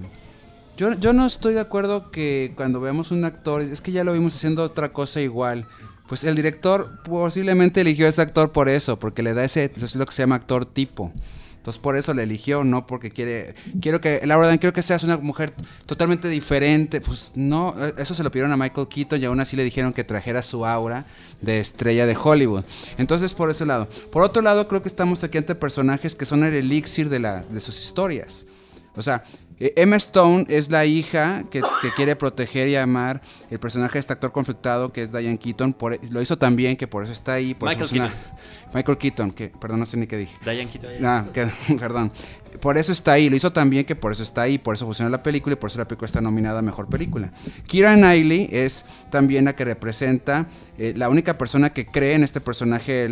Yo, 0.76 0.94
yo 0.94 1.12
no 1.12 1.26
estoy 1.26 1.54
de 1.54 1.60
acuerdo 1.60 2.10
que 2.10 2.54
cuando 2.56 2.80
vemos 2.80 3.12
un 3.12 3.26
actor, 3.26 3.62
es 3.62 3.82
que 3.82 3.92
ya 3.92 4.06
lo 4.06 4.14
vimos 4.14 4.34
haciendo 4.34 4.64
otra 4.64 4.94
cosa 4.94 5.20
igual 5.20 5.68
pues 6.10 6.24
el 6.24 6.36
director 6.36 7.04
posiblemente 7.04 7.82
eligió 7.82 8.08
a 8.08 8.10
ese 8.10 8.24
actor 8.24 8.52
por 8.52 8.68
eso, 8.68 8.98
porque 8.98 9.22
le 9.22 9.36
da 9.36 9.44
ese, 9.44 9.72
es 9.76 9.96
lo 9.96 10.08
que 10.08 10.14
se 10.14 10.24
llama 10.24 10.36
actor 10.36 10.66
tipo. 10.66 11.14
Entonces 11.58 11.80
por 11.80 11.96
eso 11.96 12.16
le 12.16 12.24
eligió, 12.24 12.64
no 12.64 12.88
porque 12.88 13.12
quiere, 13.12 13.54
quiero 13.80 14.02
que, 14.02 14.26
la 14.26 14.36
verdad, 14.36 14.58
quiero 14.60 14.74
que 14.74 14.82
seas 14.82 15.04
una 15.04 15.18
mujer 15.18 15.54
totalmente 15.86 16.28
diferente. 16.28 17.00
Pues 17.00 17.34
no, 17.36 17.76
eso 17.98 18.16
se 18.16 18.24
lo 18.24 18.32
pidieron 18.32 18.52
a 18.52 18.58
Michael 18.58 18.88
Keaton 18.88 19.22
y 19.22 19.26
aún 19.26 19.40
así 19.40 19.56
le 19.56 19.64
dijeron 19.64 19.94
que 19.94 20.04
trajera 20.04 20.42
su 20.42 20.66
aura 20.66 21.06
de 21.42 21.60
estrella 21.60 22.08
de 22.08 22.18
Hollywood. 22.20 22.64
Entonces 22.98 23.36
por 23.36 23.52
ese 23.52 23.68
lado. 23.68 23.88
Por 24.12 24.24
otro 24.24 24.42
lado, 24.42 24.68
creo 24.68 24.82
que 24.82 24.90
estamos 24.90 25.24
aquí 25.24 25.38
ante 25.38 25.54
personajes 25.54 26.16
que 26.16 26.26
son 26.26 26.44
el 26.44 26.56
elixir 26.56 27.10
de, 27.10 27.20
la, 27.20 27.44
de 27.44 27.60
sus 27.60 27.78
historias. 27.78 28.48
O 28.96 29.04
sea, 29.04 29.24
Emma 29.60 29.98
Stone 29.98 30.46
es 30.48 30.70
la 30.72 30.86
hija 30.86 31.44
que, 31.52 31.62
quiere 31.96 32.16
proteger 32.16 32.70
y 32.70 32.78
amar 32.78 33.22
el 33.50 33.60
personaje 33.60 33.94
de 33.94 34.00
este 34.00 34.14
actor 34.14 34.32
conflictado 34.32 34.94
que 34.94 35.02
es 35.02 35.12
Diane 35.12 35.38
Keaton. 35.38 35.74
Por, 35.74 36.00
lo 36.12 36.22
hizo 36.22 36.38
también, 36.38 36.78
que 36.78 36.88
por 36.88 37.04
eso 37.04 37.12
está 37.12 37.34
ahí. 37.34 37.56
Michael 37.60 37.90
Keaton. 37.90 38.12
Michael 38.74 38.98
Keaton, 38.98 39.32
que 39.32 39.50
perdón, 39.50 39.80
no 39.80 39.86
sé 39.86 39.98
ni 39.98 40.08
qué 40.08 40.18
dije. 40.18 40.38
Diane 40.44 40.70
Keaton. 40.70 41.06
Ah, 41.06 41.26
perdón. 41.80 42.12
Por 42.62 42.78
eso 42.78 42.92
está 42.92 43.14
ahí. 43.14 43.30
Lo 43.30 43.36
hizo 43.36 43.52
también, 43.52 43.86
que 43.86 43.96
por 43.96 44.12
eso 44.12 44.24
está 44.24 44.44
ahí. 44.44 44.58
Por 44.58 44.76
eso 44.76 44.86
funciona 44.86 45.10
la 45.10 45.22
película 45.22 45.54
y 45.54 45.56
por 45.58 45.70
eso 45.70 45.78
la 45.78 45.88
película 45.88 46.06
está 46.06 46.22
nominada 46.22 46.60
a 46.60 46.62
Mejor 46.62 46.88
Película. 46.88 47.32
Kira 47.68 47.96
Knightley 47.96 48.50
es 48.52 48.86
también 49.10 49.46
la 49.46 49.56
que 49.56 49.66
representa, 49.66 50.48
eh, 50.78 50.94
la 50.96 51.10
única 51.10 51.38
persona 51.38 51.72
que 51.72 51.86
cree 51.86 52.14
en 52.14 52.24
este 52.24 52.42
personaje 52.42 53.10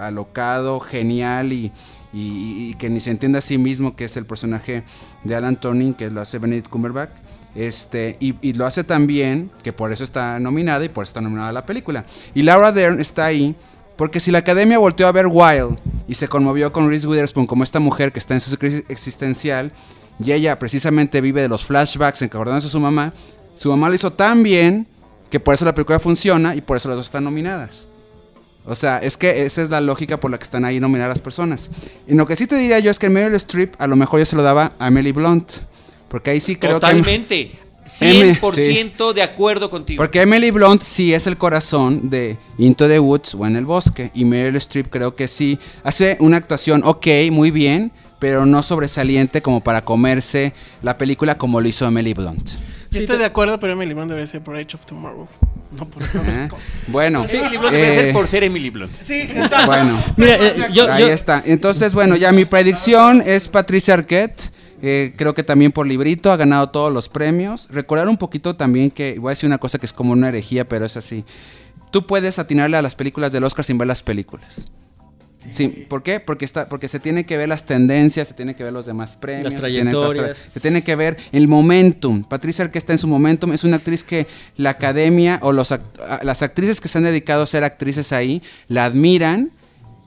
alocado, 0.00 0.80
genial 0.80 1.52
y 1.52 1.72
y, 2.14 2.74
que 2.74 2.88
ni 2.88 3.00
se 3.00 3.10
entiende 3.10 3.38
a 3.38 3.40
sí 3.40 3.58
mismo 3.58 3.96
que 3.96 4.04
es 4.04 4.16
el 4.16 4.24
personaje 4.24 4.84
de 5.24 5.34
Alan 5.34 5.56
Turning, 5.56 5.94
que 5.94 6.10
lo 6.10 6.20
hace 6.20 6.38
Benedict 6.38 6.68
Cumberbatch. 6.68 7.10
Este, 7.54 8.16
y, 8.20 8.52
lo 8.54 8.66
hace 8.66 8.84
tan 8.84 9.06
bien 9.06 9.50
que 9.62 9.72
por 9.72 9.92
eso 9.92 10.04
está 10.04 10.40
nominada 10.40 10.84
y 10.84 10.88
por 10.88 11.02
eso 11.02 11.10
está 11.10 11.20
nominada 11.20 11.52
la 11.52 11.66
película. 11.66 12.04
Y 12.34 12.42
Laura 12.42 12.72
Dern 12.72 13.00
está 13.00 13.26
ahí 13.26 13.56
porque 13.96 14.20
si 14.20 14.30
la 14.30 14.38
academia 14.38 14.78
volteó 14.78 15.06
a 15.06 15.12
ver 15.12 15.26
Wild 15.26 15.78
y 16.08 16.14
se 16.14 16.28
conmovió 16.28 16.72
con 16.72 16.88
Reese 16.88 17.06
Witherspoon 17.06 17.46
como 17.46 17.62
esta 17.62 17.80
mujer 17.80 18.12
que 18.12 18.18
está 18.18 18.34
en 18.34 18.40
su 18.40 18.56
crisis 18.56 18.84
existencial 18.88 19.72
y 20.18 20.32
ella 20.32 20.58
precisamente 20.58 21.20
vive 21.20 21.42
de 21.42 21.48
los 21.48 21.64
flashbacks 21.64 22.22
en 22.22 22.26
acordándose 22.26 22.68
a 22.68 22.70
su 22.70 22.80
mamá, 22.80 23.12
su 23.54 23.70
mamá 23.70 23.88
lo 23.88 23.94
hizo 23.94 24.12
tan 24.12 24.42
bien 24.42 24.86
que 25.30 25.40
por 25.40 25.54
eso 25.54 25.64
la 25.64 25.74
película 25.74 26.00
funciona 26.00 26.54
y 26.54 26.60
por 26.60 26.76
eso 26.76 26.88
las 26.88 26.96
dos 26.96 27.06
están 27.06 27.24
nominadas. 27.24 27.88
O 28.66 28.74
sea, 28.74 28.98
es 28.98 29.16
que 29.16 29.44
esa 29.44 29.62
es 29.62 29.70
la 29.70 29.80
lógica 29.80 30.18
por 30.18 30.30
la 30.30 30.38
que 30.38 30.44
están 30.44 30.64
ahí 30.64 30.80
nominadas 30.80 31.10
las 31.10 31.20
personas. 31.20 31.70
Y 32.08 32.14
lo 32.14 32.26
que 32.26 32.34
sí 32.34 32.46
te 32.46 32.56
diría 32.56 32.78
yo 32.78 32.90
es 32.90 32.98
que 32.98 33.10
Meryl 33.10 33.34
Streep 33.34 33.74
a 33.78 33.86
lo 33.86 33.96
mejor 33.96 34.20
yo 34.20 34.26
se 34.26 34.36
lo 34.36 34.42
daba 34.42 34.72
a 34.78 34.88
Emily 34.88 35.12
Blunt. 35.12 35.50
Porque 36.08 36.30
ahí 36.30 36.40
sí 36.40 36.56
creo 36.56 36.74
que... 36.74 36.80
Totalmente. 36.80 37.52
100% 37.86 39.12
de 39.12 39.22
acuerdo 39.22 39.68
contigo. 39.68 40.02
Porque 40.02 40.22
Emily 40.22 40.50
Blunt 40.50 40.80
sí 40.80 41.12
es 41.12 41.26
el 41.26 41.36
corazón 41.36 42.08
de 42.08 42.38
Into 42.56 42.88
the 42.88 42.98
Woods 42.98 43.34
o 43.34 43.46
En 43.46 43.56
el 43.56 43.66
Bosque. 43.66 44.10
Y 44.14 44.24
Meryl 44.24 44.56
Streep 44.56 44.88
creo 44.88 45.14
que 45.14 45.28
sí 45.28 45.58
hace 45.82 46.16
una 46.20 46.38
actuación 46.38 46.82
ok, 46.84 47.06
muy 47.30 47.50
bien, 47.50 47.92
pero 48.18 48.46
no 48.46 48.62
sobresaliente 48.62 49.42
como 49.42 49.62
para 49.62 49.84
comerse 49.84 50.54
la 50.82 50.96
película 50.96 51.36
como 51.36 51.60
lo 51.60 51.68
hizo 51.68 51.86
Emily 51.86 52.14
Blunt. 52.14 52.52
Yo 52.90 53.00
estoy 53.00 53.18
de 53.18 53.24
acuerdo, 53.26 53.60
pero 53.60 53.74
Emily 53.74 53.92
Blunt 53.92 54.10
debe 54.10 54.26
ser 54.26 54.40
por 54.40 54.56
Age 54.56 54.76
of 54.76 54.86
Tomorrow. 54.86 55.28
No 55.76 55.86
por 55.86 56.02
eso. 56.02 56.22
¿Eh? 56.26 56.48
Bueno. 56.86 57.26
Sí, 57.26 57.36
Emily 57.36 57.56
Blunt 57.56 57.72
debe 57.72 57.94
ser 57.94 58.04
eh, 58.06 58.12
por 58.12 58.26
ser 58.26 58.44
Emily 58.44 58.70
Blunt. 58.70 58.94
Sí, 59.02 59.20
exacto. 59.22 59.66
Bueno. 59.66 60.02
Mira, 60.16 60.36
eh, 60.40 60.68
yo, 60.72 60.90
ahí 60.90 61.04
está. 61.04 61.42
Entonces, 61.44 61.94
bueno, 61.94 62.16
ya 62.16 62.32
mi 62.32 62.44
predicción 62.44 63.22
es 63.24 63.48
Patricia 63.48 63.94
Arquette. 63.94 64.52
creo 64.80 65.34
que 65.34 65.42
también 65.42 65.72
por 65.72 65.86
librito 65.86 66.32
ha 66.32 66.36
ganado 66.36 66.70
todos 66.70 66.92
los 66.92 67.08
premios. 67.08 67.68
Recordar 67.70 68.08
un 68.08 68.16
poquito 68.16 68.56
también 68.56 68.90
que, 68.90 69.18
voy 69.18 69.30
a 69.30 69.32
decir 69.32 69.46
una 69.46 69.58
cosa 69.58 69.78
que 69.78 69.86
es 69.86 69.92
como 69.92 70.12
una 70.12 70.28
herejía, 70.28 70.68
pero 70.68 70.84
es 70.84 70.96
así. 70.96 71.24
Tú 71.90 72.06
puedes 72.06 72.38
atinarle 72.38 72.76
a 72.76 72.82
las 72.82 72.94
películas 72.94 73.32
del 73.32 73.44
Oscar 73.44 73.64
sin 73.64 73.78
ver 73.78 73.88
las 73.88 74.02
películas. 74.02 74.68
Sí, 75.50 75.68
¿por 75.88 76.02
qué? 76.02 76.20
Porque 76.20 76.44
está, 76.44 76.68
porque 76.68 76.88
se 76.88 77.00
tiene 77.00 77.24
que 77.24 77.36
ver 77.36 77.48
las 77.48 77.64
tendencias, 77.64 78.28
se 78.28 78.34
tiene 78.34 78.54
que 78.56 78.64
ver 78.64 78.72
los 78.72 78.86
demás 78.86 79.16
premios, 79.16 79.44
las 79.44 79.54
trayectorias. 79.54 80.38
Se 80.52 80.60
tiene, 80.60 80.82
que 80.82 80.96
ver 80.96 81.16
el 81.32 81.48
momentum. 81.48 82.24
Patricia 82.24 82.70
que 82.70 82.78
está 82.78 82.92
en 82.92 82.98
su 82.98 83.08
momentum 83.08 83.52
es 83.52 83.64
una 83.64 83.76
actriz 83.76 84.04
que 84.04 84.26
la 84.56 84.70
academia 84.70 85.38
o 85.42 85.52
los, 85.52 85.74
las 86.22 86.42
actrices 86.42 86.80
que 86.80 86.88
se 86.88 86.98
han 86.98 87.04
dedicado 87.04 87.42
a 87.42 87.46
ser 87.46 87.64
actrices 87.64 88.12
ahí 88.12 88.42
la 88.68 88.84
admiran 88.84 89.50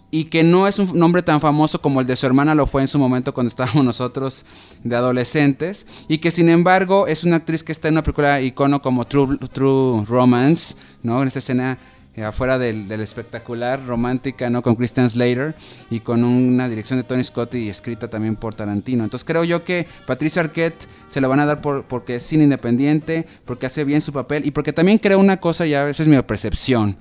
y 0.09 0.25
que 0.25 0.43
no 0.43 0.67
es 0.67 0.79
un 0.79 0.97
nombre 0.97 1.21
tan 1.21 1.41
famoso 1.41 1.81
como 1.81 1.99
el 1.99 2.07
de 2.07 2.15
su 2.15 2.25
hermana 2.25 2.55
lo 2.55 2.65
fue 2.65 2.81
en 2.81 2.87
su 2.87 2.97
momento 2.97 3.33
cuando 3.33 3.49
estábamos 3.49 3.83
nosotros 3.85 4.45
de 4.83 4.95
adolescentes 4.95 5.85
y 6.07 6.19
que 6.19 6.31
sin 6.31 6.49
embargo 6.49 7.07
es 7.07 7.23
una 7.23 7.37
actriz 7.37 7.63
que 7.63 7.71
está 7.71 7.89
en 7.89 7.95
una 7.95 8.03
película 8.03 8.41
icono 8.41 8.81
como 8.81 9.05
True, 9.05 9.37
True 9.51 10.05
Romance, 10.05 10.75
¿no? 11.03 11.21
En 11.21 11.27
esa 11.27 11.39
escena 11.39 11.77
afuera 12.23 12.57
del, 12.57 12.91
espectacular, 12.91 13.85
romántica, 13.85 14.49
¿no? 14.49 14.61
Con 14.61 14.75
Christian 14.75 15.09
Slater 15.09 15.55
y 15.89 15.99
con 15.99 16.23
una 16.23 16.67
dirección 16.67 16.97
de 16.97 17.03
Tony 17.03 17.23
Scott 17.23 17.55
y 17.55 17.69
escrita 17.69 18.07
también 18.07 18.35
por 18.35 18.55
Tarantino. 18.55 19.03
Entonces 19.03 19.25
creo 19.25 19.43
yo 19.43 19.63
que 19.63 19.87
Patricia 20.05 20.41
Arquette 20.41 20.87
se 21.07 21.21
lo 21.21 21.29
van 21.29 21.39
a 21.39 21.45
dar 21.45 21.61
por, 21.61 21.85
porque 21.85 22.15
es 22.15 22.23
cine 22.23 22.45
independiente, 22.45 23.27
porque 23.45 23.67
hace 23.67 23.83
bien 23.83 24.01
su 24.01 24.13
papel 24.13 24.45
y 24.45 24.51
porque 24.51 24.73
también 24.73 24.97
creo 24.97 25.19
una 25.19 25.37
cosa, 25.37 25.65
ya 25.65 25.81
a 25.81 25.85
veces 25.85 26.07
es 26.07 26.07
mi 26.07 26.21
percepción. 26.21 26.97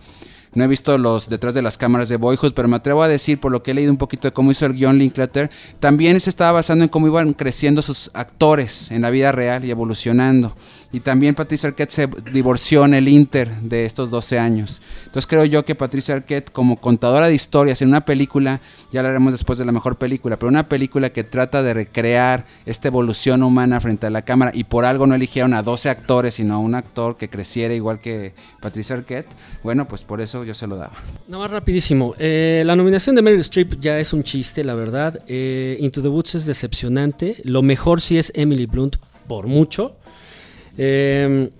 No 0.56 0.64
he 0.64 0.68
visto 0.68 0.96
los 0.96 1.28
detrás 1.28 1.52
de 1.52 1.60
las 1.60 1.76
cámaras 1.76 2.08
de 2.08 2.16
Boyhood, 2.16 2.54
pero 2.54 2.66
me 2.66 2.76
atrevo 2.76 3.02
a 3.02 3.08
decir, 3.08 3.38
por 3.38 3.52
lo 3.52 3.62
que 3.62 3.72
he 3.72 3.74
leído 3.74 3.92
un 3.92 3.98
poquito 3.98 4.26
de 4.26 4.32
cómo 4.32 4.52
hizo 4.52 4.64
el 4.64 4.72
guion 4.72 4.96
Linklater, 4.96 5.50
también 5.80 6.18
se 6.18 6.30
estaba 6.30 6.52
basando 6.52 6.82
en 6.82 6.88
cómo 6.88 7.06
iban 7.06 7.34
creciendo 7.34 7.82
sus 7.82 8.10
actores 8.14 8.90
en 8.90 9.02
la 9.02 9.10
vida 9.10 9.32
real 9.32 9.66
y 9.66 9.70
evolucionando 9.70 10.56
y 10.96 11.00
también 11.00 11.34
Patricia 11.34 11.68
Arquette 11.68 11.90
se 11.90 12.08
divorció 12.32 12.86
en 12.86 12.94
el 12.94 13.06
Inter 13.06 13.54
de 13.60 13.84
estos 13.84 14.08
12 14.08 14.38
años. 14.38 14.80
Entonces 15.04 15.26
creo 15.26 15.44
yo 15.44 15.62
que 15.62 15.74
Patricia 15.74 16.14
Arquette 16.14 16.50
como 16.50 16.78
contadora 16.78 17.26
de 17.26 17.34
historias 17.34 17.82
en 17.82 17.88
una 17.90 18.06
película, 18.06 18.62
ya 18.90 19.00
hablaremos 19.00 19.34
después 19.34 19.58
de 19.58 19.66
la 19.66 19.72
mejor 19.72 19.96
película, 19.96 20.38
pero 20.38 20.48
una 20.48 20.70
película 20.70 21.10
que 21.10 21.22
trata 21.22 21.62
de 21.62 21.74
recrear 21.74 22.46
esta 22.64 22.88
evolución 22.88 23.42
humana 23.42 23.78
frente 23.78 24.06
a 24.06 24.10
la 24.10 24.22
cámara 24.22 24.52
y 24.54 24.64
por 24.64 24.86
algo 24.86 25.06
no 25.06 25.14
eligieron 25.14 25.52
a 25.52 25.62
12 25.62 25.90
actores, 25.90 26.36
sino 26.36 26.54
a 26.54 26.58
un 26.58 26.74
actor 26.74 27.18
que 27.18 27.28
creciera 27.28 27.74
igual 27.74 28.00
que 28.00 28.32
Patricia 28.62 28.96
Arquette, 28.96 29.28
bueno, 29.62 29.86
pues 29.86 30.02
por 30.02 30.22
eso 30.22 30.44
yo 30.44 30.54
se 30.54 30.66
lo 30.66 30.76
daba. 30.76 30.96
No, 31.28 31.40
más 31.40 31.50
rapidísimo. 31.50 32.14
Eh, 32.18 32.62
la 32.64 32.74
nominación 32.74 33.16
de 33.16 33.20
Meryl 33.20 33.40
Streep 33.40 33.78
ya 33.80 33.98
es 33.98 34.14
un 34.14 34.22
chiste, 34.22 34.64
la 34.64 34.74
verdad. 34.74 35.22
Eh, 35.28 35.76
Into 35.78 36.00
the 36.00 36.08
Woods 36.08 36.36
es 36.36 36.46
decepcionante. 36.46 37.36
Lo 37.44 37.60
mejor 37.60 38.00
sí 38.00 38.16
es 38.16 38.32
Emily 38.34 38.64
Blunt, 38.64 38.96
por 39.28 39.46
mucho. 39.46 39.96
Eh, 40.78 41.50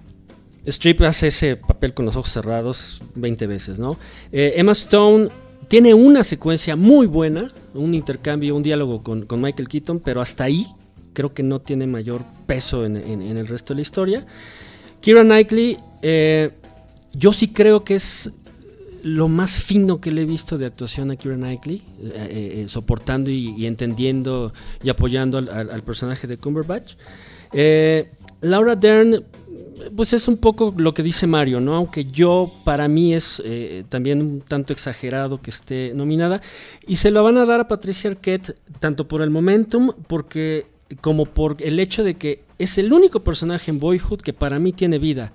Streep 0.66 1.00
hace 1.02 1.28
ese 1.28 1.56
papel 1.56 1.94
con 1.94 2.06
los 2.06 2.16
ojos 2.16 2.32
cerrados 2.32 3.00
20 3.14 3.46
veces, 3.46 3.78
¿no? 3.78 3.96
Eh, 4.32 4.54
Emma 4.56 4.72
Stone 4.72 5.28
tiene 5.68 5.94
una 5.94 6.24
secuencia 6.24 6.74
muy 6.74 7.06
buena, 7.06 7.52
un 7.74 7.94
intercambio, 7.94 8.56
un 8.56 8.64
diálogo 8.64 9.02
con, 9.02 9.26
con 9.26 9.40
Michael 9.40 9.68
Keaton, 9.68 10.00
pero 10.00 10.20
hasta 10.20 10.44
ahí 10.44 10.66
creo 11.12 11.32
que 11.32 11.42
no 11.44 11.60
tiene 11.60 11.86
mayor 11.86 12.22
peso 12.46 12.84
en, 12.84 12.96
en- 12.96 13.22
el 13.22 13.46
resto 13.46 13.74
de 13.74 13.76
la 13.76 13.82
historia. 13.82 14.26
Kira 15.00 15.22
Knightley, 15.22 15.78
eh, 16.02 16.50
yo 17.12 17.32
sí 17.32 17.48
creo 17.48 17.84
que 17.84 17.94
es 17.94 18.32
lo 19.04 19.28
más 19.28 19.62
fino 19.62 20.00
que 20.00 20.10
le 20.10 20.22
he 20.22 20.24
visto 20.24 20.58
de 20.58 20.66
actuación 20.66 21.12
a 21.12 21.16
Kira 21.16 21.36
Knightley, 21.36 21.80
eh, 22.02 22.66
soportando 22.68 23.30
y, 23.30 23.66
entendiendo 23.66 24.52
y 24.82 24.88
apoyando 24.88 25.38
al, 25.38 25.48
al- 25.48 25.70
al 25.70 25.82
personaje 25.84 26.26
de 26.26 26.38
Cumberbatch. 26.38 26.94
Eh, 27.52 28.10
Laura 28.50 28.76
Dern, 28.76 29.24
pues 29.94 30.12
es 30.12 30.28
un 30.28 30.36
poco 30.38 30.74
lo 30.76 30.94
que 30.94 31.02
dice 31.02 31.26
Mario, 31.26 31.60
¿no? 31.60 31.74
Aunque 31.74 32.04
yo, 32.04 32.50
para 32.64 32.88
mí, 32.88 33.14
es 33.14 33.42
eh, 33.44 33.84
también 33.88 34.20
un 34.22 34.40
tanto 34.40 34.72
exagerado 34.72 35.40
que 35.40 35.50
esté 35.50 35.92
nominada. 35.94 36.40
Y 36.86 36.96
se 36.96 37.10
lo 37.10 37.22
van 37.22 37.38
a 37.38 37.46
dar 37.46 37.60
a 37.60 37.68
Patricia 37.68 38.10
Arquette, 38.10 38.56
tanto 38.80 39.06
por 39.06 39.22
el 39.22 39.30
momentum, 39.30 39.92
porque 40.06 40.66
como 41.00 41.26
por 41.26 41.56
el 41.60 41.80
hecho 41.80 42.04
de 42.04 42.14
que 42.14 42.44
es 42.58 42.78
el 42.78 42.92
único 42.92 43.20
personaje 43.20 43.70
en 43.70 43.80
Boyhood 43.80 44.20
que 44.20 44.32
para 44.32 44.58
mí 44.58 44.72
tiene 44.72 44.98
vida. 44.98 45.32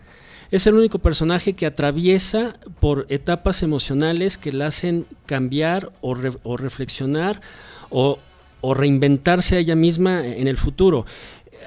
Es 0.50 0.68
el 0.68 0.76
único 0.76 1.00
personaje 1.00 1.54
que 1.54 1.66
atraviesa 1.66 2.58
por 2.80 3.06
etapas 3.10 3.64
emocionales 3.64 4.38
que 4.38 4.52
la 4.52 4.68
hacen 4.68 5.06
cambiar 5.26 5.92
o, 6.02 6.14
re- 6.14 6.38
o 6.44 6.58
reflexionar 6.58 7.42
o, 7.90 8.20
o 8.60 8.74
reinventarse 8.74 9.56
a 9.56 9.60
ella 9.60 9.76
misma 9.76 10.26
en 10.28 10.48
el 10.48 10.58
futuro. 10.58 11.06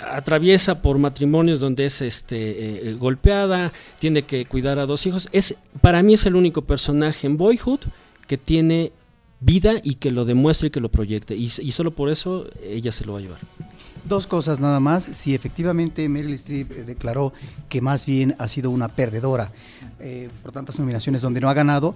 Atraviesa 0.02 0.82
por 0.82 0.98
matrimonios 0.98 1.60
donde 1.60 1.86
es 1.86 2.00
este, 2.00 2.90
eh, 2.90 2.94
golpeada, 2.94 3.72
tiene 3.98 4.22
que 4.24 4.46
cuidar 4.46 4.78
a 4.78 4.86
dos 4.86 5.06
hijos. 5.06 5.28
Es, 5.32 5.56
para 5.80 6.02
mí 6.02 6.14
es 6.14 6.26
el 6.26 6.36
único 6.36 6.62
personaje 6.62 7.26
en 7.26 7.36
Boyhood 7.36 7.80
que 8.26 8.38
tiene 8.38 8.92
vida 9.44 9.74
y 9.82 9.96
que 9.96 10.10
lo 10.10 10.24
demuestre 10.24 10.68
y 10.68 10.70
que 10.70 10.80
lo 10.80 10.90
proyecte. 10.90 11.36
Y, 11.36 11.48
solo 11.48 11.90
por 11.90 12.08
eso 12.08 12.46
ella 12.62 12.92
se 12.92 13.04
lo 13.04 13.12
va 13.12 13.18
a 13.18 13.22
llevar. 13.22 13.38
Dos 14.04 14.26
cosas 14.26 14.60
nada 14.60 14.80
más. 14.80 15.04
Si 15.04 15.34
efectivamente 15.34 16.08
Meryl 16.08 16.32
Streep 16.34 16.72
eh, 16.72 16.84
declaró 16.84 17.32
que 17.68 17.80
más 17.80 18.06
bien 18.06 18.34
ha 18.38 18.48
sido 18.48 18.70
una 18.70 18.88
perdedora 18.88 19.52
eh, 20.00 20.28
por 20.42 20.52
tantas 20.52 20.78
nominaciones 20.78 21.22
donde 21.22 21.40
no 21.40 21.48
ha 21.48 21.54
ganado, 21.54 21.94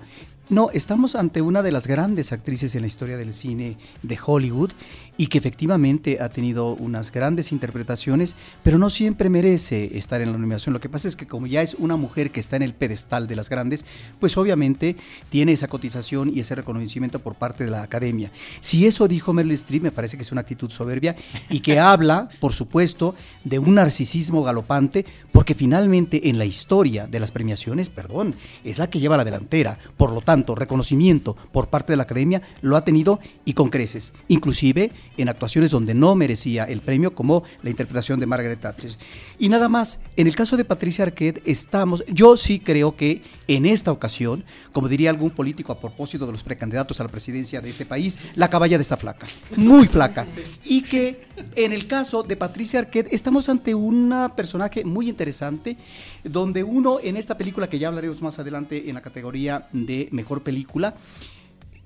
no, 0.51 0.71
estamos 0.73 1.15
ante 1.15 1.43
una 1.43 1.63
de 1.63 1.73
las 1.73 1.87
grandes 1.87 2.33
actrices 2.33 2.75
en 2.75 2.83
la 2.83 2.87
historia 2.87 3.17
del 3.17 3.35
cine 3.35 3.77
de 4.03 4.19
Hollywood 4.25 4.71
y 5.19 5.27
que 5.27 5.37
efectivamente 5.37 6.19
ha 6.23 6.31
tenido 6.31 6.75
unas 6.77 7.11
grandes 7.13 7.53
interpretaciones, 7.53 8.37
pero 8.63 8.79
no 8.79 8.89
siempre 8.89 9.29
merece 9.29 9.99
estar 9.99 10.23
en 10.23 10.29
la 10.29 10.39
nominación. 10.39 10.73
Lo 10.73 10.81
que 10.81 10.89
pasa 10.89 11.09
es 11.09 11.17
que 11.17 11.27
como 11.27 11.49
ya 11.49 11.61
es 11.61 11.75
una 11.75 11.97
mujer 11.97 12.31
que 12.31 12.41
está 12.41 12.57
en 12.57 12.63
el 12.63 12.73
pedestal 12.73 13.27
de 13.27 13.37
las 13.37 13.51
grandes, 13.51 13.85
pues 14.21 14.37
obviamente 14.37 14.97
tiene 15.29 15.53
esa 15.53 15.67
cotización 15.67 16.31
y 16.33 16.41
ese 16.41 16.55
reconocimiento 16.55 17.19
por 17.19 17.35
parte 17.35 17.65
de 17.65 17.71
la 17.73 17.83
academia. 17.83 18.31
Si 18.61 18.87
eso 18.87 19.09
dijo 19.09 19.33
Meryl 19.33 19.53
Streep, 19.53 19.83
me 19.83 19.91
parece 19.91 20.17
que 20.17 20.23
es 20.23 20.31
una 20.31 20.43
actitud 20.43 20.71
soberbia 20.71 21.17
y 21.51 21.61
que 21.61 21.81
habla, 21.81 22.29
por 22.39 22.53
supuesto, 22.53 23.17
de 23.43 23.59
un 23.59 23.75
narcisismo 23.75 24.45
galopante, 24.45 25.05
porque 25.33 25.57
finalmente 25.57 26.29
en 26.29 26.39
la 26.39 26.45
historia 26.45 27.09
de 27.09 27.19
las 27.19 27.33
premiaciones, 27.33 27.89
perdón, 27.89 28.37
es 28.63 28.79
la 28.79 28.89
que 28.89 29.01
lleva 29.01 29.17
la 29.17 29.25
delantera. 29.25 29.81
Por 29.97 30.13
lo 30.13 30.21
tanto, 30.21 30.55
reconocimiento 30.55 31.35
por 31.51 31.69
parte 31.71 31.93
de 31.93 31.97
la 31.97 32.05
academia 32.05 32.41
lo 32.63 32.77
ha 32.77 32.85
tenido 32.85 33.19
y 33.45 33.55
con 33.55 33.69
creces, 33.69 34.13
inclusive 34.29 34.93
en 35.17 35.29
actuaciones 35.29 35.71
donde 35.71 35.95
no 35.95 36.15
merecía 36.15 36.65
el 36.65 36.81
premio, 36.81 37.15
como 37.15 37.43
la 37.63 37.71
interpretación 37.71 38.21
de 38.21 38.27
Margaret 38.27 38.61
Thatcher. 38.61 38.93
Y 39.39 39.49
nada 39.49 39.69
más, 39.69 39.99
en 40.17 40.27
el 40.27 40.37
caso 40.37 40.57
de 40.57 40.65
Patricia 40.65 41.05
Arquette, 41.05 41.43
estamos, 41.45 42.05
yo 42.09 42.37
sí 42.37 42.61
creo 42.61 42.97
que 42.97 43.23
en 43.47 43.67
esta 43.67 43.91
ocasión, 43.93 44.45
como 44.73 44.89
diría 44.89 45.11
algún 45.11 45.31
político 45.31 45.73
a 45.73 45.81
propósito 45.81 46.27
de 46.27 46.33
los 46.33 46.43
precandidatos 46.43 47.01
a 47.01 47.05
la 47.05 47.09
presidencia 47.09 47.61
de 47.61 47.71
este 47.71 47.87
país, 47.87 48.19
la 48.35 48.51
caballa 48.51 48.79
de 48.79 48.83
esta 48.83 48.97
flaca, 48.97 49.27
muy 49.57 49.87
flaca. 49.87 50.27
Y 50.65 50.83
que 50.83 51.27
en 51.57 51.73
el 51.73 51.87
caso 51.87 52.23
de 52.23 52.37
Patricia 52.37 52.81
Arquette, 52.81 53.13
estamos 53.13 53.49
ante 53.49 53.75
una 53.75 54.35
personaje 54.37 54.85
muy 54.85 55.09
interesante, 55.09 55.77
donde 56.25 56.63
uno 56.63 56.99
en 57.03 57.17
esta 57.17 57.37
película, 57.37 57.69
que 57.69 57.79
ya 57.79 57.89
hablaremos 57.89 58.23
más 58.23 58.39
adelante 58.39 58.89
en 58.89 58.95
la 58.95 59.03
categoría 59.03 59.69
de 59.73 60.09
mejor 60.13 60.43
película, 60.43 60.95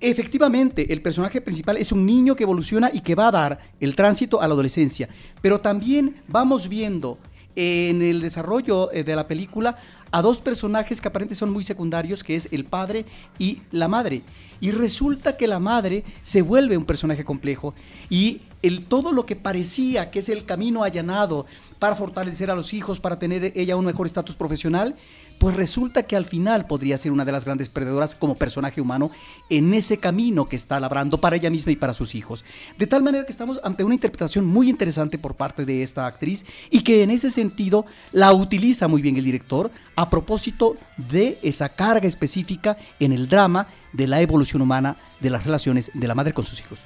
Efectivamente, 0.04 0.92
el 0.92 1.00
personaje 1.00 1.40
principal 1.40 1.76
es 1.76 1.92
un 1.92 2.04
niño 2.04 2.34
que 2.34 2.42
evoluciona 2.42 2.90
y 2.92 3.02
que 3.02 3.14
va 3.14 3.28
a 3.28 3.30
dar 3.30 3.58
el 3.78 3.94
tránsito 3.94 4.42
a 4.42 4.48
la 4.48 4.54
adolescencia, 4.54 5.08
pero 5.40 5.60
también 5.60 6.16
vamos 6.26 6.68
viendo 6.68 7.18
en 7.54 8.02
el 8.02 8.20
desarrollo 8.20 8.90
eh, 8.92 9.04
de 9.04 9.14
la 9.14 9.28
película 9.28 9.76
a 10.10 10.20
dos 10.20 10.40
personajes 10.40 11.00
que 11.00 11.06
aparentemente 11.06 11.38
son 11.38 11.52
muy 11.52 11.62
secundarios, 11.62 12.24
que 12.24 12.34
es 12.34 12.48
el 12.50 12.64
padre 12.64 13.04
y 13.38 13.62
la 13.70 13.86
madre. 13.86 14.24
Y 14.60 14.72
resulta 14.72 15.36
que 15.36 15.46
la 15.46 15.60
madre 15.60 16.02
se 16.24 16.42
vuelve 16.42 16.76
un 16.76 16.84
personaje 16.84 17.24
complejo 17.24 17.72
y 18.10 18.40
el, 18.62 18.86
todo 18.86 19.12
lo 19.12 19.26
que 19.26 19.36
parecía 19.36 20.10
que 20.10 20.20
es 20.20 20.28
el 20.28 20.44
camino 20.44 20.84
allanado 20.84 21.46
para 21.78 21.96
fortalecer 21.96 22.50
a 22.50 22.54
los 22.54 22.72
hijos, 22.72 23.00
para 23.00 23.18
tener 23.18 23.52
ella 23.56 23.76
un 23.76 23.84
mejor 23.84 24.06
estatus 24.06 24.36
profesional, 24.36 24.94
pues 25.38 25.56
resulta 25.56 26.04
que 26.04 26.14
al 26.14 26.24
final 26.24 26.66
podría 26.66 26.96
ser 26.96 27.10
una 27.10 27.24
de 27.24 27.32
las 27.32 27.44
grandes 27.44 27.68
perdedoras 27.68 28.14
como 28.14 28.36
personaje 28.36 28.80
humano 28.80 29.10
en 29.50 29.74
ese 29.74 29.96
camino 29.96 30.44
que 30.44 30.54
está 30.54 30.78
labrando 30.78 31.18
para 31.18 31.34
ella 31.34 31.50
misma 31.50 31.72
y 31.72 31.76
para 31.76 31.94
sus 31.94 32.14
hijos. 32.14 32.44
De 32.78 32.86
tal 32.86 33.02
manera 33.02 33.26
que 33.26 33.32
estamos 33.32 33.58
ante 33.64 33.82
una 33.82 33.94
interpretación 33.94 34.46
muy 34.46 34.70
interesante 34.70 35.18
por 35.18 35.34
parte 35.34 35.64
de 35.64 35.82
esta 35.82 36.06
actriz 36.06 36.46
y 36.70 36.82
que 36.82 37.02
en 37.02 37.10
ese 37.10 37.30
sentido 37.30 37.84
la 38.12 38.32
utiliza 38.32 38.86
muy 38.86 39.02
bien 39.02 39.16
el 39.16 39.24
director 39.24 39.72
a 39.96 40.08
propósito 40.08 40.76
de 40.96 41.40
esa 41.42 41.68
carga 41.70 42.06
específica 42.06 42.76
en 43.00 43.12
el 43.12 43.28
drama 43.28 43.66
de 43.92 44.06
la 44.06 44.20
evolución 44.20 44.62
humana 44.62 44.96
de 45.20 45.30
las 45.30 45.44
relaciones 45.44 45.90
de 45.92 46.06
la 46.06 46.14
madre 46.14 46.32
con 46.32 46.44
sus 46.44 46.60
hijos. 46.60 46.84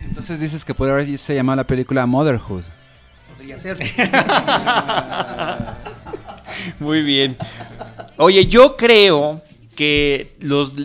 Entonces 0.00 0.40
dices 0.40 0.64
que 0.64 0.74
puede 0.74 0.92
haberse 0.92 1.34
llamado 1.34 1.56
la 1.56 1.64
película 1.64 2.06
Motherhood. 2.06 2.64
Podría 3.36 3.58
ser. 3.58 3.78
Muy 6.78 7.02
bien. 7.02 7.36
Oye, 8.16 8.46
yo 8.46 8.76
creo 8.76 9.42
que 9.80 10.28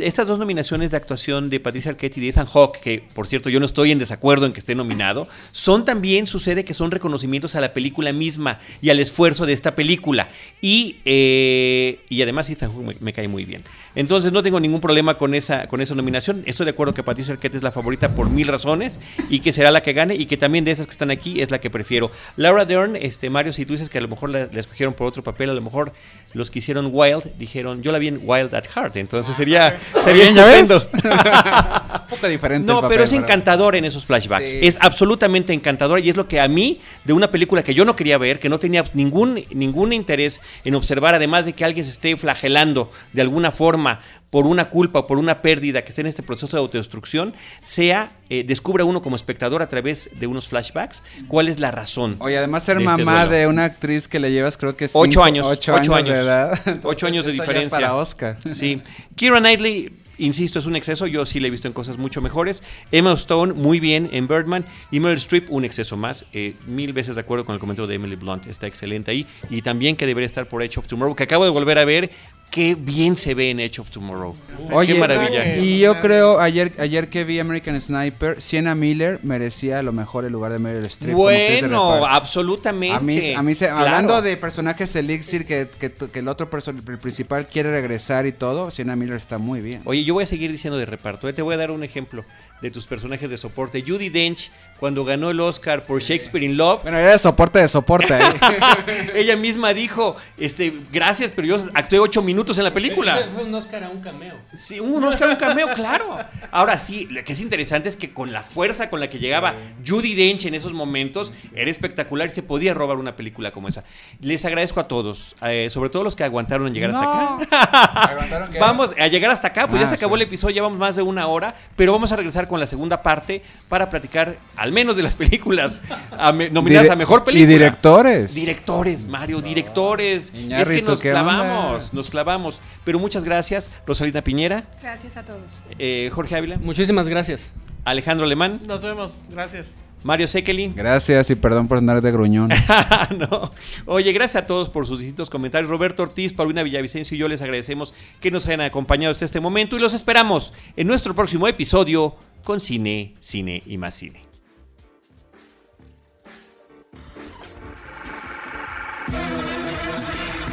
estas 0.04 0.30
dos 0.30 0.40
nominaciones 0.40 0.90
de 0.90 0.96
actuación 0.96 1.50
de 1.50 1.60
Patricia 1.60 1.92
Arquette 1.92 2.16
y 2.16 2.22
de 2.22 2.30
Ethan 2.30 2.46
Hawke, 2.46 2.80
que 2.80 3.04
por 3.14 3.28
cierto 3.28 3.50
yo 3.50 3.60
no 3.60 3.66
estoy 3.66 3.92
en 3.92 4.00
desacuerdo 4.00 4.46
en 4.46 4.54
que 4.54 4.60
esté 4.60 4.74
nominado, 4.74 5.28
son 5.52 5.84
también, 5.84 6.28
sucede 6.28 6.64
que 6.64 6.74
son 6.74 6.92
reconocimientos 6.92 7.56
a 7.56 7.60
la 7.60 7.74
película 7.74 8.14
misma 8.14 8.58
y 8.82 8.92
al 8.92 9.02
esfuerzo 9.02 9.46
de 9.46 9.52
esta 9.52 9.76
película. 9.76 10.30
Y, 10.62 11.00
eh, 11.04 12.00
y 12.08 12.22
además 12.22 12.50
Ethan 12.50 12.72
Hawke 12.72 12.86
me, 12.86 12.96
me 13.02 13.12
cae 13.12 13.28
muy 13.28 13.44
bien. 13.44 13.64
Entonces 13.96 14.32
no 14.32 14.42
tengo 14.42 14.62
ningún 14.62 14.80
problema 14.80 15.18
con 15.18 15.36
esa, 15.36 15.68
con 15.68 15.82
esa 15.82 15.94
nominación. 15.94 16.44
Estoy 16.46 16.64
de 16.64 16.70
acuerdo 16.70 16.94
que 16.94 17.04
Patricia 17.04 17.34
Arquette 17.34 17.56
es 17.56 17.64
la 17.64 17.74
favorita 17.74 18.16
por 18.16 18.30
mil 18.30 18.48
razones 18.48 19.02
y 19.30 19.42
que 19.42 19.52
será 19.52 19.72
la 19.72 19.82
que 19.82 19.92
gane 19.92 20.16
y 20.16 20.26
que 20.26 20.38
también 20.38 20.64
de 20.64 20.72
esas 20.72 20.86
que 20.86 20.92
están 20.92 21.12
aquí 21.12 21.42
es 21.42 21.52
la 21.52 21.60
que 21.60 21.70
prefiero. 21.70 22.12
Laura 22.38 22.64
Dern, 22.64 22.96
este, 22.96 23.30
Mario, 23.30 23.52
si 23.52 23.66
tú 23.66 23.74
dices 23.74 23.90
que 23.90 23.98
a 23.98 24.02
lo 24.02 24.08
mejor 24.08 24.30
la, 24.30 24.48
la 24.52 24.60
escogieron 24.62 24.94
por 24.94 25.06
otro 25.08 25.22
papel, 25.22 25.50
a 25.50 25.54
lo 25.54 25.62
mejor 25.62 25.92
los 26.32 26.52
que 26.52 26.60
hicieron 26.60 26.90
Wild 26.92 27.38
dijeron, 27.38 27.82
yo 27.82 27.92
la 27.92 27.98
vi 27.98 28.10
en 28.10 28.20
Wild 28.24 28.54
at 28.54 28.66
Heart, 28.76 28.85
entonces 28.94 29.36
sería, 29.36 29.78
sería 30.04 30.24
Bien, 30.24 30.36
¿ya 30.36 30.46
ves? 30.46 30.70
estupendo. 30.70 31.10
Un 32.06 32.10
poco 32.10 32.28
diferente. 32.28 32.72
No, 32.72 32.82
el 32.82 32.88
pero 32.88 33.04
es 33.04 33.12
¿verdad? 33.12 33.26
encantador 33.26 33.76
en 33.76 33.86
esos 33.86 34.06
flashbacks. 34.06 34.50
Sí. 34.50 34.60
Es 34.62 34.78
absolutamente 34.80 35.54
encantador 35.54 36.00
y 36.00 36.10
es 36.10 36.16
lo 36.16 36.28
que 36.28 36.40
a 36.40 36.48
mí, 36.48 36.80
de 37.04 37.14
una 37.14 37.32
película 37.32 37.64
que 37.64 37.74
yo 37.74 37.84
no 37.84 37.96
quería 37.96 38.18
ver, 38.18 38.40
que 38.40 38.50
no 38.50 38.60
tenía 38.60 38.84
ningún, 38.94 39.44
ningún 39.52 39.92
interés 39.92 40.40
en 40.64 40.76
observar, 40.76 41.16
además 41.16 41.46
de 41.46 41.54
que 41.54 41.66
alguien 41.66 41.84
se 41.86 41.92
esté 41.92 42.16
flagelando 42.16 42.92
de 43.14 43.22
alguna 43.22 43.52
forma 43.52 44.00
por 44.30 44.48
una 44.48 44.70
culpa 44.70 45.00
o 45.00 45.08
por 45.08 45.18
una 45.18 45.42
pérdida 45.42 45.84
que 45.84 45.90
esté 45.90 46.02
en 46.02 46.08
este 46.08 46.22
proceso 46.24 46.58
de 46.58 46.62
autodestrucción, 46.62 47.34
sea, 47.62 48.12
eh, 48.30 48.44
descubra 48.46 48.84
uno 48.84 49.02
como 49.02 49.16
espectador 49.16 49.62
a 49.62 49.70
través 49.70 50.10
de 50.20 50.28
unos 50.28 50.48
flashbacks 50.50 51.04
cuál 51.28 51.48
es 51.48 51.60
la 51.60 51.72
razón. 51.72 52.18
Oye, 52.20 52.38
además 52.38 52.64
ser 52.64 52.78
de 52.80 52.84
este 52.86 53.06
mamá 53.06 53.28
de 53.28 53.48
una 53.48 53.64
actriz 53.66 54.08
que 54.08 54.20
le 54.20 54.32
llevas 54.32 54.58
creo 54.58 54.76
que 54.76 54.86
Ocho 54.86 55.04
cinco- 55.04 55.24
años, 55.24 55.48
ocho, 55.48 55.74
ocho 55.74 55.96
años, 55.96 56.10
de 56.10 56.20
edad. 56.20 56.60
Ocho 56.84 57.08
años 57.08 57.26
de 57.26 57.32
diferencia. 57.32 57.70
para 57.70 57.96
Oscar. 57.96 58.36
Sí. 58.52 58.82
Kira 59.16 59.40
Knightley, 59.40 59.94
insisto, 60.18 60.60
es 60.60 60.66
un 60.66 60.76
exceso. 60.76 61.08
Yo 61.08 61.26
sí 61.26 61.40
la 61.40 61.48
he 61.48 61.50
visto 61.50 61.68
en 61.68 61.74
cosas 61.74 61.98
mucho 61.98 62.22
mejores. 62.22 62.64
Emma 62.92 63.14
Stone, 63.14 63.54
muy 63.54 63.80
bien 63.80 64.10
en 64.12 64.28
Birdman. 64.28 64.66
Y 64.92 65.00
Meryl 65.00 65.18
Streep, 65.18 65.52
un 65.52 65.66
exceso 65.66 65.98
más. 65.98 66.26
Eh, 66.34 66.54
mil 66.68 66.94
veces 66.94 67.16
de 67.16 67.22
acuerdo 67.22 67.46
con 67.46 67.54
el 67.54 67.60
comentario 67.60 67.88
de 67.88 67.96
Emily 67.96 68.16
Blunt. 68.16 68.48
Está 68.48 68.68
excelente 68.68 69.12
ahí. 69.12 69.26
Y 69.50 69.62
también 69.62 69.96
que 69.96 70.06
debería 70.06 70.28
estar 70.28 70.48
por 70.48 70.62
Edge 70.64 70.78
of 70.78 70.88
Tomorrow, 70.88 71.16
que 71.16 71.24
acabo 71.24 71.44
de 71.46 71.52
volver 71.52 71.78
a 71.78 71.86
ver. 71.86 72.10
Qué 72.52 72.76
bien 72.76 73.18
se 73.18 73.34
ve 73.34 73.50
en 73.50 73.60
Edge 73.60 73.80
of 73.82 73.90
Tomorrow. 73.90 74.34
Oye, 74.72 74.94
Qué 74.94 75.00
maravilla. 75.00 75.58
Y 75.58 75.80
yo 75.80 76.00
creo, 76.00 76.40
ayer, 76.40 76.72
ayer 76.80 77.10
que 77.10 77.26
vi 77.26 77.40
American 77.40 77.82
Sniper, 77.82 78.42
Sienna 78.42 78.76
Miller 78.76 79.20
merecía 79.24 79.80
a 79.80 79.84
lo 79.84 79.92
mejor 79.92 80.24
el 80.26 80.32
lugar 80.32 80.54
de 80.54 80.60
Meryl 80.60 80.86
Streep. 80.86 81.16
Bueno, 81.16 82.06
absolutamente. 82.06 82.96
A 82.96 83.00
mí, 83.02 83.34
a 83.34 83.44
mí 83.44 83.56
se- 83.56 83.66
Claro. 83.66 83.80
hablando 83.86 84.22
de 84.22 84.38
personajes 84.38 84.96
elixir 84.96 85.46
que, 85.46 85.68
que, 85.80 85.92
que 85.92 86.20
el 86.20 86.28
otro 86.28 86.48
el 86.88 86.98
principal 87.00 87.48
quiere 87.48 87.72
regresar 87.72 88.26
y 88.26 88.32
todo, 88.32 88.72
Sienna 88.72 88.96
Miller 88.96 89.18
está 89.18 89.38
muy 89.38 89.60
bien. 89.60 89.82
Oye, 89.84 90.05
yo 90.06 90.14
voy 90.14 90.24
a 90.24 90.28
seguir 90.28 90.52
diciendo 90.52 90.78
de 90.78 90.86
reparto. 90.86 91.28
¿eh? 91.28 91.34
Te 91.34 91.42
voy 91.42 91.56
a 91.56 91.58
dar 91.58 91.72
un 91.72 91.84
ejemplo 91.84 92.24
de 92.62 92.72
tus 92.72 92.88
personajes 92.88 93.30
de 93.30 93.38
soporte. 93.38 93.84
Judy 93.86 94.10
Dench, 94.10 94.52
cuando 94.80 95.04
ganó 95.04 95.30
el 95.30 95.40
Oscar 95.40 95.82
por 95.84 96.02
Shakespeare 96.02 96.44
in 96.46 96.58
Love, 96.58 96.84
Bueno, 96.84 96.98
era 96.98 97.12
de 97.12 97.20
soporte 97.20 97.60
de 97.60 97.68
soporte 97.68 98.14
ahí. 98.14 98.34
ella 99.16 99.36
misma 99.36 99.74
dijo, 99.74 100.16
este, 100.38 100.74
gracias, 100.92 101.32
pero 101.36 101.48
yo 101.48 101.58
actué 101.74 102.00
ocho 102.00 102.22
minutos 102.22 102.58
en 102.58 102.64
la 102.64 102.74
película. 102.74 103.20
Ese 103.20 103.30
Fue 103.30 103.44
un 103.44 103.54
Oscar 103.56 103.84
a 103.84 103.90
un 103.90 104.02
cameo. 104.02 104.36
Sí, 104.54 104.80
un 104.80 105.04
Oscar, 105.04 105.30
un 105.30 105.36
cameo, 105.36 105.74
claro. 105.74 106.18
Ahora 106.52 106.80
sí, 106.80 107.08
lo 107.10 107.24
que 107.24 107.34
es 107.34 107.40
interesante 107.40 107.90
es 107.90 107.98
que 107.98 108.14
con 108.14 108.32
la 108.32 108.44
fuerza 108.44 108.90
con 108.90 109.00
la 109.00 109.10
que 109.10 109.20
llegaba 109.20 109.56
Judy 109.86 110.16
Dench 110.16 110.46
en 110.46 110.54
esos 110.56 110.74
momentos, 110.74 111.34
era 111.54 111.70
espectacular 111.72 112.28
y 112.28 112.32
se 112.32 112.44
podía 112.44 112.74
robar 112.74 112.98
una 112.98 113.16
película 113.16 113.52
como 113.52 113.68
esa. 113.68 113.84
Les 114.22 114.46
agradezco 114.46 114.80
a 114.80 114.88
todos, 114.88 115.36
eh, 115.42 115.70
sobre 115.70 115.90
todo 115.90 116.04
los 116.04 116.16
que 116.16 116.24
aguantaron 116.24 116.68
en 116.68 116.74
llegar 116.74 116.92
hasta 116.92 117.36
acá. 117.46 118.50
Vamos 118.60 118.92
a 118.98 119.08
llegar 119.08 119.32
hasta 119.32 119.48
acá, 119.48 119.68
pues 119.68 119.82
ya 119.82 119.95
Ah, 119.95 119.95
se 119.98 120.06
acabó 120.06 120.16
el 120.16 120.22
episodio, 120.22 120.54
llevamos 120.56 120.78
más 120.78 120.96
de 120.96 121.02
una 121.02 121.28
hora, 121.28 121.56
pero 121.76 121.92
vamos 121.92 122.12
a 122.12 122.16
regresar 122.16 122.48
con 122.48 122.60
la 122.60 122.68
segunda 122.68 123.02
parte 123.04 123.42
para 123.70 123.90
platicar 123.90 124.38
al 124.56 124.72
menos 124.72 124.96
de 124.96 125.04
las 125.04 125.16
películas 125.16 125.82
a 126.18 126.32
me- 126.32 126.50
nominadas 126.50 126.88
Dire- 126.88 126.94
a 126.94 126.96
mejor 126.96 127.24
película. 127.24 127.44
Y 127.50 127.54
directores. 127.54 128.34
Directores, 128.36 129.06
Mario, 129.08 129.42
directores. 129.42 130.34
es 130.36 130.70
que 130.70 130.82
nos 130.82 131.02
clavamos, 131.02 131.94
nos 131.94 132.10
clavamos. 132.10 132.60
Pero 132.84 133.00
muchas 133.00 133.24
gracias, 133.26 133.70
Rosalina 133.86 134.22
Piñera, 134.22 134.64
Gracias 134.82 135.18
a 135.18 135.24
todos. 135.24 135.40
eh, 135.80 136.10
Jorge 136.14 136.36
Ávila, 136.36 136.58
Muchísimas 136.58 137.08
gracias. 137.08 137.52
Alejandro 137.84 138.26
Alemán, 138.26 138.60
Nos 138.68 138.82
vemos. 138.82 139.22
Gracias. 139.30 139.76
Mario 140.06 140.28
Sekeli. 140.28 140.72
Gracias 140.76 141.32
y 141.32 141.36
perdón 141.36 141.68
por 141.68 141.80
andar 141.80 142.00
de 142.00 142.12
gruñón. 142.12 142.50
no. 143.18 143.50
Oye, 143.88 144.14
gracias 144.14 144.44
a 144.44 144.46
todos 144.46 144.70
por 144.70 144.86
sus 144.86 145.00
distintos 145.00 145.32
comentarios. 145.32 145.68
Roberto 145.68 146.04
Ortiz, 146.04 146.32
Paulina 146.32 146.62
Villavicencio 146.62 147.16
y 147.16 147.18
yo 147.18 147.28
les 147.28 147.42
agradecemos 147.42 147.92
que 148.22 148.30
nos 148.30 148.46
hayan 148.46 148.62
acompañado 148.62 149.12
hasta 149.12 149.26
este 149.26 149.40
momento 149.40 149.76
y 149.76 149.80
los 149.80 149.96
esperamos 149.96 150.54
en 150.78 150.86
nuestro 150.86 151.16
próximo 151.16 151.48
episodio 151.48 152.16
con 152.44 152.62
Cine, 152.62 153.16
Cine 153.20 153.64
y 153.66 153.80
más 153.80 153.96
Cine. 153.96 154.22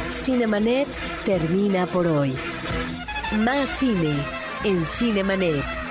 Cinemanet 0.09 0.87
termina 1.25 1.85
por 1.85 2.07
hoy. 2.07 2.33
Más 3.37 3.69
cine 3.77 4.15
en 4.63 4.83
Cinemanet. 4.83 5.82